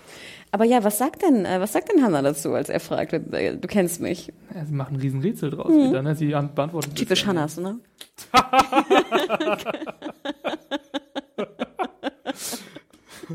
Aber 0.53 0.67
ja, 0.67 0.85
was 0.85 0.99
sagt 0.99 1.23
denn, 1.23 1.47
äh, 1.47 1.59
was 1.61 1.73
sagt 1.73 1.91
denn 1.91 2.03
Hannah 2.05 2.21
dazu, 2.21 2.53
als 2.53 2.69
er 2.69 2.79
fragt, 2.79 3.15
äh, 3.15 3.57
du 3.57 3.67
kennst 3.67 4.03
mich? 4.03 4.31
Ja, 4.55 4.63
sie 4.67 4.75
machen 4.75 4.97
ein 4.97 5.01
Riesenrätsel 5.01 5.49
draus 5.51 5.73
wieder, 5.73 6.03
ne? 6.03 6.15
Sie 6.15 6.35
an- 6.35 6.55
beantworten. 6.55 6.91
das 6.91 7.01
Mhm. 7.01 7.05
Typisch 7.05 7.23
ja 7.23 7.29
Hannas, 7.29 7.57
ne? 7.57 7.79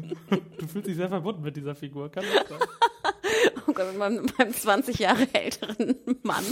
Du 0.60 0.68
fühlst 0.68 0.88
dich 0.88 0.96
sehr 0.96 1.10
verbunden 1.10 1.44
mit 1.44 1.56
dieser 1.56 1.76
Figur, 1.76 2.10
kann 2.12 2.24
das 2.34 2.48
sein? 2.50 2.68
Oh 3.68 3.74
Gott, 3.74 3.88
mit 3.90 3.98
meinem, 3.98 4.26
meinem 4.38 4.54
20 4.54 5.00
Jahre 5.00 5.28
älteren 5.34 5.96
Mann, 6.24 6.44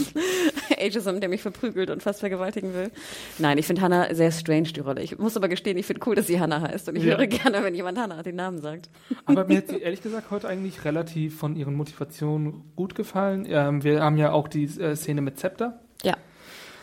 Ageism, 0.78 1.20
der 1.20 1.28
mich 1.28 1.42
verprügelt 1.42 1.90
und 1.90 2.02
fast 2.02 2.20
vergewaltigen 2.20 2.74
will. 2.74 2.90
Nein, 3.38 3.58
ich 3.58 3.66
finde 3.66 3.82
Hannah 3.82 4.12
sehr 4.14 4.30
strange, 4.32 4.64
die 4.72 4.80
Rolle. 4.80 5.00
Ich 5.02 5.16
muss 5.18 5.36
aber 5.36 5.48
gestehen, 5.48 5.76
ich 5.78 5.86
finde 5.86 6.02
cool, 6.06 6.14
dass 6.16 6.26
sie 6.26 6.40
Hannah 6.40 6.60
heißt. 6.60 6.88
Und 6.88 6.96
ich 6.96 7.04
Ja. 7.04 7.16
höre 7.16 7.26
gerne, 7.26 7.62
wenn 7.62 7.74
jemand 7.74 7.98
Hannah 7.98 8.22
den 8.22 8.36
Namen 8.36 8.60
sagt. 8.60 8.90
Aber 9.26 9.44
mir 9.46 9.58
hat 9.58 9.68
sie 9.68 9.78
ehrlich 9.80 10.02
gesagt 10.02 10.30
heute 10.30 10.48
eigentlich 10.48 10.84
relativ 10.84 11.38
von 11.38 11.56
ihren 11.56 11.74
Motivationen 11.74 12.64
gut 12.76 12.94
gefallen. 12.94 13.46
Ähm, 13.48 13.82
wir 13.84 14.02
haben 14.02 14.16
ja 14.16 14.32
auch 14.32 14.48
die 14.48 14.64
äh, 14.64 14.96
Szene 14.96 15.20
mit 15.22 15.38
Zepter. 15.38 15.80
Ja. 16.02 16.16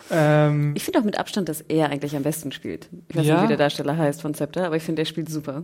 Ähm, 0.09 0.73
Ich 0.75 0.83
finde 0.85 0.99
auch 0.99 1.03
mit 1.03 1.19
Abstand, 1.19 1.49
dass 1.49 1.61
er 1.61 1.89
eigentlich 1.89 2.15
am 2.15 2.23
besten 2.23 2.51
spielt. 2.51 2.89
Ich 3.09 3.15
weiß 3.17 3.25
Ja. 3.25 3.33
nicht, 3.35 3.43
wie 3.43 3.47
der 3.49 3.57
Darsteller 3.57 3.97
heißt 3.97 4.21
von 4.21 4.33
Scepter, 4.33 4.65
aber 4.65 4.77
ich 4.77 4.83
finde, 4.83 5.01
er 5.03 5.05
spielt 5.05 5.29
super. 5.29 5.63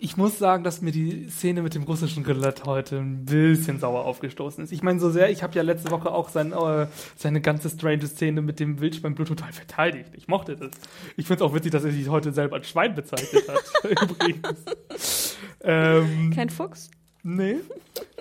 Ich 0.00 0.16
muss 0.16 0.38
sagen, 0.38 0.62
dass 0.62 0.80
mir 0.80 0.92
die 0.92 1.28
Szene 1.28 1.62
mit 1.62 1.74
dem 1.74 1.82
russischen 1.82 2.24
Roulette 2.24 2.64
heute 2.64 2.98
ein 2.98 3.24
bisschen 3.24 3.80
sauer 3.80 4.04
aufgestoßen 4.04 4.62
ist. 4.62 4.72
Ich 4.72 4.82
meine, 4.82 5.00
so 5.00 5.10
sehr, 5.10 5.30
ich 5.30 5.42
habe 5.42 5.54
ja 5.54 5.62
letzte 5.62 5.90
Woche 5.90 6.10
auch 6.10 6.28
sein, 6.28 6.52
äh, 6.52 6.86
seine 7.16 7.40
ganze 7.40 7.68
strange 7.68 8.06
Szene 8.06 8.40
mit 8.40 8.60
dem 8.60 8.80
Wildschwein 8.80 9.14
Blut 9.14 9.28
total 9.28 9.52
verteidigt. 9.52 10.10
Ich 10.14 10.28
mochte 10.28 10.56
das. 10.56 10.70
Ich 11.16 11.26
finde 11.26 11.44
es 11.44 11.50
auch 11.50 11.54
witzig, 11.54 11.72
dass 11.72 11.84
er 11.84 11.90
sich 11.90 12.08
heute 12.08 12.32
selber 12.32 12.56
als 12.56 12.68
Schwein 12.68 12.94
bezeichnet 12.94 13.48
hat. 13.48 13.64
Übrigens. 14.02 15.36
Ähm, 15.62 16.32
Kein 16.34 16.50
Fuchs? 16.50 16.90
Nee, 17.24 17.56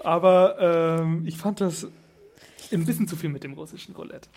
aber 0.04 1.00
ähm, 1.00 1.24
ich 1.28 1.38
fand 1.38 1.62
das 1.62 1.88
ein 2.72 2.86
bisschen 2.86 3.08
zu 3.08 3.16
viel 3.16 3.30
mit 3.30 3.44
dem 3.44 3.54
russischen 3.54 3.96
Roulette. 3.96 4.28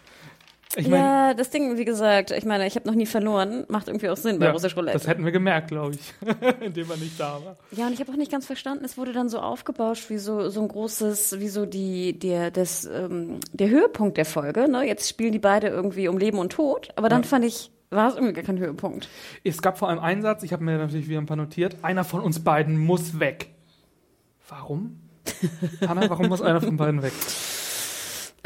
Ich 0.76 0.87
meine, 0.87 1.02
ja, 1.04 1.35
das 1.35 1.50
Ding, 1.50 1.76
wie 1.78 1.85
gesagt, 1.85 2.30
ich 2.30 2.44
meine, 2.44 2.64
ich 2.64 2.76
habe 2.76 2.87
noch 2.88 2.94
nie 2.94 3.06
verloren, 3.06 3.64
macht 3.68 3.88
irgendwie 3.88 4.09
auch 4.09 4.16
Sinn 4.16 4.38
bei 4.38 4.46
ja, 4.46 4.52
Russisch 4.52 4.76
Roulette. 4.76 4.96
das 4.98 5.09
hätten 5.09 5.24
wir 5.24 5.33
gemerkt, 5.33 5.68
glaube 5.68 5.96
ich, 5.96 6.14
indem 6.61 6.88
er 6.90 6.96
nicht 6.96 7.18
da 7.18 7.40
war. 7.44 7.56
Ja, 7.72 7.88
und 7.88 7.92
ich 7.92 7.98
habe 8.00 8.12
auch 8.12 8.16
nicht 8.16 8.30
ganz 8.30 8.46
verstanden, 8.46 8.85
es 8.85 8.96
wurde 8.96 9.12
dann 9.12 9.28
so 9.28 9.40
aufgebauscht 9.40 10.11
wie 10.11 10.18
so, 10.18 10.48
so 10.48 10.61
ein 10.62 10.68
großes, 10.68 11.40
wie 11.40 11.48
so 11.48 11.66
die, 11.66 12.16
der, 12.16 12.52
das, 12.52 12.85
ähm, 12.85 13.40
der 13.52 13.68
Höhepunkt 13.68 14.16
der 14.16 14.24
Folge. 14.24 14.68
Ne? 14.70 14.87
Jetzt 14.87 15.09
spielen 15.09 15.33
die 15.33 15.40
beide 15.40 15.66
irgendwie 15.66 16.06
um 16.06 16.18
Leben 16.18 16.38
und 16.38 16.52
Tod, 16.52 16.90
aber 16.94 17.09
dann 17.09 17.22
Ja. 17.22 17.28
fand 17.28 17.44
ich, 17.46 17.72
war 17.90 18.09
es 18.11 18.14
irgendwie 18.14 18.35
gar 18.35 18.44
kein 18.44 18.59
Höhepunkt. 18.61 19.09
Es 19.42 19.62
gab 19.62 19.76
vor 19.76 19.88
allem 19.88 19.98
einen 19.98 20.22
Satz, 20.22 20.44
ich 20.44 20.52
habe 20.52 20.62
mir 20.62 20.78
natürlich 20.78 21.09
wieder 21.09 21.20
ein 21.20 21.26
paar 21.26 21.37
notiert. 21.37 21.78
Einer 21.83 22.04
von 22.04 22.20
uns 22.20 22.44
beiden 22.44 22.78
muss 22.78 23.18
weg. 23.18 23.48
Warum? 24.48 25.00
Hanna, 25.88 26.09
warum 26.09 26.28
muss 26.28 26.40
einer 26.42 26.61
von 26.61 26.76
beiden 26.76 27.02
weg? 27.02 27.12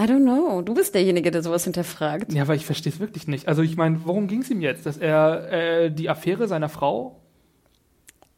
I 0.01 0.05
don't 0.05 0.25
know. 0.25 0.61
Du 0.63 0.75
bist 0.75 0.95
derjenige, 0.95 1.31
der 1.31 1.43
sowas 1.43 1.65
hinterfragt. 1.65 2.33
Ja, 2.33 2.43
aber 2.43 2.55
ich 2.55 2.67
verstehe 2.67 2.93
es 2.93 2.99
wirklich 2.99 3.29
nicht. 3.29 3.47
Also 3.47 3.63
ich 3.63 3.77
meine, 3.77 4.01
worum 4.05 4.27
ging 4.27 4.43
es 4.43 4.51
ihm 4.51 4.61
jetzt? 4.61 4.87
Dass 4.87 4.97
er 4.97 5.53
äh, 5.53 5.91
die 5.91 6.11
Affäre 6.11 6.49
seiner 6.49 6.69
Frau 6.69 7.24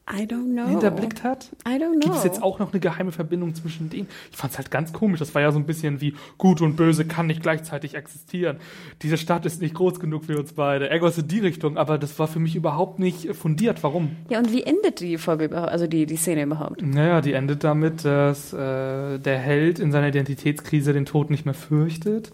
I 0.08 0.22
don't 0.22 0.52
know. 0.52 0.68
hinterblickt 0.68 1.24
hat? 1.24 1.50
I 1.66 1.72
don't 1.72 1.94
know. 1.94 2.00
Gibt 2.00 2.14
es 2.14 2.24
jetzt 2.24 2.40
auch 2.40 2.60
noch 2.60 2.72
eine 2.72 2.78
geheime 2.78 3.10
Verbindung 3.10 3.54
zwischen 3.56 3.90
denen? 3.90 4.08
Ich 4.30 4.36
fand 4.36 4.52
es 4.52 4.58
halt 4.58 4.70
ganz 4.70 4.92
komisch. 4.92 5.18
Das 5.18 5.34
war 5.34 5.42
ja 5.42 5.50
so 5.50 5.58
ein 5.58 5.66
bisschen 5.66 6.00
wie 6.00 6.14
Gut 6.38 6.60
und 6.60 6.76
Böse 6.76 7.04
kann 7.04 7.26
nicht 7.26 7.42
gleichzeitig 7.42 7.94
existieren. 7.94 8.58
Diese 9.02 9.18
Stadt 9.18 9.44
ist 9.46 9.60
nicht 9.60 9.74
groß 9.74 9.98
genug 9.98 10.26
für 10.26 10.38
uns 10.38 10.52
beide. 10.52 10.86
Irgendwas 10.86 11.18
in 11.18 11.26
die 11.26 11.40
Richtung, 11.40 11.76
aber 11.76 11.98
das 11.98 12.18
war 12.20 12.28
für 12.28 12.38
mich 12.38 12.54
überhaupt 12.54 13.00
nicht 13.00 13.34
fundiert. 13.34 13.82
Warum? 13.82 14.14
Ja, 14.28 14.38
und 14.38 14.52
wie 14.52 14.62
endet 14.62 15.00
die 15.00 15.18
Folge 15.18 15.46
überhaupt, 15.46 15.72
also 15.72 15.88
die, 15.88 16.06
die 16.06 16.16
Szene 16.16 16.44
überhaupt? 16.44 16.82
Naja, 16.82 17.20
die 17.20 17.32
endet 17.32 17.64
damit, 17.64 18.04
dass 18.04 18.52
äh, 18.52 19.18
der 19.18 19.38
Held 19.38 19.80
in 19.80 19.90
seiner 19.90 20.08
Identitätskrise 20.08 20.92
den 20.92 21.04
Tod 21.04 21.30
nicht 21.30 21.44
mehr 21.44 21.54
fürchtet. 21.54 22.30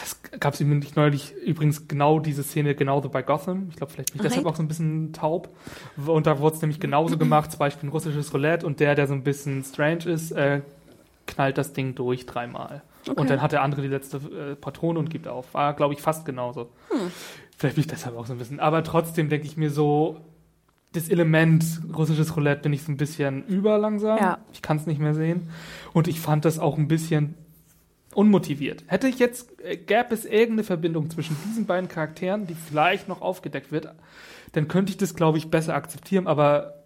Das 0.00 0.40
gab 0.40 0.54
es 0.54 0.60
nämlich 0.60 0.96
neulich 0.96 1.34
übrigens 1.44 1.88
genau 1.88 2.20
diese 2.20 2.42
Szene 2.42 2.74
genauso 2.74 3.08
bei 3.08 3.22
Gotham. 3.22 3.68
Ich 3.70 3.76
glaube, 3.76 3.92
vielleicht 3.92 4.12
bin 4.12 4.20
ich 4.20 4.28
deshalb 4.28 4.46
auch 4.46 4.56
so 4.56 4.62
ein 4.62 4.68
bisschen 4.68 5.12
taub. 5.12 5.54
Und 6.06 6.26
da 6.26 6.38
wurde 6.38 6.56
es 6.56 6.62
nämlich 6.62 6.80
genauso 6.80 7.18
gemacht, 7.18 7.50
zum 7.50 7.58
Beispiel 7.58 7.88
ein 7.88 7.92
russisches 7.92 8.32
Roulette 8.32 8.66
und 8.66 8.80
der, 8.80 8.94
der 8.94 9.06
so 9.06 9.14
ein 9.14 9.22
bisschen 9.22 9.64
strange 9.64 10.04
ist, 10.06 10.32
äh, 10.32 10.62
knallt 11.26 11.58
das 11.58 11.72
Ding 11.72 11.94
durch 11.94 12.26
dreimal. 12.26 12.82
Okay. 13.06 13.20
Und 13.20 13.30
dann 13.30 13.40
hat 13.40 13.52
der 13.52 13.62
andere 13.62 13.82
die 13.82 13.88
letzte 13.88 14.16
äh, 14.16 14.54
Patrone 14.56 14.98
und 14.98 15.10
gibt 15.10 15.28
auf. 15.28 15.54
War, 15.54 15.74
glaube 15.74 15.94
ich, 15.94 16.00
fast 16.00 16.24
genauso. 16.24 16.70
Hm. 16.90 17.10
Vielleicht 17.56 17.76
bin 17.76 17.82
ich 17.82 17.88
deshalb 17.88 18.16
auch 18.16 18.26
so 18.26 18.32
ein 18.32 18.38
bisschen. 18.38 18.60
Aber 18.60 18.82
trotzdem 18.84 19.28
denke 19.28 19.46
ich 19.46 19.56
mir 19.56 19.70
so, 19.70 20.20
das 20.92 21.08
Element 21.08 21.64
russisches 21.96 22.36
Roulette 22.36 22.62
bin 22.62 22.72
ich 22.72 22.82
so 22.82 22.92
ein 22.92 22.96
bisschen 22.96 23.44
überlangsam. 23.46 24.18
Ja. 24.18 24.38
Ich 24.52 24.62
kann 24.62 24.78
es 24.78 24.86
nicht 24.86 25.00
mehr 25.00 25.14
sehen. 25.14 25.48
Und 25.92 26.08
ich 26.08 26.20
fand 26.20 26.44
das 26.44 26.58
auch 26.58 26.78
ein 26.78 26.88
bisschen 26.88 27.34
unmotiviert. 28.14 28.84
Hätte 28.86 29.08
ich 29.08 29.18
jetzt, 29.18 29.60
äh, 29.60 29.76
gäbe 29.76 30.14
es 30.14 30.24
irgendeine 30.24 30.64
Verbindung 30.64 31.10
zwischen 31.10 31.36
diesen 31.46 31.66
beiden 31.66 31.88
Charakteren, 31.88 32.46
die 32.46 32.54
vielleicht 32.54 33.08
noch 33.08 33.20
aufgedeckt 33.20 33.72
wird, 33.72 33.94
dann 34.52 34.68
könnte 34.68 34.90
ich 34.90 34.96
das, 34.96 35.14
glaube 35.14 35.38
ich, 35.38 35.50
besser 35.50 35.74
akzeptieren, 35.74 36.26
aber 36.26 36.84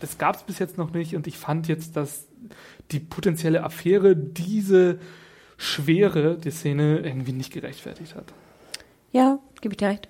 das 0.00 0.18
gab 0.18 0.36
es 0.36 0.42
bis 0.42 0.58
jetzt 0.58 0.78
noch 0.78 0.92
nicht 0.92 1.14
und 1.14 1.26
ich 1.26 1.38
fand 1.38 1.68
jetzt, 1.68 1.96
dass 1.96 2.28
die 2.90 3.00
potenzielle 3.00 3.62
Affäre 3.62 4.16
diese 4.16 4.98
Schwere 5.56 6.36
der 6.36 6.52
Szene 6.52 6.98
irgendwie 6.98 7.32
nicht 7.32 7.52
gerechtfertigt 7.52 8.16
hat. 8.16 8.32
Ja, 9.12 9.38
gebe 9.60 9.74
ich 9.74 9.78
dir 9.78 9.88
recht. 9.88 10.08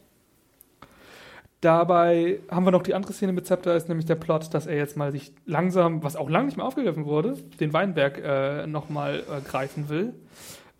Dabei 1.62 2.40
haben 2.50 2.66
wir 2.66 2.72
noch 2.72 2.82
die 2.82 2.92
andere 2.92 3.12
Szene 3.12 3.32
mit 3.32 3.46
Zepter, 3.46 3.76
ist 3.76 3.88
nämlich 3.88 4.04
der 4.04 4.16
Plot, 4.16 4.52
dass 4.52 4.66
er 4.66 4.76
jetzt 4.76 4.96
mal 4.96 5.12
sich 5.12 5.32
langsam, 5.46 6.02
was 6.02 6.16
auch 6.16 6.28
lange 6.28 6.46
nicht 6.46 6.56
mehr 6.56 6.66
aufgegriffen 6.66 7.04
wurde, 7.04 7.36
den 7.60 7.72
Weinberg 7.72 8.18
äh, 8.18 8.66
nochmal 8.66 9.20
äh, 9.20 9.40
greifen 9.48 9.88
will. 9.88 10.12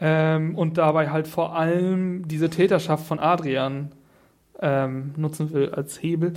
Ähm, 0.01 0.57
und 0.59 0.78
dabei 0.78 1.11
halt 1.11 1.28
vor 1.28 1.55
allem 1.55 2.26
diese 2.26 2.51
Täterschaft 2.51 3.07
von 3.07 3.20
Adrian 3.20 3.93
ähm, 4.61 5.14
nutzen 5.16 5.53
will 5.53 5.70
als 5.72 6.03
Hebel. 6.03 6.33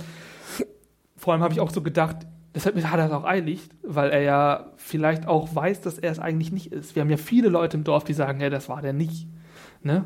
Vor 1.16 1.32
allem 1.32 1.42
habe 1.42 1.52
ich 1.52 1.58
auch 1.58 1.70
so 1.70 1.82
gedacht, 1.82 2.18
deshalb 2.54 2.80
hat 2.84 3.00
er 3.00 3.06
es 3.06 3.12
auch 3.12 3.24
eilig, 3.24 3.68
weil 3.82 4.10
er 4.10 4.22
ja 4.22 4.66
vielleicht 4.76 5.26
auch 5.26 5.56
weiß, 5.56 5.80
dass 5.80 5.98
er 5.98 6.12
es 6.12 6.20
eigentlich 6.20 6.52
nicht 6.52 6.70
ist. 6.70 6.94
Wir 6.94 7.02
haben 7.02 7.10
ja 7.10 7.16
viele 7.16 7.48
Leute 7.48 7.76
im 7.78 7.82
Dorf, 7.82 8.04
die 8.04 8.14
sagen, 8.14 8.40
ja, 8.40 8.48
das 8.48 8.68
war 8.68 8.80
der 8.80 8.92
nicht. 8.92 9.26
Ne? 9.82 10.04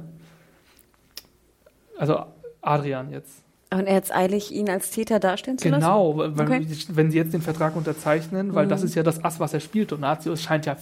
Also 1.99 2.24
Adrian 2.62 3.11
jetzt. 3.11 3.45
Und 3.73 3.87
er 3.87 3.95
jetzt 3.95 4.12
eilig, 4.14 4.53
ihn 4.53 4.68
als 4.68 4.91
Täter 4.91 5.21
darstellen 5.21 5.57
zu 5.57 5.68
lassen? 5.68 5.81
Genau, 5.83 6.21
Okay. 6.21 6.66
wenn 6.89 7.11
sie 7.11 7.18
jetzt 7.18 7.33
den 7.33 7.43
Vertrag 7.43 7.77
unterzeichnen, 7.77 8.55
weil 8.55 8.66
das 8.66 8.83
ist 8.83 8.97
ja 8.97 9.03
das 9.05 9.25
Ass, 9.25 9.39
was 9.39 9.55
er 9.55 9.61
spielt. 9.61 9.93
Und 9.93 10.01
Nazio 10.01 10.35
scheint 10.35 10.66
ja, 10.66 10.77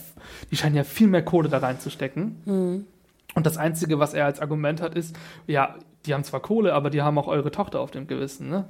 die 0.50 0.56
scheinen 0.56 0.74
ja 0.74 0.84
viel 0.84 1.06
mehr 1.08 1.22
Kohle 1.22 1.48
da 1.50 1.58
reinzustecken. 1.58 2.86
Und 3.34 3.46
das 3.46 3.58
Einzige, 3.58 3.98
was 3.98 4.14
er 4.14 4.24
als 4.24 4.40
Argument 4.40 4.80
hat, 4.80 4.94
ist, 4.94 5.14
ja, 5.46 5.74
die 6.06 6.14
haben 6.14 6.24
zwar 6.24 6.40
Kohle, 6.40 6.72
aber 6.72 6.88
die 6.88 7.02
haben 7.02 7.18
auch 7.18 7.26
eure 7.26 7.50
Tochter 7.50 7.80
auf 7.80 7.90
dem 7.90 8.06
Gewissen. 8.06 8.48
Ne? 8.48 8.64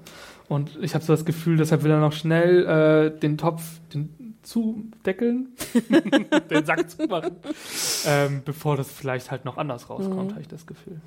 Und 0.48 0.76
ich 0.82 0.94
habe 0.94 1.04
so 1.04 1.12
das 1.12 1.24
Gefühl, 1.24 1.56
deshalb 1.56 1.84
will 1.84 1.90
er 1.92 2.00
noch 2.00 2.12
schnell 2.12 2.66
äh, 3.14 3.20
den 3.20 3.38
Topf 3.38 3.62
den 3.94 4.34
zudeckeln, 4.42 5.48
den 6.50 6.64
Sack 6.64 6.90
zumachen, 6.90 7.36
ähm, 8.06 8.42
bevor 8.44 8.76
das 8.76 8.90
vielleicht 8.90 9.30
halt 9.30 9.44
noch 9.44 9.58
anders 9.58 9.90
rauskommt, 9.90 10.32
habe 10.32 10.40
ich 10.40 10.48
das 10.48 10.66
Gefühl. 10.66 11.00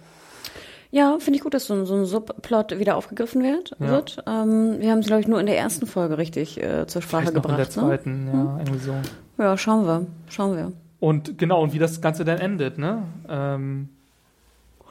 Ja, 0.92 1.18
finde 1.20 1.38
ich 1.38 1.44
gut, 1.44 1.54
dass 1.54 1.66
so 1.66 1.74
ein, 1.74 1.86
so 1.86 1.96
ein 1.96 2.06
Subplot 2.06 2.78
wieder 2.78 2.98
aufgegriffen 2.98 3.42
wird. 3.42 3.72
Ja. 3.80 3.92
wird. 3.92 4.24
Ähm, 4.28 4.76
wir 4.80 4.92
haben 4.92 5.00
es, 5.00 5.08
glaube 5.08 5.22
ich, 5.22 5.28
nur 5.28 5.40
in 5.40 5.46
der 5.46 5.58
ersten 5.58 5.88
Folge 5.88 6.18
richtig 6.18 6.62
äh, 6.62 6.86
zur 6.86 7.02
Sprache 7.02 7.28
Vielleicht 7.28 7.38
noch 7.38 7.50
in 7.50 7.56
der 7.58 7.66
gebracht. 7.66 7.78
Ne? 7.78 7.84
zweiten, 7.84 8.28
ja, 8.28 8.58
irgendwie 8.60 8.80
so. 8.80 8.94
Ja, 9.38 9.58
schauen 9.58 9.86
wir. 9.86 10.06
Schauen 10.30 10.58
wir. 10.58 10.74
Und 11.00 11.38
genau, 11.38 11.64
und 11.64 11.74
wie 11.74 11.80
das 11.80 12.02
Ganze 12.02 12.26
dann 12.26 12.38
endet, 12.40 12.78
ne? 12.78 13.04
Ähm, 13.28 13.90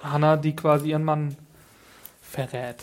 Hannah, 0.03 0.37
die 0.37 0.57
quasi 0.57 0.91
ihren 0.91 1.05
Mann 1.05 1.37
verrät. 2.23 2.77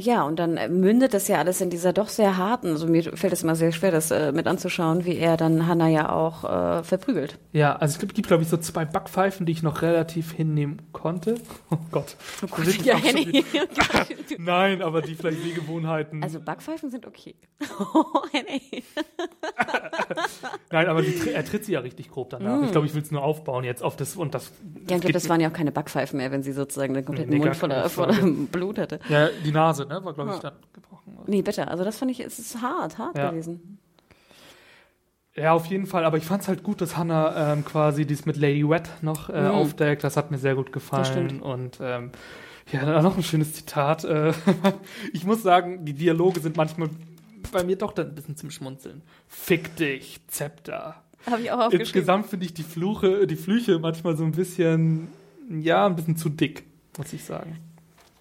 Ja, 0.00 0.22
und 0.22 0.38
dann 0.38 0.56
äh, 0.56 0.68
mündet 0.68 1.12
das 1.12 1.28
ja 1.28 1.36
alles 1.36 1.60
in 1.60 1.68
dieser 1.68 1.92
doch 1.92 2.08
sehr 2.08 2.38
harten, 2.38 2.68
also 2.68 2.86
mir 2.86 3.02
fällt 3.16 3.34
es 3.34 3.42
immer 3.42 3.54
sehr 3.54 3.70
schwer, 3.70 3.90
das 3.90 4.10
äh, 4.10 4.32
mit 4.32 4.46
anzuschauen, 4.46 5.04
wie 5.04 5.16
er 5.16 5.36
dann 5.36 5.66
Hannah 5.66 5.88
ja 5.88 6.10
auch 6.10 6.44
äh, 6.44 6.82
verprügelt. 6.82 7.38
Ja, 7.52 7.76
also 7.76 7.92
es 7.92 7.98
gibt, 7.98 8.14
gibt 8.14 8.28
glaube 8.28 8.42
ich, 8.42 8.48
so 8.48 8.56
zwei 8.56 8.86
Backpfeifen, 8.86 9.44
die 9.44 9.52
ich 9.52 9.62
noch 9.62 9.82
relativ 9.82 10.32
hinnehmen 10.32 10.80
konnte. 10.92 11.34
Oh 11.70 11.76
Gott. 11.90 12.16
Das 12.40 12.66
ist 12.66 12.84
Ja, 12.84 12.96
Henny. 13.02 13.44
Nein, 14.38 14.80
aber 14.80 15.02
die 15.02 15.14
vielleicht 15.14 15.42
Sehgewohnheiten. 15.42 16.22
Also 16.22 16.40
Backpfeifen 16.40 16.90
sind 16.90 17.06
okay. 17.06 17.34
Oh, 17.92 18.22
Henny. 18.32 18.84
Nein, 20.70 20.86
aber 20.88 21.02
die, 21.02 21.30
er 21.32 21.44
tritt 21.44 21.64
sie 21.64 21.72
ja 21.72 21.80
richtig 21.80 22.10
grob 22.10 22.30
danach. 22.30 22.62
Ich 22.62 22.70
glaube, 22.72 22.86
ich 22.86 22.94
will 22.94 23.02
es 23.02 23.10
nur 23.10 23.22
aufbauen 23.22 23.64
jetzt 23.64 23.82
auf 23.82 23.96
das 23.96 24.16
und 24.16 24.34
das. 24.34 24.52
Ja, 24.88 24.96
ich 24.96 25.00
glaube, 25.02 25.12
das 25.12 25.28
waren 25.28 25.40
ja 25.40 25.48
auch 25.48 25.52
keine 25.52 25.72
Backpfeifen 25.72 26.16
mehr, 26.16 26.30
wenn 26.30 26.42
sie 26.42 26.52
sozusagen 26.52 26.94
den 26.94 27.04
kompletten 27.04 27.32
Nee, 27.32 27.38
Mund 27.38 27.56
voller, 27.56 27.88
voller. 27.88 28.14
Blut 28.50 28.78
hatte. 28.78 29.00
Ja, 29.08 29.28
die 29.44 29.52
Nase, 29.52 29.86
ne? 29.86 30.04
War, 30.04 30.12
glaube 30.14 30.32
ich, 30.34 30.38
dann 30.40 30.54
gebrochen. 30.72 31.18
Nee, 31.26 31.42
bitte. 31.42 31.68
Also 31.68 31.84
das 31.84 31.98
fand 31.98 32.10
ich, 32.10 32.20
es 32.20 32.38
ist 32.38 32.60
hart, 32.62 32.98
hart 32.98 33.16
Ja. 33.18 33.30
gewesen. 33.30 33.78
Ja, 35.36 35.52
auf 35.52 35.66
jeden 35.66 35.86
Fall. 35.86 36.04
Aber 36.04 36.16
ich 36.16 36.24
fand 36.24 36.42
es 36.42 36.48
halt 36.48 36.62
gut, 36.62 36.80
dass 36.80 36.96
Hannah 36.96 37.52
ähm, 37.52 37.64
quasi 37.64 38.04
dies 38.04 38.26
mit 38.26 38.36
Lady 38.36 38.68
Wet 38.68 38.90
noch 39.00 39.30
äh, 39.30 39.40
Mhm. 39.42 39.50
aufdeckt. 39.52 40.02
Das 40.04 40.16
hat 40.16 40.30
mir 40.30 40.38
sehr 40.38 40.54
gut 40.54 40.72
gefallen. 40.72 41.04
stimmt. 41.04 41.42
Und 41.42 41.78
ähm, 41.80 42.10
ja, 42.72 42.84
dann 42.84 43.02
noch 43.04 43.16
ein 43.16 43.22
schönes 43.22 43.54
Zitat. 43.54 44.04
Äh, 44.04 44.32
ich 45.12 45.24
muss 45.24 45.42
sagen, 45.42 45.84
die 45.84 45.94
Dialoge 45.94 46.40
sind 46.40 46.56
manchmal 46.56 46.90
bei 47.50 47.64
mir 47.64 47.76
doch 47.76 47.92
dann 47.92 48.08
ein 48.08 48.14
bisschen 48.14 48.36
zum 48.36 48.50
Schmunzeln. 48.50 49.02
Fick 49.28 49.76
dich, 49.76 50.20
Zepter. 50.28 51.02
Habe 51.26 51.42
ich 51.42 51.50
auch 51.50 51.58
aufgeschrieben. 51.58 51.80
Insgesamt 51.80 52.26
finde 52.26 52.46
ich 52.46 52.54
die 52.54 52.62
Fluche, 52.62 53.26
die 53.26 53.36
Flüche 53.36 53.78
manchmal 53.78 54.16
so 54.16 54.24
ein 54.24 54.32
bisschen, 54.32 55.08
ja, 55.50 55.86
ein 55.86 55.96
bisschen 55.96 56.16
zu 56.16 56.28
dick, 56.30 56.64
muss 56.96 57.12
ich 57.12 57.24
sagen. 57.24 57.58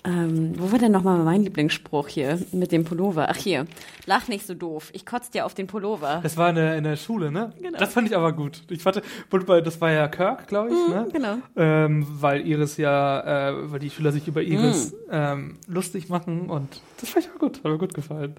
Ähm, 0.05 0.53
wo 0.57 0.71
war 0.71 0.79
denn 0.79 0.93
nochmal 0.93 1.17
mein 1.25 1.43
Lieblingsspruch 1.43 2.07
hier 2.07 2.39
mit 2.53 2.71
dem 2.71 2.85
Pullover? 2.85 3.27
Ach 3.29 3.35
hier, 3.35 3.67
lach 4.05 4.29
nicht 4.29 4.47
so 4.47 4.53
doof. 4.53 4.89
Ich 4.93 5.05
kotze 5.05 5.29
dir 5.31 5.45
auf 5.45 5.53
den 5.55 5.67
Pullover. 5.67 6.21
Das 6.23 6.37
war 6.37 6.49
in 6.49 6.55
der, 6.55 6.77
in 6.77 6.85
der 6.85 6.95
Schule, 6.95 7.31
ne? 7.31 7.51
Genau. 7.61 7.77
Das 7.77 7.93
fand 7.93 8.07
ich 8.07 8.15
aber 8.15 8.31
gut. 8.31 8.63
Ich 8.69 8.81
fand, 8.81 9.01
das 9.29 9.81
war 9.81 9.91
ja 9.91 10.07
Kirk, 10.07 10.47
glaube 10.47 10.69
ich, 10.69 10.93
ne? 10.93 11.07
Genau. 11.11 11.37
Ähm, 11.57 12.07
weil 12.09 12.47
Iris 12.47 12.77
ja, 12.77 13.49
äh, 13.49 13.71
weil 13.71 13.79
die 13.79 13.89
Schüler 13.89 14.13
sich 14.13 14.25
über 14.25 14.41
Iris 14.41 14.93
Mhm. 14.93 14.97
ähm, 15.11 15.57
lustig 15.67 16.07
machen 16.07 16.49
und 16.49 16.81
das 17.01 17.09
fand 17.09 17.25
ich 17.25 17.31
auch 17.33 17.39
gut, 17.39 17.57
hat 17.57 17.65
mir 17.65 17.77
gut 17.77 17.93
gefallen. 17.93 18.35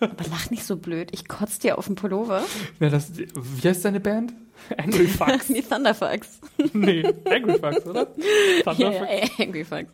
Aber 0.00 0.24
lach 0.30 0.50
nicht 0.50 0.64
so 0.64 0.76
blöd. 0.76 1.08
Ich 1.12 1.26
kotze 1.28 1.60
dir 1.60 1.78
auf 1.78 1.86
den 1.86 1.94
Pullover. 1.94 2.42
Ja, 2.80 2.88
das, 2.90 3.12
wie 3.16 3.68
heißt 3.68 3.84
deine 3.84 4.00
Band? 4.00 4.32
Angry 4.76 5.06
Fucks. 5.08 5.46
Die 5.48 5.62
Thunderfucks. 5.62 6.40
nee, 6.72 7.02
Angry 7.24 7.58
Fucks, 7.58 7.86
oder? 7.86 8.06
Ja, 8.16 8.72
Thunderfucks. 8.74 9.10
ja, 9.38 9.44
Angry 9.44 9.64
Fucks. 9.64 9.90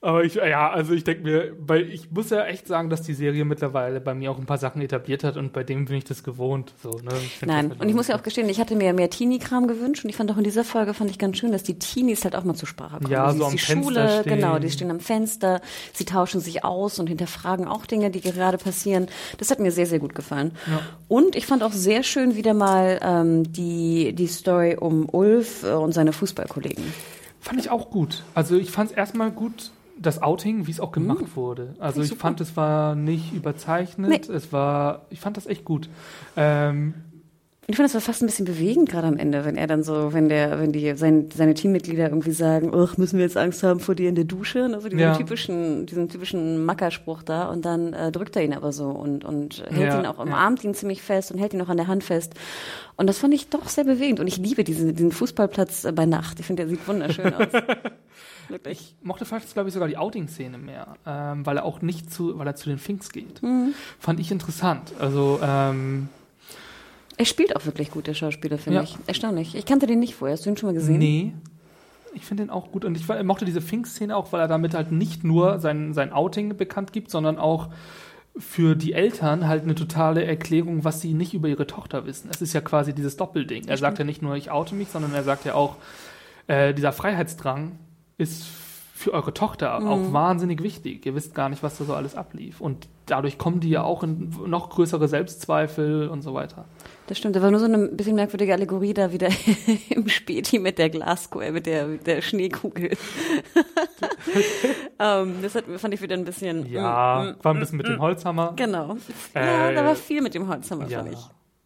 Aber 0.00 0.22
ich, 0.22 0.36
ja, 0.36 0.70
also 0.70 0.92
ich 0.92 1.02
denke 1.02 1.24
mir, 1.24 1.56
weil 1.58 1.90
ich 1.90 2.12
muss 2.12 2.30
ja 2.30 2.44
echt 2.44 2.68
sagen, 2.68 2.88
dass 2.88 3.02
die 3.02 3.14
Serie 3.14 3.44
mittlerweile 3.44 4.00
bei 4.00 4.14
mir 4.14 4.30
auch 4.30 4.38
ein 4.38 4.46
paar 4.46 4.58
Sachen 4.58 4.80
etabliert 4.80 5.24
hat 5.24 5.36
und 5.36 5.52
bei 5.52 5.64
dem 5.64 5.86
bin 5.86 5.96
ich 5.96 6.04
das 6.04 6.22
gewohnt. 6.22 6.72
So, 6.80 6.90
ne? 6.90 7.10
Nein, 7.44 7.70
halt 7.70 7.80
und 7.80 7.88
ich 7.88 7.96
muss 7.96 8.06
ja 8.06 8.16
auch 8.16 8.22
gestehen, 8.22 8.48
ich 8.48 8.60
hatte 8.60 8.76
mir 8.76 8.92
mehr 8.92 9.10
Teenie-Kram 9.10 9.66
gewünscht 9.66 10.04
und 10.04 10.10
ich 10.10 10.14
fand 10.14 10.30
auch 10.30 10.36
in 10.36 10.44
dieser 10.44 10.62
Folge 10.62 10.94
fand 10.94 11.10
ich 11.10 11.18
ganz 11.18 11.38
schön, 11.38 11.50
dass 11.50 11.64
die 11.64 11.80
Teenies 11.80 12.22
halt 12.22 12.36
auch 12.36 12.44
mal 12.44 12.54
zur 12.54 12.68
Sprache 12.68 12.98
kommen. 12.98 13.10
Ja, 13.10 13.32
Sie 13.32 13.38
so 13.38 13.42
ist 13.42 13.46
am 13.46 13.52
die 13.56 13.58
Fenster 13.58 13.82
Schule, 13.82 14.20
stehen. 14.20 14.34
genau, 14.36 14.58
die 14.60 14.70
stehen 14.70 14.90
am 14.92 15.00
Fenster, 15.00 15.60
sie 15.92 16.04
tauschen 16.04 16.40
sich 16.40 16.64
aus 16.64 17.00
und 17.00 17.08
hinterfragen 17.08 17.66
auch 17.66 17.84
Dinge, 17.84 18.12
die 18.12 18.20
gerade 18.20 18.56
passieren. 18.58 19.08
Das 19.38 19.50
hat 19.50 19.58
mir 19.58 19.72
sehr, 19.72 19.86
sehr 19.86 19.98
gut 19.98 20.14
gefallen. 20.14 20.52
Und 21.08 21.34
ich 21.34 21.46
fand 21.46 21.64
auch 21.64 21.72
sehr 21.72 22.04
schön 22.04 22.36
wieder 22.36 22.54
mal 22.54 23.00
ähm, 23.02 23.52
die, 23.52 24.12
die 24.12 24.28
Story 24.28 24.76
um 24.78 25.08
Ulf 25.10 25.64
äh, 25.64 25.72
und 25.72 25.90
seine 25.92 26.12
Fußballkollegen. 26.12 26.84
Fand 27.40 27.60
ich 27.60 27.70
auch 27.70 27.90
gut. 27.90 28.22
Also 28.34 28.56
ich 28.56 28.70
fand 28.70 28.90
es 28.90 28.96
erstmal 28.96 29.30
gut, 29.30 29.70
das 30.00 30.22
Outing, 30.22 30.66
wie 30.66 30.70
es 30.70 30.80
auch 30.80 30.92
gemacht 30.92 31.36
wurde. 31.36 31.74
Also 31.78 32.02
ich 32.02 32.14
fand, 32.14 32.40
es 32.40 32.56
war 32.56 32.94
nicht 32.94 33.32
überzeichnet. 33.32 34.10
Nee. 34.28 34.34
Es 34.34 34.52
war, 34.52 35.06
ich 35.10 35.20
fand 35.20 35.36
das 35.36 35.46
echt 35.46 35.64
gut. 35.64 35.88
Ähm, 36.36 36.94
ich 37.70 37.76
fand 37.76 37.86
das 37.86 37.92
war 37.92 38.00
fast 38.00 38.22
ein 38.22 38.26
bisschen 38.26 38.46
bewegend 38.46 38.88
gerade 38.88 39.06
am 39.08 39.18
Ende, 39.18 39.44
wenn 39.44 39.56
er 39.58 39.66
dann 39.66 39.82
so, 39.82 40.14
wenn 40.14 40.30
der, 40.30 40.58
wenn 40.58 40.72
die 40.72 40.94
sein, 40.96 41.28
seine 41.34 41.52
Teammitglieder 41.52 42.08
irgendwie 42.08 42.30
sagen, 42.30 42.72
ach, 42.74 42.96
müssen 42.96 43.18
wir 43.18 43.26
jetzt 43.26 43.36
Angst 43.36 43.62
haben 43.62 43.78
vor 43.78 43.94
dir 43.94 44.08
in 44.08 44.14
der 44.14 44.24
Dusche? 44.24 44.64
Also 44.72 44.88
diesen 44.88 45.00
Ja. 45.00 45.14
typischen, 45.14 45.84
diesen 45.84 46.08
typischen 46.08 46.64
Mackerspruch 46.64 47.22
da 47.22 47.44
und 47.50 47.66
dann 47.66 47.92
äh, 47.92 48.10
drückt 48.10 48.36
er 48.36 48.42
ihn 48.44 48.54
aber 48.54 48.72
so 48.72 48.86
und, 48.88 49.22
und 49.26 49.62
hält 49.68 49.86
Ja, 49.92 50.00
ihn 50.00 50.06
auch, 50.06 50.16
ja. 50.16 50.22
umarmt 50.24 50.64
ihn 50.64 50.72
ziemlich 50.72 51.02
fest 51.02 51.30
und 51.30 51.38
hält 51.38 51.52
ihn 51.52 51.60
auch 51.60 51.68
an 51.68 51.76
der 51.76 51.88
Hand 51.88 52.04
fest. 52.04 52.32
Und 52.96 53.06
das 53.06 53.18
fand 53.18 53.34
ich 53.34 53.48
doch 53.50 53.68
sehr 53.68 53.84
bewegend. 53.84 54.20
Und 54.20 54.28
ich 54.28 54.38
liebe 54.38 54.64
diesen, 54.64 54.94
diesen 54.94 55.12
Fußballplatz 55.12 55.84
äh, 55.84 55.92
bei 55.92 56.06
Nacht. 56.06 56.40
Ich 56.40 56.46
finde, 56.46 56.62
der 56.62 56.70
sieht 56.70 56.88
wunderschön 56.88 57.34
aus. 57.34 57.48
Wirklich. 58.48 58.94
mochte 59.02 59.24
vielleicht, 59.24 59.52
glaube 59.52 59.68
ich, 59.68 59.74
sogar 59.74 59.88
die 59.88 59.96
Outing-Szene 59.96 60.58
mehr, 60.58 60.96
ähm, 61.06 61.44
weil 61.46 61.56
er 61.58 61.64
auch 61.64 61.82
nicht 61.82 62.12
zu, 62.12 62.38
weil 62.38 62.46
er 62.46 62.54
zu 62.54 62.68
den 62.68 62.78
Finks 62.78 63.10
geht. 63.10 63.42
Mhm. 63.42 63.74
Fand 63.98 64.20
ich 64.20 64.30
interessant. 64.30 64.92
Also, 64.98 65.38
ähm, 65.42 66.08
Er 67.16 67.24
spielt 67.24 67.56
auch 67.56 67.66
wirklich 67.66 67.90
gut, 67.90 68.06
der 68.06 68.14
Schauspieler, 68.14 68.58
finde 68.58 68.76
Ja. 68.78 68.82
ich. 68.84 68.96
Erstaunlich. 69.06 69.54
Ich 69.56 69.66
kannte 69.66 69.86
den 69.86 69.98
nicht 69.98 70.14
vorher. 70.14 70.36
Hast 70.36 70.46
du 70.46 70.50
ihn 70.50 70.56
schon 70.56 70.68
mal 70.68 70.74
gesehen? 70.74 70.98
nee. 70.98 71.32
Ich 72.14 72.24
finde 72.24 72.44
den 72.44 72.50
auch 72.50 72.72
gut 72.72 72.84
und 72.86 72.96
ich 72.96 73.06
mochte 73.24 73.44
diese 73.44 73.60
Finks-Szene 73.60 74.16
auch, 74.16 74.32
weil 74.32 74.40
er 74.40 74.48
damit 74.48 74.74
halt 74.74 74.90
nicht 74.92 75.24
nur 75.24 75.58
sein, 75.60 75.92
sein 75.92 76.10
Outing 76.12 76.56
bekannt 76.56 76.92
gibt, 76.92 77.10
sondern 77.10 77.38
auch 77.38 77.68
für 78.36 78.74
die 78.76 78.92
Eltern 78.94 79.46
halt 79.46 79.64
eine 79.64 79.74
totale 79.74 80.24
Erklärung, 80.24 80.84
was 80.84 81.00
sie 81.02 81.12
nicht 81.12 81.34
über 81.34 81.48
ihre 81.48 81.66
Tochter 81.66 82.06
wissen. 82.06 82.30
Es 82.32 82.40
ist 82.40 82.54
ja 82.54 82.60
quasi 82.62 82.94
dieses 82.94 83.16
Doppelding. 83.18 83.66
Er 83.68 83.76
sagt 83.76 83.98
ja 83.98 84.04
nicht 84.04 84.22
nur, 84.22 84.36
ich 84.36 84.50
oute 84.50 84.74
mich, 84.74 84.88
sondern 84.88 85.12
er 85.12 85.22
sagt 85.22 85.44
ja 85.44 85.54
auch, 85.54 85.76
äh, 86.46 86.72
dieser 86.72 86.92
Freiheitsdrang 86.92 87.72
ist 88.18 88.46
für 88.98 89.14
eure 89.14 89.32
Tochter 89.32 89.78
auch 89.78 90.12
wahnsinnig 90.12 90.60
wichtig. 90.60 91.06
Ihr 91.06 91.14
wisst 91.14 91.32
gar 91.32 91.48
nicht, 91.48 91.62
was 91.62 91.78
da 91.78 91.84
so 91.84 91.94
alles 91.94 92.16
ablief. 92.16 92.60
Und 92.60 92.88
dadurch 93.06 93.38
kommen 93.38 93.60
die 93.60 93.70
ja 93.70 93.84
auch 93.84 94.02
in 94.02 94.34
noch 94.46 94.70
größere 94.70 95.06
Selbstzweifel 95.06 96.08
und 96.08 96.22
so 96.22 96.34
weiter. 96.34 96.64
Das 97.06 97.16
stimmt, 97.16 97.36
da 97.36 97.42
war 97.42 97.52
nur 97.52 97.60
so 97.60 97.66
eine 97.66 97.88
bisschen 97.88 98.16
merkwürdige 98.16 98.52
Allegorie 98.52 98.94
da 98.94 99.12
wieder 99.12 99.28
im 99.88 100.08
Späti 100.08 100.58
mit 100.58 100.78
der 100.78 100.90
Glaskugel, 100.90 101.52
mit 101.52 101.66
der, 101.66 101.86
mit 101.86 102.08
der 102.08 102.22
Schneekugel. 102.22 102.90
ähm, 104.98 105.34
das 105.42 105.54
hat, 105.54 105.64
fand 105.76 105.94
ich 105.94 106.02
wieder 106.02 106.16
ein 106.16 106.24
bisschen. 106.24 106.66
Ja, 106.66 107.36
war 107.40 107.54
ein 107.54 107.60
bisschen 107.60 107.78
mit 107.78 107.86
dem 107.86 108.00
Holzhammer. 108.00 108.54
Genau. 108.56 108.96
ja, 109.34 109.68
Äh, 109.68 109.74
da 109.74 109.84
war 109.84 109.94
viel 109.94 110.22
mit 110.22 110.34
dem 110.34 110.48
Holzhammer, 110.48 110.88
ja. 110.88 110.98
fand 110.98 111.12
ich. 111.12 111.20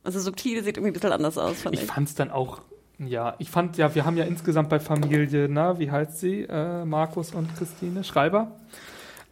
Also 0.05 0.20
subtil 0.20 0.62
sieht 0.62 0.76
irgendwie 0.76 0.90
ein 0.90 0.94
bisschen 0.94 1.12
anders 1.12 1.38
aus, 1.38 1.62
fand 1.62 1.76
ich. 1.76 1.82
Ich 1.82 1.90
fand 1.90 2.09
es 2.09 2.14
dann 2.14 2.30
auch, 2.30 2.61
ja, 2.99 3.34
ich 3.38 3.51
fand 3.51 3.76
ja, 3.76 3.95
wir 3.95 4.05
haben 4.05 4.16
ja 4.16 4.24
insgesamt 4.24 4.68
bei 4.68 4.80
Familie, 4.80 5.49
na, 5.49 5.78
wie 5.78 5.90
heißt 5.90 6.20
sie, 6.20 6.43
äh, 6.43 6.84
Markus 6.84 7.32
und 7.32 7.55
Christine 7.57 8.05
Schreiber. 8.05 8.53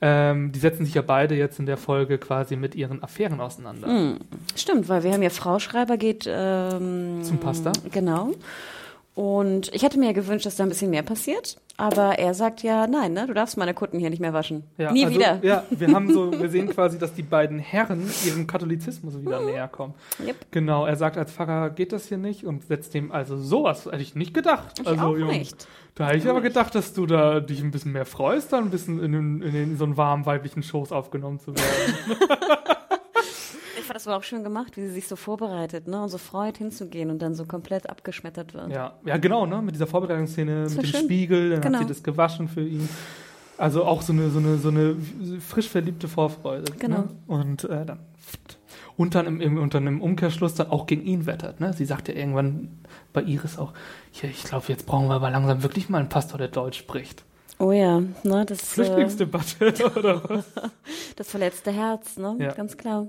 Ähm, 0.03 0.51
die 0.51 0.59
setzen 0.59 0.87
sich 0.87 0.95
ja 0.95 1.03
beide 1.03 1.35
jetzt 1.35 1.59
in 1.59 1.67
der 1.67 1.77
Folge 1.77 2.17
quasi 2.17 2.57
mit 2.57 2.75
ihren 2.75 3.03
Affären 3.03 3.39
auseinander. 3.41 3.87
Hm. 3.87 4.17
Stimmt, 4.57 4.89
weil 4.89 5.03
wir 5.03 5.13
haben 5.13 5.23
ja 5.23 5.29
Frau 5.29 5.59
Schreiber 5.59 5.99
geht 5.99 6.27
ähm, 6.27 7.23
Zum 7.23 7.39
Pastor. 7.39 7.73
Genau. 7.93 8.33
Und 9.15 9.75
ich 9.75 9.83
hätte 9.83 9.99
mir 9.99 10.13
gewünscht, 10.13 10.47
dass 10.47 10.57
da 10.57 10.63
ein 10.63 10.69
bisschen 10.69 10.91
mehr 10.91 11.03
passiert. 11.03 11.57
Aber 11.77 12.19
er 12.19 12.35
sagt 12.35 12.63
ja, 12.63 12.87
nein, 12.87 13.15
ne, 13.15 13.27
du 13.27 13.33
darfst 13.33 13.57
meine 13.57 13.73
Kutten 13.73 13.99
hier 13.99 14.11
nicht 14.11 14.21
mehr 14.21 14.35
waschen. 14.35 14.65
Ja, 14.77 14.93
Nie 14.93 15.07
also, 15.07 15.17
wieder. 15.19 15.41
Ja, 15.43 15.65
wir 15.71 15.89
haben 15.93 16.13
so, 16.13 16.31
wir 16.41 16.49
sehen 16.51 16.69
quasi, 16.69 16.99
dass 16.99 17.15
die 17.15 17.23
beiden 17.23 17.59
Herren 17.59 18.09
ihrem 18.27 18.47
Katholizismus 18.47 19.19
wieder 19.21 19.41
näher 19.41 19.67
kommen. 19.67 19.95
Yep. 20.25 20.37
Genau, 20.51 20.85
er 20.85 20.97
sagt 20.97 21.17
als 21.17 21.33
Pfarrer 21.33 21.71
geht 21.71 21.93
das 21.93 22.07
hier 22.07 22.19
nicht 22.19 22.45
und 22.45 22.67
setzt 22.67 22.93
dem 22.93 23.11
also 23.11 23.37
sowas 23.39 23.87
hätte 23.87 24.03
ich 24.03 24.15
nicht 24.15 24.35
gedacht. 24.35 24.79
Ich 24.81 24.87
also 24.87 25.03
auch 25.03 25.17
Junge, 25.17 25.39
nicht. 25.39 25.67
Da 25.95 26.09
hätte 26.09 26.19
ich 26.19 26.29
aber 26.29 26.43
gedacht, 26.43 26.75
dass 26.75 26.93
du 26.93 27.07
da 27.07 27.41
dich 27.41 27.63
ein 27.63 27.71
bisschen 27.71 27.93
mehr 27.93 28.07
freust, 28.07 28.53
da 28.53 28.59
ein 28.59 28.71
bisschen 28.71 29.03
in, 29.03 29.15
in, 29.15 29.43
in 29.43 29.77
so 29.77 29.85
einen 29.85 29.97
warmen 29.97 30.27
weiblichen 30.27 30.63
Schoß 30.63 30.93
aufgenommen 30.93 31.41
zu 31.41 31.55
werden. 31.55 32.19
Das 34.01 34.07
war 34.07 34.17
auch 34.17 34.23
schön 34.23 34.43
gemacht, 34.45 34.79
wie 34.79 34.81
sie 34.81 34.95
sich 34.95 35.07
so 35.09 35.15
vorbereitet, 35.15 35.87
ne, 35.87 36.03
und 36.03 36.09
so 36.09 36.17
freut 36.17 36.57
hinzugehen 36.57 37.11
und 37.11 37.21
dann 37.21 37.35
so 37.35 37.45
komplett 37.45 37.91
abgeschmettert 37.91 38.55
wird. 38.55 38.71
ja, 38.71 38.95
ja, 39.05 39.19
genau, 39.19 39.45
ne, 39.45 39.61
mit 39.61 39.75
dieser 39.75 39.87
Vorbereitungsszene, 39.87 40.69
mit 40.71 40.79
dem 40.79 40.85
schön. 40.87 41.01
Spiegel, 41.05 41.51
dann 41.51 41.61
Genau. 41.61 41.79
hat 41.81 41.87
sie 41.87 41.93
das 41.93 42.03
gewaschen 42.03 42.49
für 42.49 42.63
ihn. 42.67 42.89
Also 43.59 43.85
auch 43.85 44.01
so 44.01 44.15
eine, 44.15 44.31
so 44.31 44.39
eine, 44.39 44.57
so 44.57 44.71
eine 44.71 44.97
frisch 45.47 45.69
verliebte 45.69 46.09
Vorfreude. 46.09 46.73
Genau. 46.79 46.97
Ne? 47.01 47.09
Und 47.27 47.65
äh, 47.65 47.85
dann 47.85 47.99
und 48.97 49.15
dann 49.15 49.27
im, 49.27 49.43
im, 49.43 49.59
unter 49.59 49.77
einem 49.77 50.01
Umkehrschluss 50.01 50.55
dann 50.55 50.71
auch 50.71 50.87
gegen 50.87 51.03
ihn 51.03 51.27
wettert. 51.27 51.61
Ne? 51.61 51.75
Sie 51.75 51.85
sagt 51.85 52.09
ja 52.09 52.15
irgendwann 52.15 52.79
bei 53.13 53.21
Iris 53.23 53.59
auch, 53.59 53.75
hier, 54.13 54.31
ich 54.31 54.45
glaube, 54.45 54.65
jetzt 54.69 54.87
brauchen 54.87 55.09
wir 55.09 55.15
aber 55.17 55.31
langsam 55.31 55.63
wirklich 55.63 55.91
mal 55.91 55.99
einen 55.99 56.09
Pastor, 56.09 56.39
der 56.39 56.49
Deutsch 56.49 56.79
spricht. 56.79 57.23
Oh 57.59 57.73
ja, 57.73 58.01
ne, 58.23 58.47
das, 58.47 58.61
äh, 58.63 58.65
Flüchtlingsdebatte 58.65 59.93
oder 59.99 60.23
was? 60.27 60.47
das 61.17 61.29
verletzte 61.29 61.71
Herz, 61.71 62.17
ne, 62.17 62.35
Ja. 62.39 62.53
ganz 62.55 62.79
klar. 62.79 63.09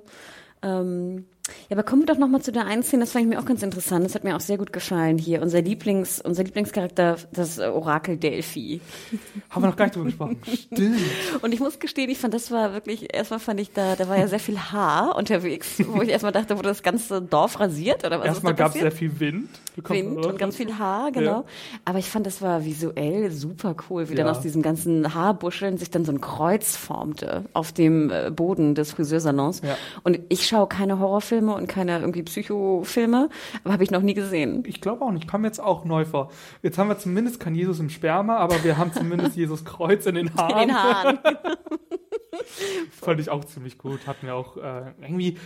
Ähm, 0.64 1.26
ja, 1.70 1.76
aber 1.76 1.84
kommen 1.84 2.04
wir 2.04 2.06
doch 2.06 2.18
noch 2.20 2.28
mal 2.28 2.42
zu 2.42 2.52
der 2.52 2.66
einen 2.66 2.84
Szene, 2.84 3.04
das 3.04 3.12
fand 3.14 3.24
ich 3.26 3.30
mir 3.30 3.39
auch 3.39 3.46
ganz 3.46 3.64
interessant, 3.64 4.06
das 4.06 4.14
hat 4.16 4.24
mir 4.24 4.36
auch 4.36 4.39
sehr 4.42 4.58
gut 4.58 4.72
gefallen 4.72 5.18
hier. 5.18 5.42
Unser 5.42 5.62
Lieblings, 5.62 6.22
unser 6.22 6.44
Lieblingscharakter, 6.44 7.18
das 7.34 7.60
Orakel 7.60 8.18
Delphi. 8.18 8.80
Haben 9.50 9.64
wir 9.64 9.70
noch 9.70 9.76
gar 9.76 9.86
nicht 9.86 9.96
drüber 9.96 10.06
gesprochen. 10.06 10.39
Stimmt. 10.46 10.98
Und 11.42 11.54
ich 11.54 11.60
muss 11.60 11.80
gestehen, 11.80 12.10
ich 12.10 12.20
fand, 12.20 12.34
das 12.34 12.52
war 12.52 12.74
wirklich, 12.74 13.14
erstmal 13.14 13.39
fand 13.39 13.60
ich 13.60 13.72
da, 13.72 13.96
da 13.96 14.08
war 14.08 14.18
ja 14.18 14.28
sehr 14.28 14.39
viel 14.39 14.58
Haar 14.60 15.16
unterwegs, 15.18 15.82
wo 15.88 16.02
ich 16.02 16.10
erstmal 16.10 16.32
dachte, 16.32 16.58
wurde 16.58 16.70
das 16.70 16.84
ganze 16.84 17.22
Dorf 17.22 17.60
rasiert 17.60 18.06
oder 18.06 18.20
was 18.20 18.28
Erstmal 18.28 18.54
gab 18.54 18.76
es 18.76 18.80
sehr 18.82 18.92
viel 18.92 19.20
Wind. 19.20 19.50
Wind 19.88 20.26
und 20.26 20.38
ganz 20.38 20.58
viel 20.58 20.78
Haar, 20.78 21.12
genau. 21.12 21.46
Aber 21.86 21.98
ich 21.98 22.10
fand, 22.10 22.26
das 22.28 22.42
war 22.42 22.66
visuell 22.66 23.32
super 23.32 23.76
cool, 23.89 24.10
wie 24.10 24.16
dann 24.16 24.28
Ja. 24.28 24.32
aus 24.32 24.42
diesem 24.42 24.62
ganzen 24.62 25.14
Haarbuscheln 25.16 25.78
sich 25.78 25.89
dann 25.89 26.06
so 26.06 26.12
ein 26.12 26.22
Kreuz 26.22 26.76
formte 26.76 27.46
auf 27.54 27.72
dem 27.72 28.12
äh, 28.12 28.30
Boden 28.30 28.76
des 28.76 28.92
Friseursalons. 28.92 29.62
Ja. 29.64 29.78
Und 30.04 30.20
ich 30.30 30.46
schaue 30.46 30.68
keine 30.68 31.00
Horrorfilme 31.00 31.30
und 31.39 31.67
keine 31.67 31.99
irgendwie 31.99 32.23
Psychofilme, 32.23 33.29
aber 33.63 33.73
habe 33.73 33.84
ich 33.84 33.91
noch 33.91 34.01
nie 34.01 34.13
gesehen. 34.13 34.63
Ich 34.65 34.82
glaube 34.82 35.05
auch 35.05 35.11
nicht, 35.11 35.27
kam 35.27 35.45
jetzt 35.45 35.59
auch 35.59 35.86
neu 35.86 36.05
vor. 36.05 36.32
Jetzt 36.61 36.77
haben 36.77 36.89
wir 36.89 36.97
zumindest 36.97 37.39
kein 37.39 37.55
Jesus 37.55 37.79
im 37.79 37.89
Sperma, 37.89 38.38
aber 38.38 38.63
wir 38.63 38.77
haben 38.77 38.93
zumindest 38.93 39.36
Jesus 39.36 39.65
Kreuz 39.65 40.05
in 40.05 40.15
den 40.15 40.34
Haaren. 40.36 40.61
In 40.61 40.67
den 40.67 40.75
Haaren. 40.75 41.19
Fand 42.91 43.19
ich 43.19 43.29
auch 43.29 43.45
ziemlich 43.45 43.77
gut. 43.77 44.07
Hat 44.07 44.23
mir 44.23 44.34
auch 44.34 44.57
äh, 44.57 44.91
irgendwie. 45.01 45.38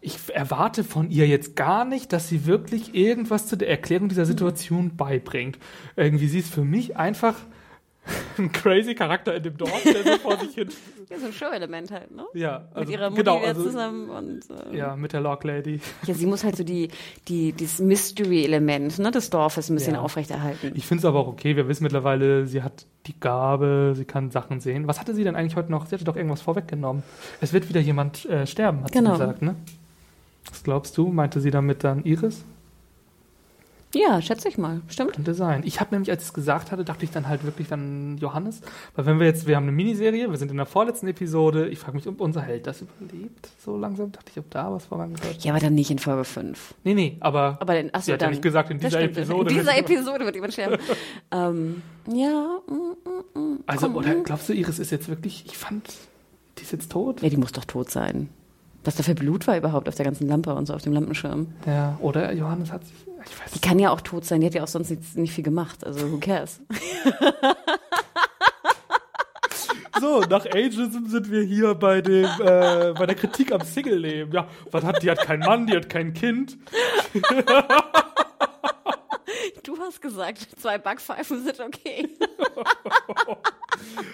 Ich 0.00 0.18
erwarte 0.34 0.84
von 0.84 1.10
ihr 1.10 1.26
jetzt 1.26 1.56
gar 1.56 1.86
nicht, 1.86 2.12
dass 2.12 2.28
sie 2.28 2.44
wirklich 2.44 2.94
irgendwas 2.94 3.46
zu 3.46 3.56
der 3.56 3.70
Erklärung 3.70 4.10
dieser 4.10 4.26
Situation 4.26 4.96
beibringt. 4.96 5.58
Irgendwie 5.96 6.28
sie 6.28 6.40
ist 6.40 6.52
für 6.52 6.64
mich 6.64 6.98
einfach 6.98 7.36
ein 8.38 8.52
crazy 8.52 8.94
Charakter 8.94 9.34
in 9.34 9.42
dem 9.42 9.56
Dorf, 9.56 9.82
der 9.82 10.02
so 10.02 10.18
vor 10.18 10.36
sich 10.38 10.54
hin. 10.54 10.68
Ja, 11.10 11.18
so 11.18 11.26
ein 11.26 11.32
Show-Element 11.34 11.90
halt, 11.90 12.10
ne? 12.16 12.24
Ja, 12.32 12.66
also, 12.72 12.80
Mit 12.80 12.88
ihrer 12.88 13.10
Mutti 13.10 13.22
genau, 13.24 13.38
also, 13.38 13.62
zusammen 13.64 14.08
und 14.08 14.40
äh, 14.72 14.74
Ja, 14.76 14.96
mit 14.96 15.12
der 15.12 15.20
Lock 15.20 15.44
Lady. 15.44 15.78
ja, 16.06 16.14
sie 16.14 16.24
muss 16.24 16.44
halt 16.44 16.56
so 16.56 16.64
die, 16.64 16.88
die, 17.28 17.52
dieses 17.52 17.78
Mystery-Element 17.78 18.98
ne, 18.98 19.10
des 19.10 19.28
Dorfes 19.28 19.68
ein 19.68 19.74
bisschen 19.74 19.94
Ja. 19.96 20.00
aufrechterhalten. 20.00 20.72
Ich 20.74 20.86
finde 20.86 21.00
es 21.00 21.04
aber 21.04 21.18
auch 21.20 21.26
okay. 21.28 21.56
Wir 21.56 21.68
wissen 21.68 21.82
mittlerweile, 21.82 22.46
sie 22.46 22.62
hat 22.62 22.86
die 23.06 23.14
Gabe, 23.20 23.92
sie 23.94 24.06
kann 24.06 24.30
Sachen 24.30 24.60
sehen. 24.60 24.86
Was 24.88 24.98
hatte 24.98 25.14
sie 25.14 25.24
denn 25.24 25.36
eigentlich 25.36 25.56
heute 25.56 25.70
noch? 25.70 25.84
Sie 25.86 25.94
hatte 25.94 26.04
doch 26.04 26.16
irgendwas 26.16 26.40
vorweggenommen. 26.40 27.02
Es 27.42 27.52
wird 27.52 27.68
wieder 27.68 27.80
jemand 27.82 28.24
äh, 28.24 28.46
sterben, 28.46 28.82
hat 28.82 28.92
Genau. 28.92 29.12
sie 29.12 29.20
gesagt, 29.20 29.42
ne? 29.42 29.56
Was 30.48 30.62
glaubst 30.62 30.96
du? 30.96 31.08
Meinte 31.08 31.38
sie 31.42 31.50
damit 31.50 31.84
dann 31.84 32.02
Iris? 32.04 32.42
Ja, 33.94 34.20
schätze 34.20 34.48
ich 34.48 34.58
mal. 34.58 34.80
Stimmt. 34.88 35.14
Könnte 35.14 35.34
sein. 35.34 35.62
Ich 35.64 35.80
habe 35.80 35.94
nämlich, 35.94 36.10
als 36.10 36.22
ich 36.22 36.28
es 36.28 36.34
gesagt 36.34 36.72
hatte, 36.72 36.84
dachte 36.84 37.04
ich 37.04 37.10
dann 37.10 37.28
halt 37.28 37.44
wirklich 37.44 37.68
dann 37.68 38.18
Johannes. 38.18 38.60
Weil 38.94 39.06
wenn 39.06 39.18
wir 39.18 39.26
jetzt, 39.26 39.46
wir 39.46 39.56
haben 39.56 39.64
eine 39.64 39.72
Miniserie, 39.72 40.30
wir 40.30 40.36
sind 40.36 40.50
in 40.50 40.56
der 40.56 40.66
vorletzten 40.66 41.06
Episode. 41.08 41.68
Ich 41.68 41.78
frage 41.78 41.96
mich, 41.96 42.06
ob 42.08 42.20
unser 42.20 42.42
Held 42.42 42.66
das 42.66 42.82
überlebt. 42.82 43.48
So 43.58 43.76
langsam 43.76 44.12
dachte 44.12 44.30
ich, 44.32 44.38
ob 44.38 44.50
da 44.50 44.72
was 44.72 44.86
vorangeht. 44.86 45.44
Ja, 45.44 45.52
aber 45.52 45.60
dann 45.60 45.74
nicht 45.74 45.90
in 45.90 45.98
Folge 45.98 46.24
5. 46.24 46.74
Nee, 46.84 46.94
nee, 46.94 47.16
aber, 47.20 47.58
Aber 47.60 47.74
dann, 47.74 47.90
achso, 47.92 48.06
sie 48.06 48.12
hat 48.12 48.20
ja 48.20 48.26
dann. 48.26 48.30
nicht 48.30 48.42
gesagt, 48.42 48.70
in 48.70 48.78
dieser. 48.78 49.00
Episode. 49.00 49.50
In 49.50 49.58
dieser 49.58 49.78
Episode 49.78 50.24
wird 50.24 50.34
jemand 50.34 50.52
sterben. 50.52 50.76
ähm, 51.32 51.82
ja, 52.12 52.58
mm, 52.66 53.38
mm, 53.38 53.40
mm. 53.40 53.58
Also, 53.66 53.86
Komm, 53.86 53.96
oder 53.96 54.14
mm. 54.14 54.24
glaubst 54.24 54.48
du, 54.48 54.52
Iris 54.52 54.78
ist 54.78 54.90
jetzt 54.90 55.08
wirklich, 55.08 55.44
ich 55.46 55.56
fand, 55.56 55.94
die 56.58 56.62
ist 56.62 56.72
jetzt 56.72 56.90
tot? 56.90 57.22
Ja, 57.22 57.28
die 57.28 57.36
muss 57.36 57.52
doch 57.52 57.64
tot 57.64 57.90
sein. 57.90 58.28
Was 58.84 58.96
da 58.96 59.02
für 59.02 59.14
Blut 59.14 59.46
war 59.46 59.56
überhaupt 59.56 59.88
auf 59.88 59.94
der 59.94 60.04
ganzen 60.04 60.28
Lampe 60.28 60.54
und 60.54 60.66
so 60.66 60.74
auf 60.74 60.82
dem 60.82 60.92
Lampenschirm. 60.92 61.48
Ja, 61.66 61.96
oder 62.00 62.32
Johannes 62.34 62.70
hat 62.70 62.84
sich, 62.84 62.94
Die 63.54 63.60
kann 63.60 63.78
ja 63.78 63.90
auch 63.90 64.00
tot 64.00 64.24
sein, 64.24 64.40
die 64.40 64.46
hat 64.46 64.54
ja 64.54 64.62
auch 64.62 64.68
sonst 64.68 64.90
nicht, 64.90 65.16
nicht 65.16 65.32
viel 65.32 65.44
gemacht. 65.44 65.84
Also, 65.84 66.10
who 66.10 66.18
cares? 66.18 66.60
So, 70.00 70.20
nach 70.20 70.44
Ageism 70.44 71.06
sind 71.06 71.30
wir 71.30 71.42
hier 71.42 71.74
bei 71.74 72.02
dem, 72.02 72.24
äh, 72.24 72.92
bei 72.92 73.06
der 73.06 73.14
Kritik 73.14 73.52
am 73.52 73.62
Single-Leben. 73.62 74.32
Ja, 74.32 74.48
was 74.70 74.84
hat, 74.84 75.02
die 75.02 75.10
hat 75.10 75.20
keinen 75.20 75.40
Mann, 75.40 75.66
die 75.66 75.74
hat 75.74 75.88
kein 75.88 76.12
Kind. 76.12 76.58
Du 79.64 79.76
hast 79.78 80.00
gesagt, 80.00 80.46
zwei 80.60 80.78
Backpfeifen 80.78 81.44
sind 81.44 81.60
okay. 81.60 82.08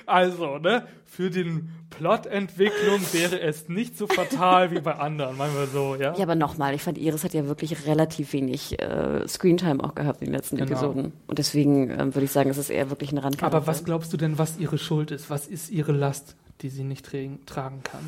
Also, 0.06 0.58
ne, 0.58 0.86
für 1.04 1.30
den 1.30 1.70
Plotentwicklung 1.90 3.00
wäre 3.12 3.40
es 3.40 3.68
nicht 3.68 3.96
so 3.96 4.06
fatal 4.06 4.70
wie 4.70 4.80
bei 4.80 4.94
anderen, 4.94 5.36
meinen 5.36 5.54
wir 5.54 5.66
so, 5.66 5.94
ja? 5.96 6.14
Ja, 6.16 6.22
aber 6.22 6.34
nochmal, 6.34 6.74
ich 6.74 6.82
fand, 6.82 6.96
Iris 6.98 7.24
hat 7.24 7.34
ja 7.34 7.46
wirklich 7.46 7.86
relativ 7.86 8.32
wenig 8.32 8.80
äh, 8.80 9.26
Screentime 9.28 9.82
auch 9.84 9.94
gehabt 9.94 10.20
in 10.22 10.26
den 10.28 10.34
letzten 10.34 10.56
Genau. 10.56 10.70
Episoden. 10.72 11.12
Und 11.26 11.38
deswegen 11.38 11.90
ähm, 11.90 12.14
würde 12.14 12.24
ich 12.24 12.32
sagen, 12.32 12.48
es 12.50 12.56
ist 12.58 12.70
eher 12.70 12.88
wirklich 12.90 13.12
ein 13.12 13.18
Randcharakter. 13.18 13.56
Aber 13.58 13.66
was 13.66 13.84
glaubst 13.84 14.12
du 14.12 14.16
denn, 14.16 14.38
was 14.38 14.58
ihre 14.58 14.78
Schuld 14.78 15.10
ist? 15.10 15.28
Was 15.30 15.46
ist 15.46 15.70
ihre 15.70 15.92
Last, 15.92 16.36
die 16.62 16.70
sie 16.70 16.84
nicht 16.84 17.06
tra- 17.06 17.38
tragen 17.46 17.82
kann? 17.84 18.00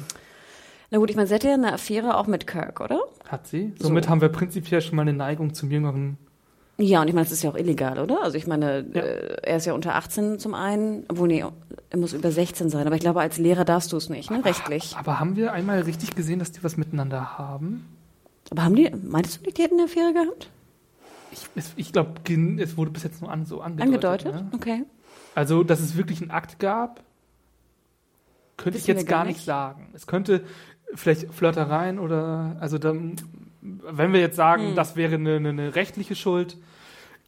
Na 0.90 0.98
gut, 0.98 1.10
ich 1.10 1.16
meine, 1.16 1.28
sie 1.28 1.34
hat 1.34 1.44
ja 1.44 1.54
eine 1.54 1.72
Affäre 1.74 2.16
auch 2.16 2.26
mit 2.26 2.46
Kirk, 2.46 2.80
oder? 2.80 3.00
Hat 3.28 3.46
sie? 3.46 3.72
Somit 3.78 4.04
So. 4.04 4.10
haben 4.10 4.20
wir 4.20 4.28
prinzipiell 4.30 4.80
schon 4.80 4.96
mal 4.96 5.02
eine 5.02 5.12
Neigung 5.12 5.54
zum 5.54 5.70
jüngeren. 5.70 6.16
Ja, 6.82 7.00
und 7.02 7.08
ich 7.08 7.14
meine, 7.14 7.24
es 7.26 7.32
ist 7.32 7.42
ja 7.42 7.50
auch 7.50 7.54
illegal, 7.56 7.98
oder? 8.00 8.22
Also 8.22 8.36
ich 8.36 8.46
meine, 8.46 8.84
Ja. 8.92 9.00
äh, 9.02 9.36
er 9.42 9.56
ist 9.58 9.66
ja 9.66 9.72
unter 9.72 9.94
18 9.94 10.38
zum 10.40 10.54
einen, 10.54 11.04
obwohl 11.08 11.28
nee, 11.28 11.44
er 11.90 11.98
muss 11.98 12.12
über 12.12 12.32
16 12.32 12.70
sein, 12.70 12.86
aber 12.86 12.96
ich 12.96 13.02
glaube, 13.02 13.20
als 13.20 13.38
Lehrer 13.38 13.64
darfst 13.64 13.92
du 13.92 13.96
es 13.96 14.08
nicht, 14.08 14.30
ne? 14.30 14.44
Rechtlich. 14.44 14.96
Aber 14.96 15.20
haben 15.20 15.36
wir 15.36 15.52
einmal 15.52 15.80
richtig 15.82 16.14
gesehen, 16.16 16.38
dass 16.40 16.50
die 16.50 16.64
was 16.64 16.76
miteinander 16.76 17.38
haben? 17.38 17.86
Aber 18.50 18.64
haben 18.64 18.74
die, 18.74 18.90
meinst 19.04 19.46
du 19.46 19.50
die 19.50 19.62
hätten 19.62 19.74
eine 19.74 19.84
Affäre 19.84 20.12
gehabt? 20.12 20.50
Ich, 21.54 21.64
ich 21.76 21.92
glaube, 21.92 22.14
es 22.58 22.76
wurde 22.76 22.90
bis 22.90 23.04
jetzt 23.04 23.20
nur 23.22 23.30
an, 23.30 23.46
so 23.46 23.60
angedeutet. 23.60 24.26
Angedeutet? 24.26 24.34
Ne? 24.34 24.50
Okay. 24.54 24.84
Also, 25.34 25.62
dass 25.62 25.80
es 25.80 25.96
wirklich 25.96 26.20
einen 26.20 26.30
Akt 26.30 26.58
gab, 26.58 27.00
könnte 28.56 28.78
ich 28.78 28.84
Wissen 28.84 28.96
jetzt 28.98 29.06
wir 29.06 29.10
gar 29.10 29.18
gar 29.20 29.24
nicht 29.26 29.36
nicht. 29.36 29.46
sagen. 29.46 29.88
Es 29.94 30.06
könnte 30.06 30.42
vielleicht 30.94 31.32
Flirtereien 31.32 31.98
oder, 31.98 32.56
also 32.60 32.76
dann, 32.78 33.16
wenn 33.62 34.12
wir 34.12 34.20
jetzt 34.20 34.36
sagen, 34.36 34.68
Hm. 34.68 34.74
das 34.74 34.96
wäre 34.96 35.14
eine, 35.14 35.36
eine, 35.36 35.48
eine 35.50 35.74
rechtliche 35.74 36.14
Schuld, 36.16 36.56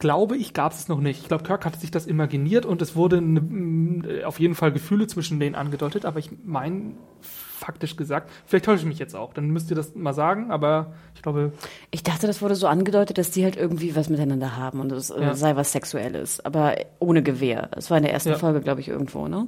glaube 0.00 0.36
ich, 0.36 0.52
gab 0.54 0.72
es 0.72 0.88
noch 0.88 1.00
nicht. 1.00 1.20
Ich 1.22 1.28
glaube, 1.28 1.44
Kirk 1.44 1.64
hatte 1.64 1.78
sich 1.78 1.92
das 1.92 2.06
imaginiert 2.06 2.66
und 2.66 2.82
es 2.82 2.96
wurde 2.96 3.20
mh, 3.20 4.26
auf 4.26 4.40
jeden 4.40 4.56
Fall 4.56 4.72
Gefühle 4.72 5.06
zwischen 5.06 5.38
denen 5.38 5.54
angedeutet, 5.54 6.04
aber 6.04 6.18
ich 6.18 6.30
meine, 6.44 6.92
faktisch 7.20 7.94
gesagt, 7.96 8.28
vielleicht 8.44 8.64
täusche 8.66 8.80
ich 8.82 8.86
mich 8.88 8.98
jetzt 8.98 9.14
auch, 9.14 9.32
dann 9.32 9.48
müsst 9.50 9.70
ihr 9.70 9.76
das 9.76 9.94
mal 9.94 10.12
sagen, 10.12 10.50
aber 10.50 10.92
ich 11.14 11.22
glaube, 11.22 11.52
Ich 11.92 12.02
dachte, 12.02 12.26
das 12.26 12.42
wurde 12.42 12.56
so 12.56 12.66
angedeutet, 12.66 13.16
dass 13.16 13.30
die 13.30 13.44
halt 13.44 13.56
irgendwie 13.56 13.94
was 13.94 14.08
miteinander 14.10 14.56
haben 14.56 14.80
und 14.80 14.90
es 14.92 15.10
äh, 15.10 15.22
Ja. 15.22 15.34
sei 15.34 15.54
was 15.54 15.70
Sexuelles, 15.72 16.44
aber 16.44 16.74
ohne 16.98 17.22
Gewehr. 17.22 17.70
Es 17.76 17.88
war 17.88 17.96
in 17.96 18.02
der 18.02 18.12
ersten 18.12 18.30
Ja. 18.30 18.38
Folge, 18.38 18.60
glaube 18.60 18.80
ich, 18.80 18.88
irgendwo, 18.88 19.28
ne? 19.28 19.46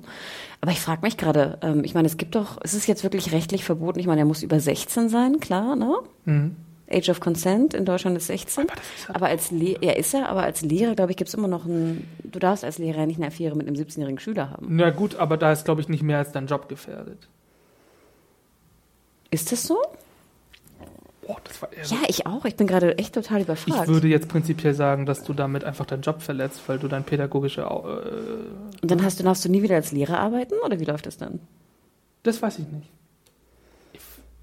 Aber 0.61 0.71
ich 0.71 0.81
frage 0.81 1.03
mich 1.03 1.17
gerade, 1.17 1.59
ähm, 1.63 1.83
ich 1.85 1.95
meine, 1.95 2.07
es 2.07 2.17
gibt 2.17 2.37
doch, 2.37 2.57
es 2.63 2.73
ist 2.73 2.87
jetzt 2.87 3.03
wirklich 3.03 3.33
rechtlich 3.33 3.65
verboten, 3.65 3.99
ich 3.99 4.07
meine, 4.07 4.21
er 4.21 4.27
muss 4.27 4.45
über 4.45 4.61
16 4.61 5.09
sein, 5.09 5.41
klar, 5.41 5.75
ne? 5.75 5.93
Age 6.91 7.09
of 7.11 7.21
Consent 7.21 7.75
in 7.75 7.85
Deutschland 7.85 8.17
ist 8.17 8.29
16. 8.29 8.65
Mhm. 8.65 8.69
Aber 8.71 8.77
das 8.77 8.85
ist 8.97 9.09
ja- 9.09 9.15
aber 9.15 9.27
als 9.27 9.51
Le 9.51 9.77
ja, 9.85 9.93
ist 9.93 10.15
er, 10.15 10.29
aber 10.29 10.43
als 10.45 10.63
Lehrer, 10.63 10.95
glaube 10.95 11.11
ich, 11.13 11.17
gibt 11.17 11.29
es 11.29 11.35
immer 11.35 11.49
noch 11.49 11.65
ein, 11.65 12.07
du 12.23 12.39
darfst 12.39 12.65
als 12.65 12.79
Lehrer 12.79 13.07
nicht 13.07 13.17
eine 13.19 13.27
Affäre 13.29 13.57
mit 13.57 13.67
einem 13.67 13.77
17-jährigen 13.77 14.19
Schüler 14.21 14.51
haben. 14.51 14.67
na 14.71 14.91
gut, 14.91 15.17
aber 15.17 15.37
da 15.37 15.51
ist, 15.53 15.65
glaube 15.65 15.81
ich, 15.81 15.89
nicht 15.89 16.03
mehr 16.03 16.19
als 16.19 16.33
dein 16.33 16.47
Job 16.47 16.69
gefährdet. 16.69 17.29
Ist 19.31 19.51
das 19.53 19.65
so? 19.65 19.77
Boah, 21.27 21.39
das 21.43 21.61
war 21.61 21.73
eher 21.73 21.85
Ja, 21.85 21.97
ich 22.07 22.25
auch. 22.27 22.45
Ich 22.45 22.55
bin 22.55 22.69
gerade 22.69 22.97
echt 22.99 23.15
total 23.15 23.39
Ich 23.41 23.45
überfragt. 23.47 23.89
würde 23.89 24.07
jetzt 24.07 24.29
prinzipiell 24.29 24.75
sagen, 24.75 25.07
dass 25.07 25.25
du 25.25 25.33
damit 25.35 25.65
einfach 25.65 25.85
deinen 25.85 26.03
Job 26.03 26.23
verletzt, 26.23 26.61
weil 26.69 26.79
du 26.79 26.87
dein 26.87 27.03
pädagogische. 27.03 27.63
Äh, 27.63 27.65
Und 28.83 28.91
dann 28.91 29.03
hast 29.03 29.19
du, 29.19 29.25
darfst 29.25 29.45
du 29.45 29.49
nie 29.49 29.63
wieder 29.63 29.75
als 29.75 29.91
Lehrer 29.91 30.21
arbeiten 30.21 30.55
oder 30.65 30.79
wie 30.79 30.85
läuft 30.85 31.07
das 31.07 31.17
dann? 31.17 31.41
das 32.23 32.41
weiß 32.43 32.59
ich 32.61 32.67
nicht. 32.69 32.89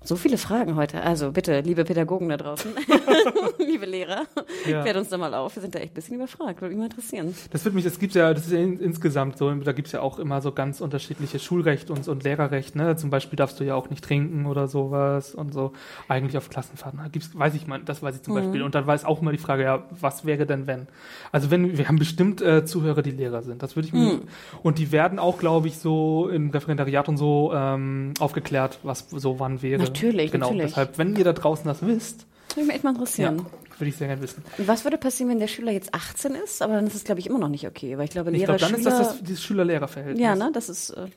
So 0.06 0.18
viele 0.18 0.38
Fragen 0.38 0.76
heute. 0.76 1.02
Also 1.02 1.32
bitte, 1.32 1.62
liebe 1.62 1.86
Pädagogen 1.86 2.28
da 2.28 2.36
draußen, 2.36 2.72
liebe 3.58 3.86
Lehrer, 3.86 4.24
Ja. 4.68 4.82
klärt 4.82 4.98
uns 4.98 5.08
da 5.10 5.18
mal 5.18 5.34
auf. 5.34 5.56
Wir 5.56 5.62
sind 5.62 5.76
da 5.76 5.80
echt 5.80 5.92
ein 5.92 5.96
bisschen 5.96 6.16
überfragt. 6.16 6.60
Würde 6.62 6.76
mich 6.76 6.78
mal 6.80 6.86
interessieren. 6.86 7.34
Das 7.52 7.64
wird 7.64 7.74
mich, 7.74 7.86
das 7.86 8.00
gibt 8.00 8.14
ja, 8.14 8.34
das 8.34 8.48
ist 8.48 8.52
ja 8.52 8.60
in, 8.60 8.80
insgesamt 8.80 9.38
so, 9.38 9.50
da 9.54 9.72
gibt's 9.72 9.94
ja 9.94 10.02
auch 10.02 10.20
immer 10.20 10.42
so 10.42 10.52
ganz 10.52 10.82
unterschiedliche 10.82 11.40
Schulrecht 11.40 11.90
und, 11.90 12.06
und 12.10 12.24
Lehrerrecht, 12.24 12.76
ne? 12.76 12.98
Zum 12.98 13.12
Beispiel 13.12 13.38
darfst 13.38 13.60
du 13.62 13.64
ja 13.64 13.76
auch 13.76 13.90
nicht 13.90 14.04
trinken 14.04 14.46
oder 14.46 14.68
sowas 14.68 15.36
und 15.36 15.54
so. 15.54 15.72
Eigentlich 16.10 16.38
auf 16.38 16.50
Klassenfahrten. 16.50 17.00
Da 17.02 17.08
gibt's, 17.08 17.30
weiß 17.34 17.56
ich 17.56 17.66
mal, 17.68 17.80
das 17.84 18.04
weiß 18.04 18.18
ich 18.18 18.24
zum 18.24 18.34
Beispiel. 18.34 18.62
Und 18.62 18.76
dann 18.76 18.86
war 18.88 18.96
es 18.96 19.06
auch 19.06 19.22
immer 19.22 19.32
die 19.32 19.38
Frage, 19.38 19.64
ja, 19.64 19.84
was 20.02 20.26
wäre 20.26 20.46
denn 20.46 20.68
wenn? 20.68 20.88
Also 21.32 21.50
wenn, 21.50 21.78
wir 21.78 21.88
haben 21.88 21.98
bestimmt 21.98 22.42
äh, 22.42 22.66
Zuhörer, 22.66 23.04
die 23.04 23.12
Lehrer 23.12 23.42
sind. 23.42 23.64
Das 23.64 23.78
würde 23.78 23.88
ich 23.88 23.94
mir, 23.94 24.20
und 24.64 24.80
die 24.80 24.92
werden 24.92 25.18
auch, 25.18 25.38
glaube 25.40 25.70
ich, 25.70 25.78
so 25.78 26.28
im 26.28 26.50
Referendariat 26.50 27.08
und 27.08 27.16
so 27.16 27.52
ähm, 27.56 28.14
aufgeklärt, 28.20 28.80
was 28.84 29.10
so 29.10 29.40
wann 29.40 29.62
wäre. 29.62 29.93
Natürlich, 29.94 30.32
genau. 30.32 30.48
natürlich. 30.48 30.72
Deshalb, 30.72 30.98
wenn 30.98 31.16
ihr 31.16 31.24
da 31.24 31.34
draußen 31.34 31.66
das 31.66 31.86
wisst, 31.86 32.26
Würde 32.56 32.68
mich 32.68 32.76
echt 32.76 32.84
mal 32.84 32.92
ja, 32.92 32.96
interessieren. 32.96 33.46
würde 33.78 33.90
ich 33.90 33.96
sehr 33.98 34.08
gerne 34.08 34.22
wissen. 34.22 34.44
Was 34.58 34.84
würde 34.84 34.98
passieren, 34.98 35.30
wenn 35.32 35.40
der 35.40 35.48
Schüler 35.48 35.72
jetzt 35.72 35.94
18 35.94 36.36
ist? 36.36 36.62
Aber 36.62 36.74
dann 36.74 36.88
ist 36.88 36.96
es, 36.96 37.04
glaube 37.04 37.20
ich, 37.20 37.28
immer 37.28 37.40
noch 37.40 37.50
nicht 37.50 37.66
okay. 37.68 37.98
Weil 37.98 38.06
ich 38.06 38.12
glaube, 38.12 38.32
Ich 38.32 38.38
Lehrer, 38.38 38.58
glaube, 38.58 38.72
dann 38.72 38.80
ist 38.80 38.86
Schüler... 38.86 39.00
das, 39.00 39.08
das 39.10 39.24
dieses 39.24 39.44
Schüler-Lehrer-Verhältnis. 39.44 40.22
ja, 40.24 40.36
ne? 40.36 40.52
Das 40.54 40.70
ist... 40.70 40.92
Äh, 40.92 41.08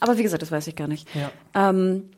aber 0.00 0.18
wie 0.18 0.22
gesagt, 0.22 0.42
das 0.42 0.50
weiß 0.50 0.66
ich 0.66 0.76
gar 0.76 0.88
nicht. 0.88 1.08
Ja. 1.14 1.30
Ähm, 1.70 2.10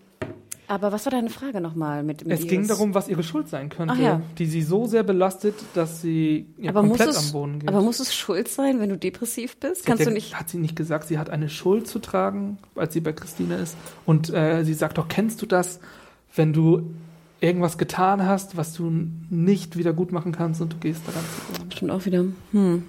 aber 0.66 0.92
was 0.92 1.04
war 1.06 1.10
deine 1.10 1.30
Frage 1.30 1.60
nochmal 1.60 2.02
mit, 2.02 2.26
mit 2.26 2.38
Es 2.38 2.46
ging 2.46 2.66
darum, 2.66 2.94
was 2.94 3.08
ihre 3.08 3.22
Schuld 3.22 3.48
sein 3.48 3.68
könnte, 3.68 4.00
ja. 4.00 4.22
die 4.38 4.46
sie 4.46 4.62
so 4.62 4.86
sehr 4.86 5.02
belastet, 5.02 5.54
dass 5.74 6.00
sie 6.00 6.46
ja, 6.58 6.70
aber 6.70 6.80
komplett 6.80 7.08
es, 7.10 7.26
am 7.26 7.32
Boden 7.32 7.58
geht. 7.58 7.68
aber 7.68 7.82
muss 7.82 8.00
es 8.00 8.14
Schuld 8.14 8.48
sein, 8.48 8.80
wenn 8.80 8.88
du 8.88 8.96
depressiv 8.96 9.56
bist? 9.58 9.82
Sie 9.82 9.86
Kannst 9.86 10.00
hat 10.00 10.06
du 10.06 10.10
ja- 10.10 10.14
nicht... 10.14 10.38
Hat 10.38 10.48
sie 10.48 10.58
nicht 10.58 10.76
gesagt, 10.76 11.06
sie 11.08 11.18
hat 11.18 11.30
eine 11.30 11.48
Schuld 11.48 11.86
zu 11.86 11.98
tragen, 11.98 12.58
als 12.74 12.94
sie 12.94 13.00
bei 13.00 13.12
Christine 13.12 13.56
ist. 13.56 13.76
Und 14.06 14.32
äh, 14.32 14.64
sie 14.64 14.74
sagt 14.74 14.98
doch, 14.98 15.08
kennst 15.08 15.42
du 15.42 15.46
das, 15.46 15.80
wenn 16.34 16.52
du 16.52 16.90
irgendwas 17.44 17.78
getan 17.78 18.26
hast, 18.26 18.56
was 18.56 18.72
du 18.72 18.90
nicht 19.30 19.76
wieder 19.76 19.92
gut 19.92 20.10
machen 20.12 20.32
kannst 20.32 20.60
und 20.60 20.72
du 20.72 20.76
gehst 20.78 21.06
daran 21.06 21.22
zugrunde? 21.46 21.76
Stimmt 21.76 21.90
auch 21.92 22.04
wieder. 22.06 22.24
Hm. 22.52 22.84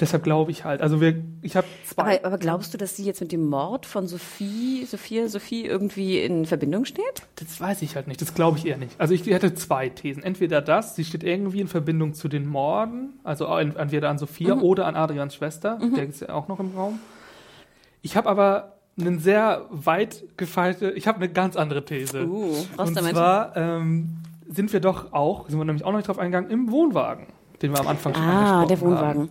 Deshalb 0.00 0.22
glaube 0.22 0.50
ich 0.52 0.64
halt. 0.64 0.80
Also 0.80 1.00
wir, 1.00 1.22
ich 1.42 1.56
habe 1.56 1.66
zwei. 1.84 2.18
Aber, 2.20 2.26
aber 2.28 2.38
glaubst 2.38 2.72
du, 2.72 2.78
dass 2.78 2.96
sie 2.96 3.04
jetzt 3.04 3.20
mit 3.20 3.32
dem 3.32 3.46
Mord 3.48 3.84
von 3.84 4.06
Sophie, 4.06 4.84
Sophia, 4.86 5.28
Sophie 5.28 5.66
irgendwie 5.66 6.20
in 6.20 6.46
Verbindung 6.46 6.84
steht? 6.84 7.22
Das 7.36 7.60
weiß 7.60 7.82
ich 7.82 7.96
halt 7.96 8.06
nicht. 8.08 8.22
Das 8.22 8.32
glaube 8.34 8.58
ich 8.58 8.66
eher 8.66 8.78
nicht. 8.78 8.98
Also 8.98 9.12
ich 9.14 9.26
hätte 9.26 9.54
zwei 9.54 9.88
Thesen. 9.88 10.22
Entweder 10.22 10.62
das, 10.62 10.96
sie 10.96 11.04
steht 11.04 11.24
irgendwie 11.24 11.60
in 11.60 11.68
Verbindung 11.68 12.14
zu 12.14 12.28
den 12.28 12.46
Morden, 12.46 13.18
also 13.24 13.46
en- 13.46 13.76
entweder 13.76 14.08
an 14.10 14.18
Sophia 14.18 14.54
Mhm. 14.56 14.62
oder 14.62 14.86
an 14.86 14.94
Adrians 14.96 15.34
Schwester, 15.34 15.78
der 15.96 16.06
ist 16.08 16.20
ja 16.20 16.30
auch 16.30 16.48
noch 16.48 16.60
im 16.60 16.72
Raum. 16.76 17.00
Ich 18.02 18.16
habe 18.16 18.28
aber 18.28 18.75
einen 18.98 19.18
sehr 19.18 19.66
weit 19.70 20.24
gefeilte, 20.36 20.90
ich 20.92 21.06
habe 21.06 21.18
eine 21.18 21.28
ganz 21.28 21.56
andere 21.56 21.84
These. 21.84 22.26
Uh, 22.26 22.44
Und 22.76 22.78
Rostermensch. 22.78 23.12
zwar 23.12 23.56
ähm, 23.56 24.16
sind 24.48 24.72
wir 24.72 24.80
doch 24.80 25.12
auch, 25.12 25.48
sind 25.48 25.58
wir 25.58 25.64
nämlich 25.64 25.84
auch 25.84 25.90
noch 25.90 25.98
nicht 25.98 26.08
drauf 26.08 26.18
eingegangen, 26.18 26.50
im 26.50 26.70
Wohnwagen, 26.70 27.26
den 27.62 27.72
wir 27.72 27.80
am 27.80 27.88
Anfang 27.88 28.14
schon 28.14 28.22
Ah, 28.22 28.62
angesprochen 28.62 28.68
der 28.68 28.80
Wohnwagen. 28.80 29.20
Haben. 29.22 29.30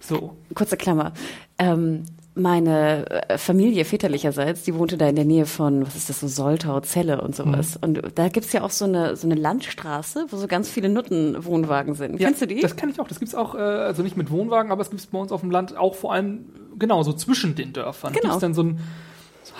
So, 0.00 0.36
Kurze 0.54 0.76
Klammer. 0.76 1.12
Ähm, 1.58 2.02
meine 2.38 3.10
äh, 3.30 3.38
Familie 3.38 3.86
väterlicherseits, 3.86 4.64
die 4.64 4.74
wohnte 4.74 4.98
da 4.98 5.08
in 5.08 5.16
der 5.16 5.24
Nähe 5.24 5.46
von, 5.46 5.86
was 5.86 5.96
ist 5.96 6.10
das, 6.10 6.20
so 6.20 6.28
Soltau, 6.28 6.78
Celle 6.82 7.22
und 7.22 7.34
sowas. 7.34 7.78
Und 7.80 8.02
da 8.14 8.28
gibt's 8.28 8.52
ja 8.52 8.60
auch 8.62 8.70
so 8.70 8.84
eine, 8.84 9.16
so 9.16 9.26
eine 9.26 9.36
Landstraße, 9.40 10.26
wo 10.28 10.36
so 10.36 10.46
ganz 10.46 10.68
viele 10.68 10.90
Nuttenwohnwagen 10.90 11.94
sind. 11.94 12.20
Ja, 12.20 12.26
Kennst 12.26 12.42
du 12.42 12.46
die? 12.46 12.60
Das 12.60 12.76
kenne 12.76 12.92
ich 12.92 13.00
auch. 13.00 13.08
Das 13.08 13.20
gibt's 13.20 13.34
auch, 13.34 13.54
äh, 13.54 13.58
also 13.58 14.02
nicht 14.02 14.18
mit 14.18 14.30
Wohnwagen, 14.30 14.70
aber 14.70 14.82
es 14.82 14.90
gibt's 14.90 15.06
bei 15.06 15.16
uns 15.18 15.32
auf 15.32 15.40
dem 15.40 15.50
Land 15.50 15.78
auch 15.78 15.94
vor 15.94 16.12
allem, 16.12 16.44
genau, 16.78 17.02
so 17.02 17.14
zwischen 17.14 17.54
den 17.54 17.72
Dörfern. 17.72 18.12
Genau. 18.12 18.24
Gibt's 18.24 18.40
dann 18.40 18.52
so 18.52 18.64
ein 18.64 18.80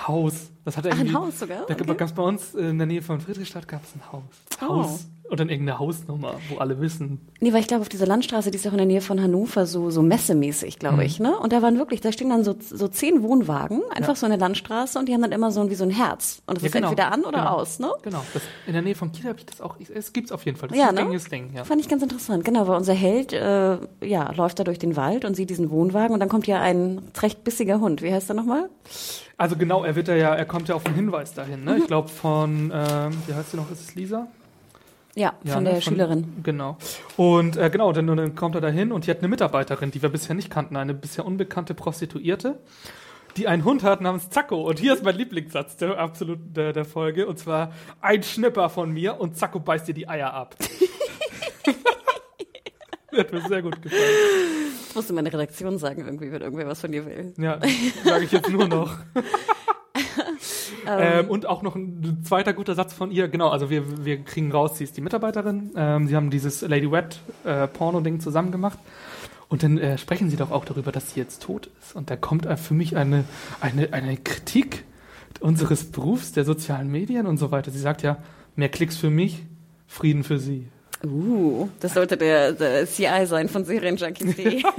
Haus. 0.07 0.51
Das 0.65 0.77
hat 0.77 0.87
Ach, 0.91 0.99
ein 0.99 1.13
Haus 1.15 1.39
sogar? 1.41 1.67
Da 1.67 1.75
Okay. 1.75 1.95
gab's 1.97 2.13
bei 2.13 2.23
uns 2.23 2.55
in 2.55 2.79
der 2.79 2.87
Nähe 2.87 3.03
von 3.03 3.21
Friedrichstadt 3.21 3.67
gab's 3.69 3.95
ein 3.95 4.13
Haus. 4.13 4.23
Oh. 4.61 4.67
Haus. 4.69 5.07
Und 5.29 5.41
dann 5.41 5.49
irgendeine 5.49 5.79
Hausnummer, 5.81 6.35
wo 6.49 6.59
alle 6.59 6.81
wissen. 6.81 7.21
Nee, 7.41 7.53
weil 7.53 7.61
ich 7.61 7.67
glaube, 7.67 7.81
auf 7.83 7.89
dieser 7.89 8.07
Landstraße, 8.07 8.51
die 8.51 8.57
ist 8.59 8.67
auch 8.67 8.73
in 8.73 8.79
der 8.79 8.87
Nähe 8.87 9.01
von 9.01 9.21
Hannover, 9.21 9.67
so, 9.67 9.91
so 9.91 10.01
messemäßig, 10.03 10.79
glaube 10.79 10.97
Mhm. 10.99 11.03
ich, 11.03 11.19
ne? 11.21 11.37
Und 11.39 11.53
da 11.53 11.63
waren 11.63 11.79
wirklich, 11.79 12.01
da 12.01 12.13
stehen 12.13 12.31
dann 12.31 12.45
so, 12.45 12.55
so 12.61 12.87
zehn 12.89 13.23
Wohnwagen, 13.23 13.83
einfach 13.95 14.15
so 14.17 14.27
in 14.27 14.31
der 14.31 14.39
Landstraße 14.39 14.99
und 14.99 15.09
die 15.09 15.15
haben 15.15 15.23
dann 15.23 15.33
immer 15.33 15.51
so 15.51 15.61
ein, 15.61 15.71
wie 15.71 15.75
so 15.75 15.85
ein 15.85 15.91
Herz. 15.91 16.43
Und 16.47 16.57
das 16.57 16.63
Ja, 16.63 16.67
ist 16.69 16.73
genau. 16.75 16.89
entweder 16.91 17.11
an 17.13 17.23
oder 17.25 17.39
Genau. 17.39 17.51
aus, 17.57 17.79
ne? 17.79 17.91
Genau. 18.03 18.23
Das, 18.35 18.43
in 18.67 18.73
der 18.73 18.83
Nähe 18.83 18.95
von 18.95 19.11
Kiel 19.13 19.29
habe 19.29 19.39
ich 19.39 19.47
das 19.47 19.61
auch. 19.61 19.77
Es 19.93 20.13
gibt's 20.13 20.31
auf 20.33 20.45
jeden 20.45 20.57
Fall. 20.57 20.69
Das 20.69 20.79
Ja, 20.79 20.85
ist 20.85 20.89
ein 20.91 20.95
ne? 20.95 21.01
gängiges 21.03 21.25
Ding, 21.29 21.51
ja. 21.55 21.65
Fand 21.65 21.81
ich 21.81 21.89
ganz 21.89 22.03
interessant, 22.03 22.45
genau, 22.45 22.69
weil 22.69 22.77
unser 22.77 22.95
Held, 22.95 23.33
äh, 23.33 23.79
ja, 24.05 24.33
läuft 24.33 24.59
da 24.61 24.65
durch 24.65 24.79
den 24.79 24.97
Wald 24.97 25.25
und 25.25 25.35
sieht 25.35 25.51
diesen 25.51 25.71
Wohnwagen 25.71 26.15
und 26.15 26.21
dann 26.21 26.29
kommt 26.29 26.47
ja 26.47 26.61
ein 26.61 27.03
recht 27.21 27.43
bissiger 27.45 27.81
Hund. 27.81 28.01
Wie 28.03 28.13
heißt 28.13 28.29
der 28.29 28.37
nochmal? 28.37 28.69
Also 29.39 29.57
genau, 29.57 29.85
er 29.85 29.97
wird 29.97 30.09
ja, 30.09 30.35
er 30.35 30.45
kommt 30.47 30.69
ja 30.69 30.75
auf 30.77 30.87
einen 30.87 30.95
Hinweis 30.95 31.35
dahin, 31.35 31.65
ne? 31.65 31.73
Mhm. 31.73 31.79
Ich 31.79 31.87
glaube 31.87 32.09
von, 32.09 32.73
ähm, 32.75 33.13
wie 33.27 33.35
heißt 33.35 33.51
sie 33.51 33.57
noch, 33.59 33.71
ist 33.71 33.81
es 33.83 33.95
Lisa? 33.95 34.29
Ja, 35.17 35.35
Ja, 35.45 35.55
von 35.55 35.65
ne, 35.65 35.71
der 35.73 35.81
Schülerin. 35.81 36.43
Genau. 36.43 36.77
Und 37.17 37.57
äh, 37.57 37.71
genau, 37.71 37.91
dann, 37.93 38.07
dann 38.07 38.35
kommt 38.35 38.55
er 38.55 38.61
dahin 38.61 38.93
und 38.93 39.07
die 39.07 39.11
hat 39.11 39.19
eine 39.21 39.29
Mitarbeiterin, 39.29 39.91
die 39.91 40.03
wir 40.03 40.11
bisher 40.11 40.35
nicht 40.37 40.51
kannten, 40.51 40.77
eine 40.77 40.93
bisher 40.93 41.25
unbekannte 41.25 41.73
Prostituierte, 41.73 42.59
die 43.39 43.49
einen 43.49 43.65
Hund 43.65 43.83
hat 43.83 44.03
namens 44.03 44.29
Zacko. 44.29 44.69
Und 44.69 44.79
hier 44.79 44.93
ist 44.93 45.03
mein 45.03 45.17
Lieblingssatz 45.17 45.79
der 45.79 45.99
absolut 45.99 46.39
der, 46.55 46.75
der 46.75 46.85
Folge. 46.85 47.27
Und 47.27 47.39
zwar 47.39 47.73
ein 48.03 48.23
Schnipper 48.23 48.69
von 48.69 48.93
mir 48.93 49.19
und 49.19 49.39
Zacko 49.39 49.59
beißt 49.59 49.89
dir 49.89 49.95
die 49.95 50.07
Eier 50.07 50.35
ab. 50.35 50.55
Hat 53.17 53.33
mir 53.33 53.41
sehr 53.49 53.63
gut 53.63 53.81
gefallen. 53.81 54.03
Das 54.89 54.95
musste 54.95 55.15
meine 55.15 55.33
Redaktion 55.33 55.79
sagen, 55.79 56.05
irgendwie, 56.05 56.31
wenn 56.31 56.43
irgendwer 56.43 56.67
was 56.67 56.83
von 56.83 56.93
dir 56.93 57.07
will. 57.07 57.33
Ja, 57.39 57.59
sage 58.05 58.25
ich 58.25 58.33
jetzt 58.33 58.51
nur 58.51 58.69
noch. 58.69 58.99
ähm, 60.87 61.29
und 61.29 61.47
auch 61.47 61.63
noch 61.63 61.75
ein 61.75 62.23
zweiter 62.25 62.53
guter 62.53 62.75
Satz 62.75 62.93
von 62.93 63.11
ihr. 63.11 63.29
Genau, 63.29 63.49
also 63.49 63.71
wir, 63.71 64.05
wir 64.05 64.23
kriegen 64.23 64.53
raus, 64.53 64.79
sie 64.79 64.85
ist 64.85 64.97
die 64.97 65.01
Mitarbeiterin. 65.01 65.71
Ähm, 65.77 66.09
sie 66.09 66.17
haben 66.17 66.31
dieses 66.31 66.63
Lady 66.63 66.91
Wet 66.91 67.21
äh, 67.45 67.67
Porno-Ding 67.67 68.21
zusammen 68.21 68.53
gemacht. 68.53 68.79
Und 69.49 69.63
dann 69.63 69.79
äh, 69.79 69.97
sprechen 69.97 70.29
sie 70.29 70.37
doch 70.37 70.51
auch 70.51 70.65
darüber, 70.65 70.93
dass 70.93 71.13
sie 71.13 71.21
jetzt 71.21 71.43
tot 71.43 71.69
ist. 71.81 71.95
Und 71.95 72.11
da 72.11 72.17
kommt 72.17 72.47
für 72.59 72.75
mich 72.75 72.97
eine, 72.97 73.25
eine, 73.61 73.93
eine 73.93 74.17
Kritik 74.17 74.85
unseres 75.41 75.91
Berufs, 75.91 76.33
der 76.33 76.45
sozialen 76.45 76.91
Medien 76.91 77.27
und 77.27 77.37
so 77.37 77.51
weiter. 77.51 77.71
Sie 77.71 77.79
sagt 77.79 78.03
ja, 78.03 78.19
mehr 78.57 78.69
Klicks 78.69 78.97
für 78.97 79.11
mich, 79.11 79.45
Frieden 79.87 80.25
für 80.25 80.39
sie. 80.39 80.67
Uh, 81.05 81.69
das 81.81 81.95
sollte 81.95 82.17
der, 82.17 82.53
der 82.53 82.87
CI 82.87 83.27
sein 83.27 83.49
von 83.49 83.65
Serienjunkies.de. 83.65 84.63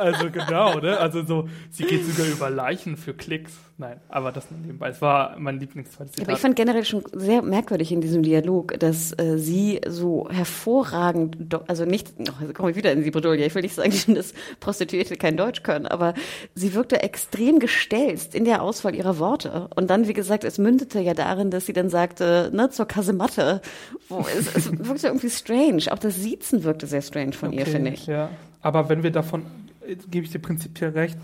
Also 0.00 0.30
genau, 0.30 0.78
ne? 0.78 0.98
Also 0.98 1.22
so, 1.24 1.48
sie 1.70 1.84
geht 1.84 2.06
sogar 2.06 2.26
über 2.26 2.48
Leichen 2.48 2.96
für 2.96 3.12
Klicks. 3.12 3.52
Nein, 3.76 3.98
aber 4.08 4.30
das 4.30 4.50
nebenbei. 4.50 4.88
Es 4.88 5.00
war 5.00 5.36
mein 5.38 5.58
Lieblingszweites 5.58 6.12
Zitat. 6.12 6.28
Aber 6.28 6.36
ich 6.36 6.40
fand 6.40 6.54
generell 6.54 6.84
schon 6.84 7.02
sehr 7.12 7.40
merkwürdig 7.40 7.92
in 7.92 8.02
diesem 8.02 8.22
Dialog, 8.22 8.78
dass 8.78 9.12
äh, 9.18 9.38
sie 9.38 9.80
so 9.86 10.28
hervorragend, 10.30 11.54
also 11.66 11.86
nicht, 11.86 12.12
oh, 12.18 12.52
komme 12.52 12.70
ich 12.70 12.76
wieder 12.76 12.92
in 12.92 13.02
die 13.04 13.10
Bredouille, 13.10 13.46
ich 13.46 13.54
will 13.54 13.62
nicht 13.62 13.74
sagen, 13.74 14.14
dass 14.14 14.34
Prostituierte 14.60 15.16
kein 15.16 15.38
Deutsch 15.38 15.62
können, 15.62 15.86
aber 15.86 16.12
sie 16.54 16.74
wirkte 16.74 17.02
extrem 17.02 17.58
gestelzt 17.58 18.34
in 18.34 18.44
der 18.44 18.62
Auswahl 18.62 18.94
ihrer 18.94 19.18
Worte. 19.18 19.68
Und 19.74 19.88
dann, 19.88 20.08
wie 20.08 20.14
gesagt, 20.14 20.44
es 20.44 20.58
mündete 20.58 21.00
ja 21.00 21.14
darin, 21.14 21.50
dass 21.50 21.64
sie 21.64 21.72
dann 21.72 21.88
sagte, 21.88 22.50
ne, 22.52 22.68
zur 22.68 22.86
Kasematte. 22.86 23.62
Wo 24.08 24.26
es, 24.36 24.54
es 24.54 24.70
wirkte 24.86 25.06
irgendwie 25.06 25.28
strange. 25.30 25.84
Auch 25.90 25.98
das 25.98 26.16
Siezen 26.16 26.64
wirkte 26.64 26.86
sehr 26.86 27.02
strange 27.02 27.32
von 27.32 27.52
ihr, 27.52 27.62
Okay, 27.62 27.70
finde 27.70 27.90
ich. 27.92 28.06
Ja, 28.06 28.30
aber 28.60 28.88
wenn 28.88 29.02
wir 29.02 29.10
davon, 29.10 29.46
gebe 30.10 30.24
ich 30.26 30.30
dir 30.32 30.38
prinzipiell 30.40 30.90
recht, 30.90 31.16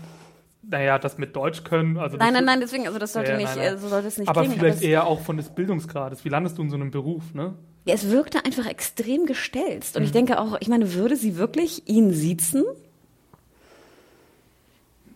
naja, 0.69 0.99
das 0.99 1.17
mit 1.17 1.35
Deutsch 1.35 1.63
können, 1.63 1.97
also 1.97 2.17
Nein, 2.17 2.33
nein, 2.33 2.43
nein, 2.45 2.59
deswegen, 2.59 2.87
also 2.87 2.99
das 2.99 3.13
sollte 3.13 3.31
Ja, 3.31 3.37
nicht, 3.37 3.55
nein, 3.55 3.57
nein. 3.65 3.75
äh, 3.75 3.77
so 3.77 3.87
sollte 3.87 4.07
es 4.09 4.17
nicht 4.17 4.27
aber 4.27 4.41
klingen. 4.41 4.57
vielleicht 4.59 4.77
es- 4.79 4.83
eher 4.83 5.05
auch 5.07 5.21
von 5.21 5.37
des 5.37 5.49
Bildungsgrades. 5.49 6.25
Wie 6.25 6.29
landest 6.29 6.57
du 6.57 6.61
in 6.63 6.69
so 6.69 6.75
einem 6.75 6.91
Beruf, 6.91 7.33
ne? 7.33 7.53
Ja, 7.85 7.93
es 7.93 8.09
wirkte 8.09 8.43
einfach 8.43 8.65
extrem 8.65 9.25
gestelzt. 9.25 9.95
Mhm. 9.95 9.99
Und 9.99 10.03
ich 10.07 10.11
denke 10.11 10.39
auch, 10.41 10.57
ich 10.59 10.67
meine, 10.67 10.93
würde 10.93 11.15
sie 11.15 11.37
wirklich 11.37 11.87
ihn 11.87 12.11
siezen? 12.11 12.65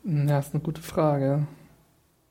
Hm, 0.06 0.28
Ja, 0.30 0.40
ist 0.40 0.54
eine 0.54 0.64
gute 0.64 0.82
Frage. 0.82 1.46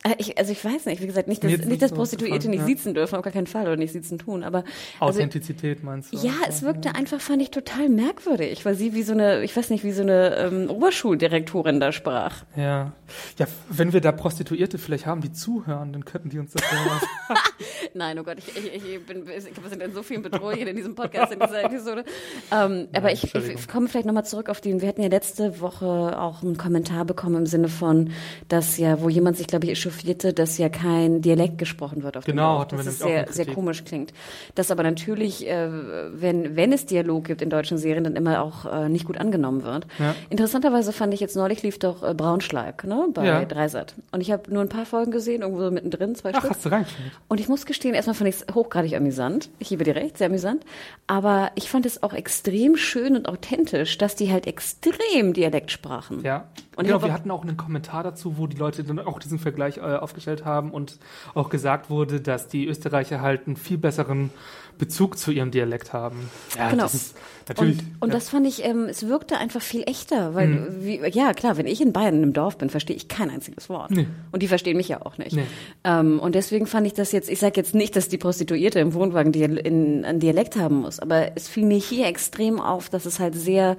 Äh, 0.03 0.15
Ich, 0.19 0.39
also 0.39 0.53
ich 0.53 0.65
weiß 0.65 0.87
nicht, 0.87 1.03
wie 1.03 1.07
gesagt, 1.07 1.29
nicht, 1.29 1.45
dass, 1.45 1.51
nicht, 1.51 1.67
nicht 1.67 1.83
dass 1.83 1.93
Prostituierte 1.93 2.37
aufgefallen, 2.37 2.51
nicht 2.51 2.61
ja. 2.61 2.67
siezen 2.67 2.95
dürfen, 2.95 3.17
auf 3.17 3.23
gar 3.23 3.33
keinen 3.33 3.47
Fall, 3.47 3.63
oder 3.63 3.77
nicht 3.77 3.93
siezen 3.93 4.19
tun, 4.19 4.43
aber 4.43 4.65
also, 4.99 5.19
Authentizität 5.19 5.83
meinst 5.83 6.13
du? 6.13 6.17
ja, 6.19 6.33
es 6.49 6.63
wirkte 6.63 6.95
einfach, 6.95 7.21
fand 7.21 7.43
ich, 7.43 7.51
total 7.51 7.89
merkwürdig, 7.89 8.65
weil 8.65 8.75
sie 8.75 8.95
wie 8.95 9.03
so 9.03 9.13
eine, 9.13 9.43
ich 9.43 9.57
weiß 9.57 9.71
nicht, 9.71 9.85
wie 9.85 9.93
so 9.93 10.03
eine 10.03 10.37
ähm, 10.37 10.71
Oberschuldirektorin 10.71 11.81
da 11.81 11.93
sprach. 11.93 12.45
Ja. 12.57 12.93
Ja, 13.39 13.47
wenn 13.69 13.93
wir 13.93 14.01
da 14.01 14.13
Prostituierte 14.13 14.79
vielleicht 14.79 15.07
haben, 15.07 15.21
die 15.21 15.33
zuhören, 15.33 15.93
dann 15.93 16.05
könnten 16.05 16.31
die 16.31 16.39
uns 16.39 16.53
das 16.53 16.63
ja 16.71 16.79
mal 16.85 17.01
Nein, 17.95 18.19
oh 18.19 18.23
Gott, 18.23 18.39
ich, 18.39 18.57
ich, 18.57 18.75
ich 18.75 19.07
bin, 19.07 19.25
ich 19.29 19.45
glaube, 19.45 19.63
wir 19.65 19.71
sind 19.71 19.83
in 19.83 19.93
so 19.93 20.03
vielen 20.03 20.23
Bedrohungen 20.23 20.67
in 20.67 20.77
diesem 20.77 20.95
Podcast, 20.95 21.33
in 21.33 21.41
dieser 21.41 21.65
Episode. 21.65 22.05
Ähm, 22.53 22.89
aber 22.95 23.13
ich, 23.13 23.35
ich 23.35 23.69
komme 23.69 23.89
vielleicht 23.89 24.07
nochmal 24.07 24.25
zurück 24.25 24.49
auf 24.49 24.61
den, 24.61 24.81
wir 24.81 24.89
hatten 24.89 25.03
ja 25.03 25.09
letzte 25.09 25.61
Woche 25.61 25.87
auch 25.87 26.43
einen 26.43 26.57
Kommentar 26.57 27.05
bekommen 27.05 27.37
im 27.37 27.47
Sinne 27.47 27.69
von, 27.69 28.13
dass 28.49 28.79
ja, 28.79 29.01
wo 29.01 29.09
jemand 29.09 29.37
sich, 29.37 29.47
glaube 29.47 29.67
ich, 29.67 29.79
echauffierte, 29.91 30.32
dass 30.32 30.57
ja 30.59 30.68
kein 30.68 31.20
Dialekt 31.20 31.59
gesprochen 31.59 32.03
wird 32.03 32.16
auf 32.16 32.24
dem 32.24 32.32
Genau, 32.32 32.53
Dorf. 32.55 32.61
hatten 32.62 32.78
wir 32.78 32.84
dass 32.84 32.95
es 32.95 32.99
sehr, 33.01 33.26
sehr 33.30 33.47
komisch 33.47 33.84
klingt. 33.84 34.12
Das 34.55 34.70
aber 34.70 34.82
natürlich, 34.82 35.47
äh, 35.49 35.68
wenn, 36.12 36.57
wenn 36.57 36.72
es 36.72 36.86
Dialog 36.86 37.24
gibt 37.24 37.43
in 37.43 37.51
deutschen 37.51 37.78
Serien, 37.78 38.05
dann 38.05 38.16
immer 38.16 38.43
auch 38.43 38.66
äh, 38.66 38.88
nicht 38.88 39.05
gut 39.05 39.18
angenommen 39.18 39.62
wird. 39.64 39.86
Ja. 39.99 40.14
Interessanterweise 40.30 40.93
fand 40.93 41.12
ich 41.14 41.20
jetzt 41.20 41.36
neulich 41.36 41.62
lief 41.62 41.78
doch 41.78 42.03
äh, 42.03 42.14
Braunschlag 42.14 42.84
ne, 42.84 43.09
bei 43.12 43.26
Ja. 43.26 43.45
Dreisat. 43.45 43.95
Und 44.12 44.20
ich 44.20 44.30
habe 44.30 44.53
nur 44.53 44.62
ein 44.62 44.68
paar 44.68 44.86
Folgen 44.86 45.11
gesehen, 45.11 45.43
irgendwo 45.43 45.62
so 45.62 45.70
mittendrin, 45.70 46.14
zwei 46.14 46.30
Ach, 46.32 46.38
Stück. 46.38 46.51
hast 46.51 46.64
du 46.64 46.68
reingeschaut? 46.70 46.97
Und 47.28 47.41
ich 47.41 47.49
muss 47.49 47.66
gestehen, 47.66 47.95
erstmal 47.95 48.14
fand 48.14 48.28
ich 48.30 48.36
es 48.47 48.55
hochgradig 48.55 48.95
amüsant. 48.95 49.51
Ich 49.59 49.68
gebe 49.70 49.84
dir 49.84 49.97
recht, 49.97 50.18
sehr 50.18 50.28
amüsant. 50.28 50.64
Aber 51.07 51.51
ich 51.57 51.68
fand 51.68 51.86
es 51.86 52.03
auch 52.03 52.12
extrem 52.12 52.76
schön 52.76 53.16
und 53.16 53.28
authentisch, 53.28 53.99
dass 53.99 54.14
die 54.14 54.30
halt 54.32 54.47
extrem 54.47 55.32
Dialekt 55.32 55.70
sprachen. 55.70 56.22
Ja. 56.22 56.47
Und 56.81 56.87
genau, 56.87 57.03
wir 57.03 57.12
hatten 57.12 57.31
auch 57.31 57.43
einen 57.43 57.57
Kommentar 57.57 58.03
dazu, 58.03 58.39
wo 58.39 58.47
die 58.47 58.57
Leute 58.57 58.83
dann 58.85 58.99
auch 58.99 59.18
diesen 59.18 59.39
Vergleich 59.39 59.76
äh, 59.78 59.81
aufgestellt 59.81 60.45
haben 60.45 60.70
und 60.70 60.99
auch 61.35 61.49
gesagt 61.51 61.91
wurde, 61.91 62.20
dass 62.20 62.49
die 62.49 62.66
Österreicher 62.66 63.20
halt 63.20 63.47
einen 63.47 63.57
viel 63.57 63.78
besseren 63.78 64.31
Bezug 64.78 65.18
zu 65.18 65.31
ihrem 65.31 65.51
Dialekt 65.51 65.93
haben. 65.93 66.31
Ja, 66.57 66.70
Genau. 66.70 66.85
das 66.85 66.95
ist 66.95 67.16
natürlich. 67.49 67.78
Und, 67.78 67.86
und 68.01 68.01
ja. 68.01 68.07
Mhm. 68.07 68.11
das 68.12 68.28
fand 68.28 68.47
ich, 68.47 68.64
ähm, 68.64 68.86
es 68.88 69.07
wirkte 69.09 69.38
einfach 69.38 69.62
viel 69.62 69.82
echter, 69.86 70.34
weil, 70.34 70.68
wie, 70.84 71.01
ja 71.09 71.32
klar, 71.32 71.57
wenn 71.57 71.66
ich 71.66 71.80
in 71.80 71.93
Bayern 71.93 72.16
in 72.16 72.22
einem 72.22 72.32
Dorf 72.32 72.59
bin, 72.59 72.70
verstehe 72.70 72.97
ich 72.97 73.09
kein 73.09 73.30
einziges 73.30 73.68
Wort. 73.68 73.91
Nee. 73.91 74.07
Und 74.32 74.43
die 74.43 74.49
verstehen 74.49 74.76
mich 74.76 74.88
ja 74.88 75.05
auch 75.05 75.18
nicht. 75.18 75.32
Nee. 75.34 75.45
Ähm, 75.84 76.18
und 76.20 76.34
deswegen 76.34 76.66
fand 76.66 76.86
ich 76.86 76.95
das 76.95 77.12
jetzt, 77.12 77.28
ich 77.30 77.38
sage 77.38 77.55
jetzt 77.57 77.74
nicht, 77.74 77.97
dass 77.97 78.09
die 78.09 78.18
Prostituierte 78.18 78.80
im 78.80 78.95
Wohnwagen 78.95 79.32
Dial 79.32 79.57
in, 79.57 80.05
einen 80.05 80.20
Dialekt 80.20 80.57
haben 80.57 80.76
muss, 80.80 81.01
aber 81.01 81.32
es 81.36 81.49
fiel 81.49 81.64
mir 81.64 81.78
hier 81.78 82.07
extrem 82.07 82.61
auf, 82.61 82.88
dass 82.88 83.07
es 83.07 83.18
halt 83.20 83.34
sehr 83.34 83.76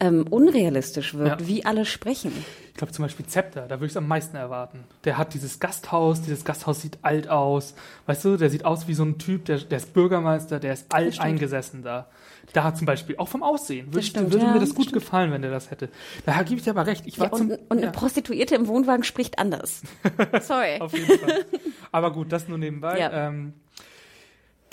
ähm, 0.00 0.26
unrealistisch 0.28 1.14
wirkt, 1.14 1.40
Ja. 1.42 1.48
wie 1.48 1.64
alle 1.64 1.84
sprechen. 1.84 2.32
Ich 2.72 2.78
glaube 2.78 2.92
zum 2.92 3.04
Beispiel 3.04 3.24
Zepter, 3.26 3.62
da 3.68 3.76
würde 3.76 3.86
ich 3.86 3.92
es 3.92 3.96
am 3.96 4.08
meisten 4.08 4.36
erwarten. 4.36 4.80
Der 5.04 5.16
hat 5.16 5.32
dieses 5.34 5.60
Gasthaus, 5.60 6.22
dieses 6.22 6.44
Gasthaus 6.44 6.80
sieht 6.82 6.98
alt 7.02 7.28
aus. 7.28 7.74
Weißt 8.06 8.24
du, 8.24 8.36
der 8.36 8.50
sieht 8.50 8.64
aus 8.64 8.88
wie 8.88 8.94
so 8.94 9.04
ein 9.04 9.18
Typ, 9.18 9.44
der, 9.44 9.58
der 9.58 9.78
ist 9.78 9.94
Bürgermeister, 9.94 10.58
der 10.58 10.72
ist 10.72 10.86
alt 10.92 11.20
eingesessen 11.20 11.82
da. 11.84 12.08
Da 12.52 12.64
hat 12.64 12.76
zum 12.76 12.86
Beispiel, 12.86 13.16
auch 13.16 13.28
vom 13.28 13.42
Aussehen, 13.42 13.86
würde, 13.92 14.06
stimmt, 14.06 14.32
würde 14.32 14.44
ja, 14.44 14.52
mir 14.52 14.60
das 14.60 14.68
das 14.70 14.76
gut 14.76 14.86
stimmt. 14.86 15.02
gefallen, 15.02 15.32
wenn 15.32 15.42
der 15.42 15.50
das 15.50 15.70
hätte. 15.70 15.88
Da 16.26 16.42
gebe 16.42 16.58
ich 16.58 16.64
dir 16.64 16.70
aber 16.70 16.86
recht. 16.86 17.06
Ich 17.06 17.18
war 17.18 17.26
Ja, 17.26 17.32
und, 17.32 17.38
zum, 17.38 17.50
und 17.50 17.72
eine 17.72 17.82
ja, 17.86 17.90
Prostituierte 17.90 18.54
im 18.54 18.66
Wohnwagen 18.68 19.04
spricht 19.04 19.38
anders. 19.38 19.82
Sorry. 20.42 20.80
auf 20.80 20.92
jeden 20.92 21.18
Fall. 21.18 21.44
Aber 21.92 22.12
gut, 22.12 22.32
das 22.32 22.48
nur 22.48 22.58
nebenbei. 22.58 22.98
Ja. 22.98 23.28
Ähm, 23.28 23.54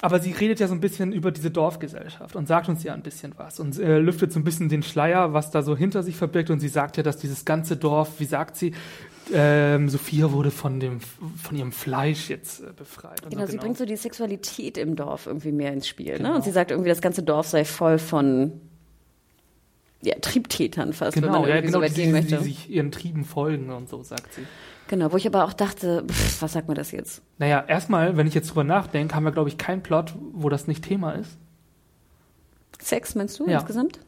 aber 0.02 0.20
sie 0.20 0.32
redet 0.32 0.60
ja 0.60 0.68
so 0.68 0.74
ein 0.74 0.82
bisschen 0.82 1.14
über 1.14 1.32
diese 1.32 1.52
Dorfgesellschaft 1.52 2.36
und 2.36 2.48
sagt 2.48 2.68
uns 2.70 2.84
ja 2.84 2.94
ein 2.94 3.04
bisschen 3.04 3.34
was 3.38 3.60
und 3.60 3.80
äh, 3.80 4.00
lüftet 4.00 4.34
so 4.34 4.40
ein 4.40 4.44
bisschen 4.44 4.68
den 4.68 4.84
Schleier, 4.84 5.34
was 5.34 5.52
da 5.52 5.62
so 5.62 5.78
hinter 5.78 6.02
sich 6.02 6.16
verbirgt. 6.16 6.50
Und 6.50 6.60
sie 6.60 6.68
sagt 6.68 6.98
ja, 6.98 7.04
dass 7.04 7.18
dieses 7.18 7.46
ganze 7.46 7.78
Dorf, 7.78 8.20
wie 8.20 8.26
sagt 8.26 8.58
sie, 8.58 8.74
ähm, 9.32 9.90
Sophia 9.90 10.32
wurde 10.32 10.50
von 10.50 10.80
dem 10.80 11.00
von 11.00 11.56
ihrem 11.56 11.72
Fleisch 11.72 12.30
jetzt 12.30 12.62
äh, 12.62 12.74
befreit. 12.76 13.22
Genau, 13.30 13.46
so, 13.46 13.52
sie 13.52 13.58
bringt 13.58 13.78
so 13.78 13.86
die 13.86 13.96
Sexualität 13.96 14.78
im 14.78 14.96
Dorf 14.96 15.28
irgendwie 15.28 15.52
mehr 15.52 15.72
ins 15.72 15.88
Spiel. 15.88 16.14
Ne? 16.14 16.18
Genau. 16.18 16.36
Und 16.36 16.44
sie 16.44 16.52
sagt 16.52 16.72
irgendwie, 16.72 16.90
das 16.90 17.02
ganze 17.02 17.22
Dorf 17.22 17.48
sei 17.48 17.64
voll 17.64 18.00
von 18.00 18.54
ja, 20.02 20.16
Triebtätern 20.20 20.94
fast, 20.94 21.16
wenn 21.18 21.24
Genau, 21.24 21.40
man 21.42 21.50
ja, 21.50 21.56
irgendwie 21.56 21.68
genau, 21.68 21.80
so 21.80 21.84
weit 21.86 21.98
die, 21.98 22.02
gehen 22.02 22.12
möchte. 22.12 22.38
die 22.38 22.44
sich 22.44 22.70
ihren 22.70 22.92
Trieben 22.92 23.24
folgen 23.26 23.70
und 23.70 23.90
so, 23.90 24.04
sagt 24.04 24.34
sie. 24.34 24.42
Genau, 24.88 25.12
wo 25.12 25.18
ich 25.18 25.26
aber 25.28 25.46
auch 25.46 25.54
dachte, 25.54 26.04
pff, 26.10 26.42
was 26.42 26.54
sagt 26.54 26.68
mir 26.68 26.74
das 26.74 26.92
jetzt? 26.92 27.22
Naja, 27.38 27.64
erstmal, 27.68 28.18
wenn 28.18 28.28
ich 28.28 28.34
jetzt 28.34 28.50
drüber 28.50 28.64
nachdenke, 28.64 29.16
haben 29.16 29.24
wir, 29.24 29.32
glaube 29.32 29.50
ich, 29.50 29.58
keinen 29.58 29.82
Plot, 29.84 30.14
wo 30.34 30.50
das 30.50 30.68
nicht 30.68 30.84
Thema 30.84 31.12
ist. 31.14 31.38
Sex 32.80 33.16
meinst 33.16 33.40
du 33.40 33.48
Ja. 33.48 33.60
insgesamt? 33.60 34.00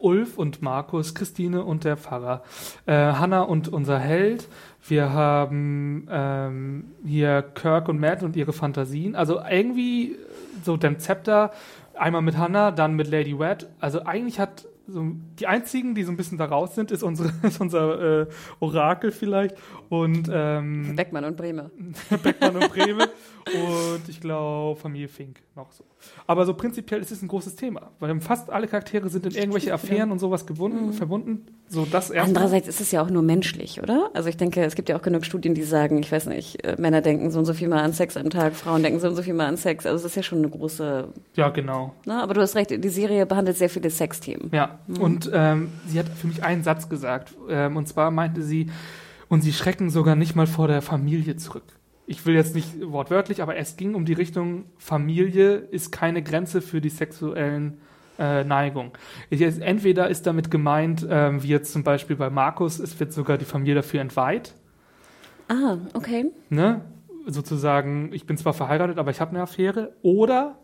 Ulf 0.00 0.38
und 0.38 0.62
Markus, 0.62 1.14
Christine 1.14 1.64
und 1.64 1.84
der 1.84 1.96
Pfarrer, 1.96 2.42
äh, 2.86 2.92
Hannah 2.92 3.42
und 3.42 3.68
unser 3.68 3.98
Held. 3.98 4.46
Wir 4.86 5.12
haben 5.12 6.06
ähm, 6.10 6.84
hier 7.04 7.42
Kirk 7.42 7.88
und 7.88 7.98
Matt 7.98 8.22
und 8.22 8.36
ihre 8.36 8.52
Fantasien. 8.52 9.16
Also 9.16 9.40
irgendwie 9.50 10.16
so 10.64 10.76
dann 10.76 10.98
Zepter, 11.00 11.52
einmal 11.98 12.22
mit 12.22 12.36
Hannah, 12.36 12.70
dann 12.70 12.94
mit 12.94 13.08
Lady 13.08 13.38
Wet. 13.38 13.68
Also 13.80 14.04
eigentlich 14.04 14.40
hat 14.40 14.66
so 14.88 15.04
die 15.38 15.46
einzigen, 15.46 15.94
die 15.94 16.02
so 16.02 16.10
ein 16.10 16.16
bisschen 16.16 16.38
da 16.38 16.46
raus 16.46 16.74
sind, 16.74 16.90
ist 16.90 17.02
unsere, 17.02 17.30
ist 17.42 17.60
unser 17.60 18.22
äh, 18.22 18.26
Orakel 18.60 19.12
vielleicht 19.12 19.54
und 19.88 20.28
ähm, 20.32 20.96
Beckmann 20.96 21.24
und 21.24 21.36
Bremer. 21.36 21.70
Beckmann 22.22 22.56
und 22.56 22.70
Breme 22.72 23.04
und 23.46 24.08
ich 24.08 24.20
glaube 24.20 24.78
Familie 24.80 25.08
Fink 25.08 25.40
noch 25.54 25.70
so. 25.72 25.84
Aber 26.26 26.46
so 26.46 26.54
prinzipiell 26.54 27.00
ist 27.00 27.10
es 27.10 27.22
ein 27.22 27.28
großes 27.28 27.56
Thema, 27.56 27.90
weil 27.98 28.20
fast 28.20 28.50
alle 28.50 28.66
Charaktere 28.68 29.08
sind 29.08 29.26
in 29.26 29.34
irgendwelche 29.34 29.72
Affären 29.72 30.10
und 30.10 30.18
sowas 30.18 30.46
gebunden, 30.46 30.92
verbunden. 30.92 31.46
So 31.68 31.86
das. 31.90 32.10
Andererseits 32.10 32.68
ist 32.68 32.80
es 32.80 32.92
ja 32.92 33.02
auch 33.02 33.10
nur 33.10 33.22
menschlich, 33.22 33.82
oder? 33.82 34.10
Also 34.14 34.28
ich 34.28 34.36
denke, 34.36 34.64
es 34.64 34.74
gibt 34.74 34.88
ja 34.88 34.96
auch 34.96 35.02
genug 35.02 35.24
Studien, 35.26 35.54
die 35.54 35.62
sagen, 35.64 35.98
ich 35.98 36.10
weiß 36.10 36.26
nicht, 36.26 36.64
äh, 36.64 36.76
Männer 36.78 37.02
denken 37.02 37.30
so 37.30 37.38
und 37.40 37.44
so 37.44 37.52
viel 37.52 37.68
mal 37.68 37.82
an 37.82 37.92
Sex 37.92 38.16
am 38.16 38.30
Tag, 38.30 38.54
Frauen 38.54 38.82
denken 38.82 39.00
so 39.00 39.08
und 39.08 39.16
so 39.16 39.22
viel 39.22 39.34
mal 39.34 39.46
an 39.46 39.56
Sex. 39.56 39.84
Also 39.84 40.02
das 40.02 40.12
ist 40.12 40.16
ja 40.16 40.22
schon 40.22 40.38
eine 40.38 40.48
große, 40.48 41.08
Ja, 41.34 41.48
genau. 41.50 41.94
ne? 42.06 42.22
Aber 42.22 42.34
du 42.34 42.40
hast 42.40 42.54
recht, 42.56 42.70
die 42.70 42.88
Serie 42.88 43.26
behandelt 43.26 43.56
sehr 43.56 43.68
viele 43.70 43.90
Sexthemen. 43.90 44.50
Ja. 44.52 44.77
Und 44.86 45.30
ähm, 45.32 45.72
sie 45.86 45.98
hat 45.98 46.08
für 46.08 46.26
mich 46.26 46.44
einen 46.44 46.62
Satz 46.62 46.88
gesagt. 46.88 47.34
Ähm, 47.48 47.76
und 47.76 47.88
zwar 47.88 48.10
meinte 48.10 48.42
sie, 48.42 48.70
und 49.28 49.42
sie 49.42 49.52
schrecken 49.52 49.90
sogar 49.90 50.16
nicht 50.16 50.34
mal 50.34 50.46
vor 50.46 50.68
der 50.68 50.82
Familie 50.82 51.36
zurück. 51.36 51.64
Ich 52.06 52.24
will 52.24 52.34
jetzt 52.34 52.54
nicht 52.54 52.80
wortwörtlich, 52.80 53.42
aber 53.42 53.56
es 53.56 53.76
ging 53.76 53.94
um 53.94 54.06
die 54.06 54.14
Richtung, 54.14 54.64
Familie 54.78 55.56
ist 55.56 55.92
keine 55.92 56.22
Grenze 56.22 56.62
für 56.62 56.80
die 56.80 56.88
sexuellen 56.88 57.78
äh, 58.18 58.44
Neigung. 58.44 58.92
Ich, 59.28 59.42
entweder 59.42 60.08
ist 60.08 60.26
damit 60.26 60.50
gemeint, 60.50 61.06
ähm, 61.08 61.42
wie 61.42 61.48
jetzt 61.48 61.72
zum 61.72 61.84
Beispiel 61.84 62.16
bei 62.16 62.30
Markus, 62.30 62.78
es 62.78 62.98
wird 62.98 63.12
sogar 63.12 63.36
die 63.36 63.44
Familie 63.44 63.74
dafür 63.74 64.00
entweiht. 64.00 64.54
Ah, 65.48 65.76
okay. 65.94 66.30
ne, 66.48 66.82
sozusagen, 67.26 68.10
ich 68.12 68.26
bin 68.26 68.36
zwar 68.36 68.54
verheiratet, 68.54 68.98
aber 68.98 69.10
ich 69.10 69.20
habe 69.20 69.32
eine 69.32 69.42
Affäre. 69.42 69.94
Oder, 70.02 70.58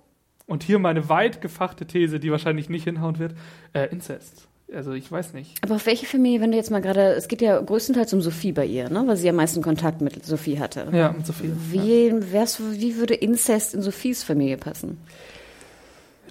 und 0.46 0.62
hier 0.62 0.78
meine 0.78 1.08
weit 1.08 1.40
gefachte 1.40 1.86
These, 1.86 2.20
die 2.20 2.30
wahrscheinlich 2.30 2.68
nicht 2.68 2.84
hinhauen 2.84 3.18
wird, 3.18 3.34
äh, 3.72 3.86
Inzest. 3.90 4.48
Also 4.72 4.92
ich 4.92 5.10
weiß 5.10 5.34
nicht. 5.34 5.62
Aber 5.62 5.76
auf 5.76 5.86
welche 5.86 6.06
Familie, 6.06 6.40
wenn 6.40 6.50
du 6.50 6.56
jetzt 6.56 6.70
mal 6.70 6.80
gerade, 6.80 7.12
es 7.14 7.28
geht 7.28 7.42
ja 7.42 7.60
größtenteils 7.60 8.12
um 8.14 8.22
Sophie 8.22 8.52
bei 8.52 8.64
ihr, 8.64 8.88
ne? 8.88 9.04
Weil 9.06 9.16
sie 9.16 9.28
am 9.28 9.36
meisten 9.36 9.62
Kontakt 9.62 10.00
mit 10.00 10.24
Sophie 10.24 10.58
hatte. 10.58 10.88
Ja, 10.92 11.12
mit 11.12 11.26
so 11.26 11.32
viel. 11.32 11.50
Ja. 11.50 11.82
Wie, 11.82 12.32
wär's, 12.32 12.60
wie 12.60 12.96
würde 12.96 13.14
Inzest 13.14 13.74
in 13.74 13.82
Sophies 13.82 14.24
Familie 14.24 14.56
passen? 14.56 14.98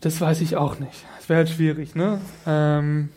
Das 0.02 0.20
weiß 0.20 0.42
ich 0.42 0.58
auch 0.58 0.80
nicht. 0.80 1.06
Das 1.18 1.30
wäre 1.30 1.38
halt 1.38 1.50
schwierig, 1.50 1.96
ne? 1.96 2.20
Ähm, 2.46 3.10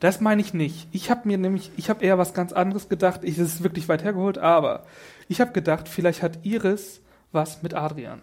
das 0.00 0.20
meine 0.20 0.40
ich 0.40 0.52
nicht. 0.52 0.88
Ich 0.92 1.10
habe 1.10 1.28
mir 1.28 1.38
nämlich, 1.38 1.70
ich 1.76 1.88
habe 1.88 2.04
eher 2.04 2.18
was 2.18 2.34
ganz 2.34 2.52
anderes 2.52 2.88
gedacht. 2.88 3.20
Ich, 3.22 3.36
das 3.36 3.54
ist 3.54 3.62
wirklich 3.62 3.88
weit 3.88 4.02
hergeholt, 4.02 4.38
aber 4.38 4.84
ich 5.28 5.40
habe 5.40 5.52
gedacht, 5.52 5.88
vielleicht 5.88 6.22
hat 6.22 6.44
Iris 6.44 7.00
was 7.30 7.62
mit 7.62 7.74
Adrian. 7.74 8.20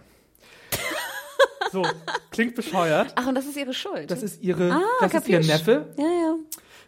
So, 1.74 1.84
klingt 2.32 2.56
bescheuert. 2.56 3.12
Ach, 3.16 3.28
und 3.28 3.36
das 3.36 3.46
ist 3.46 3.58
ihre 3.58 3.74
Schuld. 3.74 4.10
Das 4.10 4.24
ist 4.24 4.42
ihre, 4.42 4.72
ah, 4.72 4.82
das 5.02 5.14
ist 5.14 5.28
ihr. 5.28 5.40
Neffe. 5.42 5.88
Ja, 5.98 6.06
ja. 6.06 6.36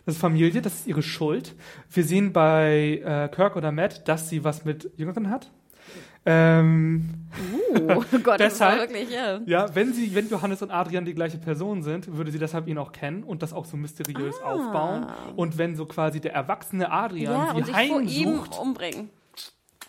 Das 0.05 0.15
ist 0.15 0.21
Familie, 0.21 0.61
das 0.61 0.73
ist 0.75 0.87
ihre 0.87 1.01
Schuld. 1.03 1.53
Wir 1.91 2.03
sehen 2.05 2.31
bei 2.31 3.01
äh, 3.03 3.27
Kirk 3.35 3.55
oder 3.57 3.71
Matt, 3.73 4.07
dass 4.07 4.29
sie 4.29 4.43
was 4.45 4.63
mit 4.63 4.89
Jüngeren 4.95 5.29
hat. 5.29 5.49
Ähm, 6.27 7.09
Oh 7.73 8.03
Gott, 8.23 8.39
das 8.39 8.59
war 8.59 8.71
Deshalb- 8.71 8.79
wirklich, 8.79 9.09
ja. 9.11 9.39
ja, 9.45 9.75
wenn 9.75 9.93
sie, 9.93 10.15
wenn 10.15 10.29
Johannes 10.29 10.61
und 10.61 10.71
Adrian 10.71 11.05
die 11.05 11.13
gleiche 11.13 11.37
Person 11.37 11.83
sind, 11.83 12.15
würde 12.17 12.31
sie 12.31 12.39
deshalb 12.39 12.67
ihn 12.67 12.77
auch 12.77 12.91
kennen 12.93 13.23
und 13.23 13.43
das 13.43 13.51
auch 13.53 13.65
so 13.65 13.77
mysteriös 13.77 14.35
Ah. 14.43 14.53
aufbauen. 14.53 15.07
Und 15.35 15.57
wenn 15.57 15.75
so 15.75 15.85
quasi 15.85 16.19
der 16.21 16.33
erwachsene 16.33 16.91
Adrian 16.91 17.33
Ja, 17.33 17.51
sie 17.51 17.57
und 17.57 17.65
sich 17.65 17.75
vor 17.75 18.01
ihm 18.01 18.27
heimsucht, 18.29 18.59
umbringen. 18.59 19.09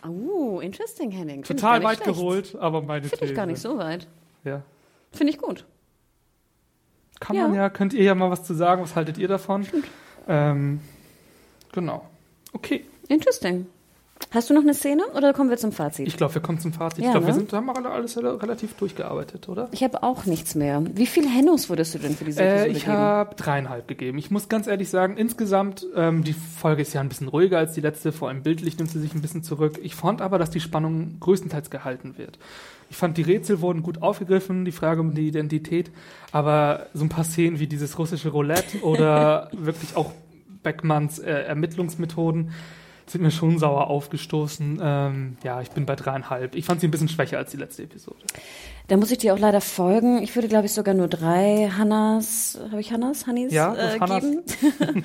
Oh, 0.07 0.61
interesting, 0.61 1.11
Henning. 1.11 1.43
Total 1.43 1.83
weit 1.83 1.99
schlecht. 2.03 2.19
geholt, 2.19 2.57
aber 2.61 2.83
meine 2.83 3.09
Finde 3.09 3.25
ich 3.27 3.35
gar 3.35 3.47
nicht 3.47 3.61
so 3.61 3.79
weit. 3.79 4.07
Ja. 4.45 4.63
Finde 5.13 5.33
ich 5.33 5.39
gut. 5.39 5.65
Kann 7.21 7.37
Ja. 7.37 7.43
man 7.49 7.55
ja, 7.55 7.71
könnt 7.71 7.95
ihr 7.95 8.05
ja 8.05 8.15
mal 8.15 8.31
was 8.31 8.45
zu 8.45 8.55
sagen, 8.55 8.83
was 8.83 8.95
haltet 8.95 9.17
ihr 9.19 9.29
davon? 9.29 9.67
Ähm, 10.29 10.81
genau. 11.73 12.07
Okay. 12.53 12.85
Interesting. 13.09 13.67
Hast 14.33 14.49
du 14.51 14.55
noch 14.55 14.63
eine 14.63 14.75
Szene 14.75 15.05
oder 15.15 15.33
kommen 15.35 15.51
wir 15.51 15.57
zum 15.59 15.73
Fazit? 15.73 16.09
Ich 16.09 16.17
glaube, 16.17 16.35
wir 16.35 16.43
kommen 16.43 16.59
zum 16.59 16.73
Fazit. 16.73 17.01
Ja, 17.05 17.07
ich 17.07 17.11
glaube, 17.13 17.27
wir 17.27 17.35
ne? 17.35 17.39
sind, 17.41 17.53
haben 17.53 17.69
alle 17.71 17.91
alles 17.91 18.17
rel- 18.17 18.37
relativ 18.37 18.75
durchgearbeitet, 18.75 19.49
oder? 19.49 19.69
Ich 19.73 19.85
habe 19.85 20.03
auch 20.03 20.25
nichts 20.25 20.55
mehr. 20.55 20.83
Wie 20.95 21.07
viel 21.07 21.29
Hennos 21.29 21.69
würdest 21.69 21.95
du 21.95 21.99
denn 21.99 22.17
für 22.17 22.25
diese 22.25 22.41
Äh, 22.43 22.53
Episode 22.63 22.71
ich 22.79 22.85
geben? 22.87 22.97
habe 22.97 23.35
dreieinhalb 23.37 23.87
gegeben. 23.89 24.19
Ich 24.19 24.31
muss 24.31 24.49
ganz 24.49 24.67
ehrlich 24.67 24.89
sagen, 24.89 25.17
insgesamt, 25.19 25.87
ähm, 25.95 26.25
die 26.25 26.33
Folge 26.33 26.83
ist 26.83 26.93
ja 26.95 27.03
ein 27.03 27.09
bisschen 27.11 27.29
ruhiger 27.29 27.59
als 27.59 27.75
die 27.75 27.83
letzte, 27.83 28.11
vor 28.11 28.29
allem 28.29 28.43
bildlich 28.43 28.79
nimmt 28.79 28.91
sie 28.91 29.01
sich 29.01 29.15
ein 29.15 29.21
bisschen 29.23 29.43
zurück. 29.43 29.79
Ich 29.83 29.95
fand 29.95 30.21
aber, 30.23 30.39
dass 30.39 30.51
die 30.51 30.61
Spannung 30.61 31.19
größtenteils 31.21 31.71
gehalten 31.71 32.17
wird. 32.19 32.39
Ich 32.89 32.97
fand, 32.97 33.16
die 33.16 33.22
Rätsel 33.22 33.61
wurden 33.61 33.82
gut 33.82 34.03
aufgegriffen, 34.03 34.64
die 34.64 34.72
Frage 34.72 35.01
um 35.01 35.14
die 35.14 35.28
Identität, 35.28 35.91
aber 36.32 36.87
so 36.95 37.05
ein 37.05 37.09
paar 37.09 37.24
Szenen 37.24 37.59
wie 37.59 37.66
dieses 37.66 37.99
russische 37.99 38.30
Roulette 38.30 38.82
oder 38.82 39.51
wirklich 39.57 39.97
auch 39.97 40.12
Beckmanns 40.62 41.18
äh, 41.18 41.30
Ermittlungsmethoden, 41.30 42.51
sind 43.07 43.23
mir 43.23 43.31
schon 43.31 43.59
sauer 43.59 43.89
aufgestoßen. 43.89 44.81
Ähm, 44.83 45.37
ja, 45.45 45.61
ich 45.61 45.71
bin 45.71 45.87
bei 45.87 45.95
dreieinhalb. 45.97 46.55
Ich 46.55 46.65
fand 46.65 46.81
sie 46.81 46.89
ein 46.89 46.91
bisschen 46.91 47.09
schwächer 47.09 47.39
als 47.39 47.51
die 47.53 47.57
letzte 47.57 47.85
Episode. 47.85 48.19
Da 48.89 48.97
muss 48.97 49.11
ich 49.11 49.19
dir 49.19 49.35
auch 49.35 49.39
leider 49.39 49.61
folgen. 49.61 50.23
Ich 50.23 50.35
würde, 50.37 50.49
glaube 50.49 50.67
ich, 50.67 50.73
sogar 50.73 50.95
nur 50.95 51.09
drei 51.09 51.71
Hannas, 51.77 52.59
habe 52.71 52.81
ich 52.81 52.93
Hannas, 52.93 53.27
Hannis 53.27 53.53
Ja, 53.53 53.75
äh, 53.75 53.99
Hannas. 53.99 54.23
geben. 54.23 54.43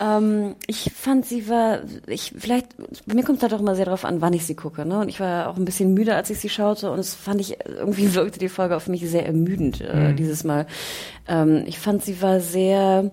ähm, 0.00 0.56
ich 0.66 0.90
fand, 0.94 1.24
sie 1.24 1.48
war, 1.48 1.80
ich 2.06 2.34
vielleicht, 2.36 2.76
bei 3.06 3.14
mir 3.14 3.22
kommt 3.24 3.38
es 3.38 3.42
halt 3.42 3.54
auch 3.54 3.60
immer 3.60 3.74
sehr 3.76 3.84
darauf 3.86 4.04
an, 4.04 4.20
wann 4.20 4.32
ich 4.32 4.44
sie 4.44 4.54
gucke. 4.54 4.84
Ne? 4.84 5.00
Und 5.00 5.08
ich 5.08 5.20
war 5.20 5.48
auch 5.48 5.56
ein 5.56 5.64
bisschen 5.64 5.94
müde, 5.94 6.14
als 6.16 6.30
ich 6.30 6.38
sie 6.38 6.48
schaute. 6.48 6.90
Und 6.90 6.98
es 6.98 7.14
fand 7.14 7.40
ich, 7.40 7.58
irgendwie 7.64 8.14
wirkte 8.14 8.38
die 8.38 8.48
Folge 8.48 8.76
auf 8.76 8.88
mich 8.88 9.08
sehr 9.08 9.26
ermüdend 9.26 9.80
äh, 9.80 10.10
Mhm. 10.10 10.16
dieses 10.16 10.44
Mal. 10.44 10.66
Ähm, 11.28 11.64
ich 11.66 11.78
fand, 11.78 12.02
sie 12.04 12.20
war 12.20 12.40
sehr 12.40 13.10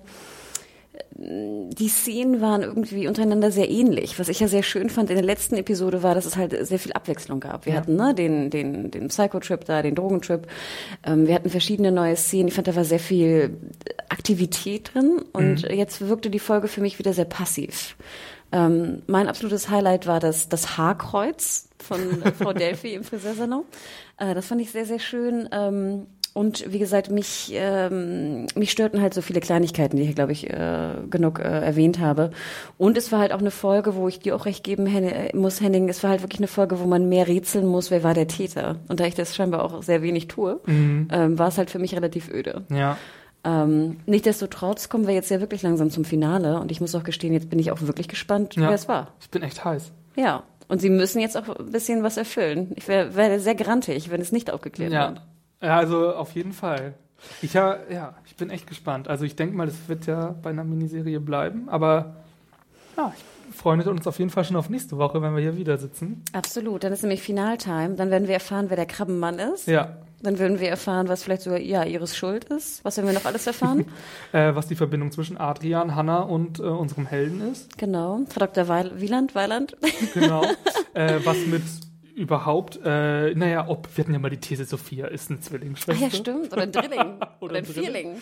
die 1.14 1.88
Szenen 1.88 2.42
waren 2.42 2.62
irgendwie 2.64 3.08
untereinander 3.08 3.52
sehr 3.52 3.70
ähnlich. 3.70 4.20
Was 4.20 4.28
ich 4.30 4.40
ja 4.40 4.48
sehr 4.48 4.64
schön 4.64 4.90
fand 4.90 5.10
in 5.10 5.16
der 5.16 5.26
letzten 5.26 5.56
Episode 5.56 6.04
war, 6.04 6.16
dass 6.16 6.26
es 6.26 6.36
halt 6.38 6.56
sehr 6.68 6.80
viel 6.80 6.94
Abwechslung 6.94 7.40
gab. 7.40 7.66
Wir 7.66 7.74
Ja. 7.74 7.80
hatten 7.80 7.96
ne, 7.96 8.14
den, 8.14 8.50
den, 8.50 8.92
den 8.92 9.08
Psychotrip 9.08 9.66
da, 9.66 9.82
den 9.82 9.96
Drogentrip. 9.96 10.48
Ähm, 11.06 11.28
wir 11.28 11.36
hatten 11.36 11.50
verschiedene 11.50 11.92
neue 11.92 12.16
Szenen. 12.16 12.48
Ich 12.50 12.54
fand, 12.54 12.68
da 12.68 12.76
war 12.76 12.84
sehr 12.86 13.00
viel 13.00 13.58
Aktivität 14.10 14.94
drin. 14.94 15.22
Und 15.34 15.62
jetzt 15.64 16.08
wirkte 16.08 16.30
die 16.30 16.40
Folge 16.40 16.68
für 16.68 16.82
mich 16.82 17.00
wieder 17.00 17.14
sehr 17.14 17.26
passiv. 17.26 17.96
Ähm, 18.52 19.02
mein 19.08 19.28
absolutes 19.30 19.70
Highlight 19.70 20.08
war 20.08 20.20
das, 20.20 20.50
das 20.50 20.78
Haarkreuz 20.78 21.70
von 21.80 22.22
äh, 22.22 22.32
Frau 22.34 22.52
Delphi 22.54 22.94
im 22.94 23.04
Friseursalon. 23.04 23.64
Äh, 24.18 24.34
das 24.36 24.48
fand 24.48 24.60
ich 24.62 24.72
sehr, 24.72 24.86
sehr 24.86 25.00
schön. 25.00 25.48
Ähm, 25.52 26.08
und 26.34 26.72
wie 26.72 26.80
gesagt, 26.80 27.12
mich, 27.12 27.52
ähm, 27.54 28.48
mich 28.56 28.72
störten 28.72 29.02
halt 29.02 29.14
so 29.14 29.22
viele 29.22 29.42
Kleinigkeiten, 29.42 29.98
die 29.98 30.04
ich, 30.04 30.16
glaube 30.16 30.32
ich, 30.32 30.50
äh, 30.50 30.94
genug 31.10 31.40
äh, 31.40 31.44
erwähnt 31.44 32.00
habe. 32.00 32.32
Und 32.78 32.98
es 32.98 33.12
war 33.12 33.20
halt 33.20 33.34
auch 33.34 33.40
eine 33.40 33.52
Folge, 33.52 33.96
wo 33.96 34.08
ich 34.08 34.20
dir 34.20 34.36
auch 34.36 34.46
recht 34.46 34.64
geben 34.64 34.86
Hen 34.86 35.04
äh, 35.04 35.36
muss, 35.36 35.60
Henning, 35.60 35.90
es 35.90 36.04
war 36.04 36.12
halt 36.12 36.22
wirklich 36.22 36.40
eine 36.40 36.48
Folge, 36.48 36.80
wo 36.80 36.86
man 36.86 37.10
mehr 37.10 37.28
rätseln 37.28 37.66
muss, 37.66 37.92
wer 37.92 38.04
war 38.04 38.14
der 38.14 38.28
Täter. 38.28 38.78
Und 38.88 39.02
da 39.02 39.06
ich 39.06 39.16
das 39.16 39.36
scheinbar 39.36 39.64
auch 39.64 39.84
sehr 39.84 40.02
wenig 40.02 40.28
tue, 40.30 40.62
ähm, 40.68 41.38
war 41.38 41.50
es 41.50 41.58
halt 41.58 41.70
für 41.70 41.80
mich 41.80 41.96
relativ 41.96 42.30
öde. 42.30 42.64
Ja. 42.70 42.98
Ähm, 43.44 43.98
Nichtsdestotrotz 44.06 44.88
kommen 44.88 45.08
wir 45.08 45.14
jetzt 45.14 45.32
ja 45.32 45.40
wirklich 45.40 45.64
langsam 45.64 45.90
zum 45.90 46.06
Finale 46.06 46.60
und 46.60 46.72
ich 46.72 46.80
muss 46.80 46.94
auch 46.96 47.04
gestehen, 47.04 47.34
jetzt 47.34 47.50
bin 47.50 47.60
ich 47.60 47.72
auch 47.72 47.82
wirklich 47.82 48.08
gespannt, 48.08 48.56
ja. 48.56 48.64
wer 48.64 48.72
es 48.76 48.88
war. 48.88 49.14
Ich 49.20 49.30
bin 49.30 49.42
echt 49.42 49.66
heiß. 49.66 49.92
Ja. 50.16 50.44
Und 50.68 50.80
sie 50.80 50.90
müssen 50.90 51.20
jetzt 51.20 51.36
auch 51.38 51.50
ein 51.60 51.72
bisschen 51.72 52.04
was 52.04 52.16
erfüllen. 52.16 52.72
Ich 52.76 52.88
wäre 52.88 53.16
wär 53.16 53.40
sehr 53.42 53.56
grantig, 53.56 54.10
wenn 54.10 54.22
es 54.22 54.32
nicht 54.32 54.52
aufgeklärt 54.52 54.94
Ja. 54.94 55.10
wird. 55.10 55.22
Ja, 55.62 55.78
also 55.78 56.16
auf 56.16 56.34
jeden 56.34 56.54
Fall. 56.54 56.96
Ich 57.42 57.54
ja, 57.54 57.78
ja, 57.90 58.16
ich 58.26 58.36
bin 58.36 58.50
echt 58.50 58.68
gespannt. 58.68 59.08
Also 59.08 59.26
ich 59.26 59.36
denke 59.36 59.56
mal, 59.56 59.68
das 59.68 59.88
wird 59.88 60.08
ja 60.08 60.36
bei 60.42 60.50
einer 60.50 60.64
Miniserie 60.64 61.20
bleiben, 61.20 61.70
aber 61.70 62.16
ja, 62.98 63.14
ich 63.16 63.56
freue 63.56 63.82
uns 63.90 64.08
auf 64.08 64.20
jeden 64.20 64.32
Fall 64.32 64.44
schon 64.44 64.56
auf 64.56 64.70
nächste 64.70 64.98
Woche, 64.98 65.22
wenn 65.22 65.36
wir 65.36 65.42
hier 65.42 65.58
wieder 65.58 65.78
sitzen. 65.78 66.24
Absolut. 66.34 66.84
Dann 66.84 66.94
ist 66.94 67.04
nämlich 67.04 67.22
Finaltime. 67.22 67.96
Dann 67.96 68.10
werden 68.10 68.28
wir 68.28 68.36
erfahren, 68.36 68.70
wer 68.70 68.78
der 68.78 68.86
Krabbenmann 68.86 69.40
ist. 69.40 69.68
Ja. 69.68 69.98
Dann 70.24 70.38
würden 70.38 70.60
wir 70.60 70.70
erfahren, 70.70 71.08
was 71.08 71.24
vielleicht 71.24 71.42
sogar 71.42 71.60
ja, 71.60 71.84
Iris 71.84 72.16
Schuld 72.16 72.46
ist. 72.46 72.86
Was 72.86 72.98
werden 72.98 73.08
wir 73.08 73.14
noch 73.14 73.26
alles 73.26 73.48
erfahren? 73.48 73.86
Äh, 74.34 74.56
was 74.56 74.68
die 74.68 74.76
Verbindung 74.76 75.12
zwischen 75.12 75.38
Adrian, 75.38 75.96
Hanna 75.96 76.22
und 76.22 76.60
äh, 76.60 76.64
unserem 76.64 77.06
Helden 77.06 77.52
ist. 77.52 77.78
genau. 77.78 78.22
Frau 78.30 78.40
Dr. 78.40 78.70
Weil 78.70 79.02
Wieland, 79.02 79.36
Weiland. 79.36 79.76
Genau. 80.14 80.44
äh, 80.94 81.20
was 81.26 81.38
mit 81.48 81.64
überhaupt, 82.22 82.80
äh, 82.86 83.34
naja, 83.34 83.68
ob, 83.68 83.90
wir 83.96 84.04
hatten 84.04 84.14
ja 84.14 84.20
mal 84.20 84.30
die 84.30 84.38
These, 84.38 84.66
Sophia 84.66 85.08
ist 85.08 85.30
eine 85.30 85.40
Ah 85.40 85.42
Zwillingsschwester. 85.42 86.04
ja, 86.04 86.12
stimmt. 86.12 86.54
Oder 86.54 86.62
ein 86.62 86.72
Drilling. 86.72 87.20
Oder, 87.40 87.56
ein 87.56 87.66
ein. 87.66 87.82
Vierling. 87.82 88.22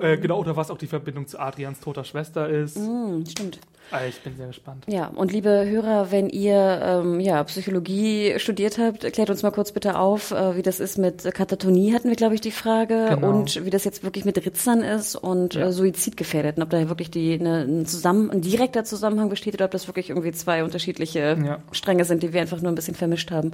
Äh, 0.00 0.16
genau, 0.18 0.38
oder 0.40 0.56
was 0.56 0.70
auch 0.70 0.78
die 0.78 0.86
Verbindung 0.86 1.26
zu 1.26 1.38
Adrians 1.38 1.80
toter 1.80 2.04
Schwester 2.04 2.48
ist. 2.48 2.76
Hm, 2.76 3.24
stimmt. 3.28 3.60
Äh, 3.92 4.08
ich 4.08 4.20
bin 4.20 4.36
sehr 4.36 4.46
gespannt. 4.48 4.84
Ja, 4.88 5.08
und 5.08 5.32
liebe 5.32 5.66
Hörer, 5.68 6.10
wenn 6.10 6.28
ihr 6.28 6.80
ähm, 6.82 7.20
ja, 7.20 7.42
Psychologie 7.44 8.34
studiert 8.38 8.78
habt, 8.78 9.00
klärt 9.12 9.30
uns 9.30 9.42
mal 9.42 9.50
kurz 9.50 9.72
bitte 9.72 9.98
auf, 9.98 10.30
äh, 10.32 10.56
wie 10.56 10.62
das 10.62 10.80
ist 10.80 10.98
mit 10.98 11.22
Katatonie, 11.34 11.92
hatten 11.94 12.08
wir, 12.08 12.16
glaube 12.16 12.34
ich, 12.34 12.40
die 12.40 12.50
Frage, 12.50 13.06
Genau. 13.10 13.28
und 13.28 13.64
wie 13.64 13.70
das 13.70 13.84
jetzt 13.84 14.02
wirklich 14.04 14.24
mit 14.24 14.36
Ritzern 14.44 14.80
ist 14.82 15.16
und 15.16 15.54
Ja. 15.54 15.66
äh, 15.68 15.72
Suizidgefährdeten, 15.72 16.62
ob 16.62 16.70
da 16.70 16.88
wirklich 16.88 17.10
die, 17.10 17.34
eine, 17.34 17.62
ein, 17.62 17.86
Zusammen 17.86 18.30
ein 18.30 18.40
direkter 18.40 18.84
Zusammenhang 18.84 19.28
besteht 19.28 19.54
oder 19.54 19.66
ob 19.66 19.70
das 19.70 19.86
wirklich 19.86 20.10
irgendwie 20.10 20.32
zwei 20.32 20.64
unterschiedliche 20.64 21.36
Ja. 21.44 21.58
Stränge 21.72 22.04
sind, 22.04 22.22
die 22.22 22.32
wir 22.32 22.40
einfach 22.40 22.60
nur 22.60 22.72
ein 22.72 22.74
bisschen 22.74 22.94
vermischt 22.94 23.30
haben. 23.30 23.52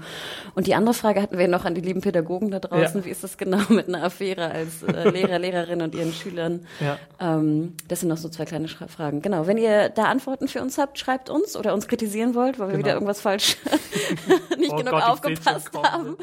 Und 0.55 0.67
die 0.67 0.75
andere 0.75 0.95
Frage 0.95 1.21
hatten 1.23 1.39
wir 1.39 1.49
noch 1.49 1.65
an 1.65 1.75
die 1.75 1.81
lieben 1.81 2.01
Pädagogen 2.01 2.51
da 2.51 2.59
draußen, 2.61 3.01
Ja. 3.01 3.05
wie 3.07 3.11
ist 3.11 3.25
das 3.25 3.37
genau 3.39 3.59
mit 3.69 3.89
einer 3.89 4.03
Affäre 4.05 4.51
als 4.51 4.83
äh, 4.83 5.09
Lehrer, 5.11 5.39
Lehrerin 5.39 5.83
und 5.83 5.95
ihren 5.95 6.13
Schülern? 6.13 6.61
Ja. 6.81 6.99
Ähm, 7.21 7.75
das 7.89 8.01
sind 8.01 8.09
noch 8.09 8.17
so 8.17 8.29
zwei 8.29 8.45
kleine 8.45 8.69
Schra 8.69 8.87
Fragen. 8.89 9.23
Genau, 9.23 9.47
wenn 9.47 9.59
ihr 9.59 9.89
da 9.91 10.05
Antworten 10.21 10.49
für 10.49 10.61
uns 10.61 10.77
habt, 10.77 10.99
schreibt 10.99 11.31
uns 11.31 11.57
oder 11.57 11.73
uns 11.73 11.89
kritisieren 11.89 12.35
wollt, 12.35 12.59
weil 12.59 12.69
wir 12.69 12.73
Genau. 12.75 12.85
wieder 12.85 12.93
irgendwas 12.95 13.21
falsch 13.23 13.57
nicht 14.59 14.71
Oh 14.73 14.77
genug 14.77 14.93
Gott, 14.93 15.03
aufgepasst 15.03 15.73
kommen. 15.73 15.87
haben. 15.91 16.17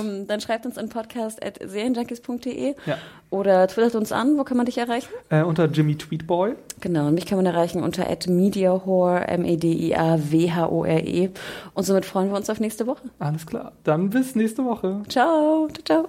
Ähm, 0.00 0.26
dann 0.26 0.40
schreibt 0.40 0.64
uns 0.64 0.78
an 0.78 0.88
podcast.serienjunkies.de 0.88 2.74
Ja. 2.86 2.96
oder 3.30 3.68
twittert 3.68 3.94
uns 3.96 4.12
an. 4.12 4.38
Wo 4.38 4.44
kann 4.44 4.56
man 4.56 4.64
dich 4.66 4.78
erreichen? 4.78 5.10
Äh, 5.28 5.42
unter 5.42 5.66
Jimmy 5.66 5.96
Tweetboy. 5.96 6.54
Genau, 6.80 7.08
und 7.08 7.14
mich 7.14 7.26
kann 7.26 7.36
man 7.36 7.44
erreichen 7.46 7.82
unter 7.82 8.06
@mediahore, 8.28 9.26
M-E-D-I-A-W-H-O-R-E. 9.28 11.30
Und 11.74 11.84
somit 11.84 12.04
freuen 12.06 12.30
wir 12.30 12.36
uns 12.36 12.48
auf 12.48 12.60
nächste 12.60 12.86
Woche. 12.86 13.02
Alles 13.18 13.46
klar. 13.46 13.72
Dann 13.84 14.08
bis 14.10 14.34
nächste 14.36 14.64
Woche. 14.64 15.02
Ciao, 15.08 15.68
ciao, 15.68 15.84
ciao. 15.84 16.08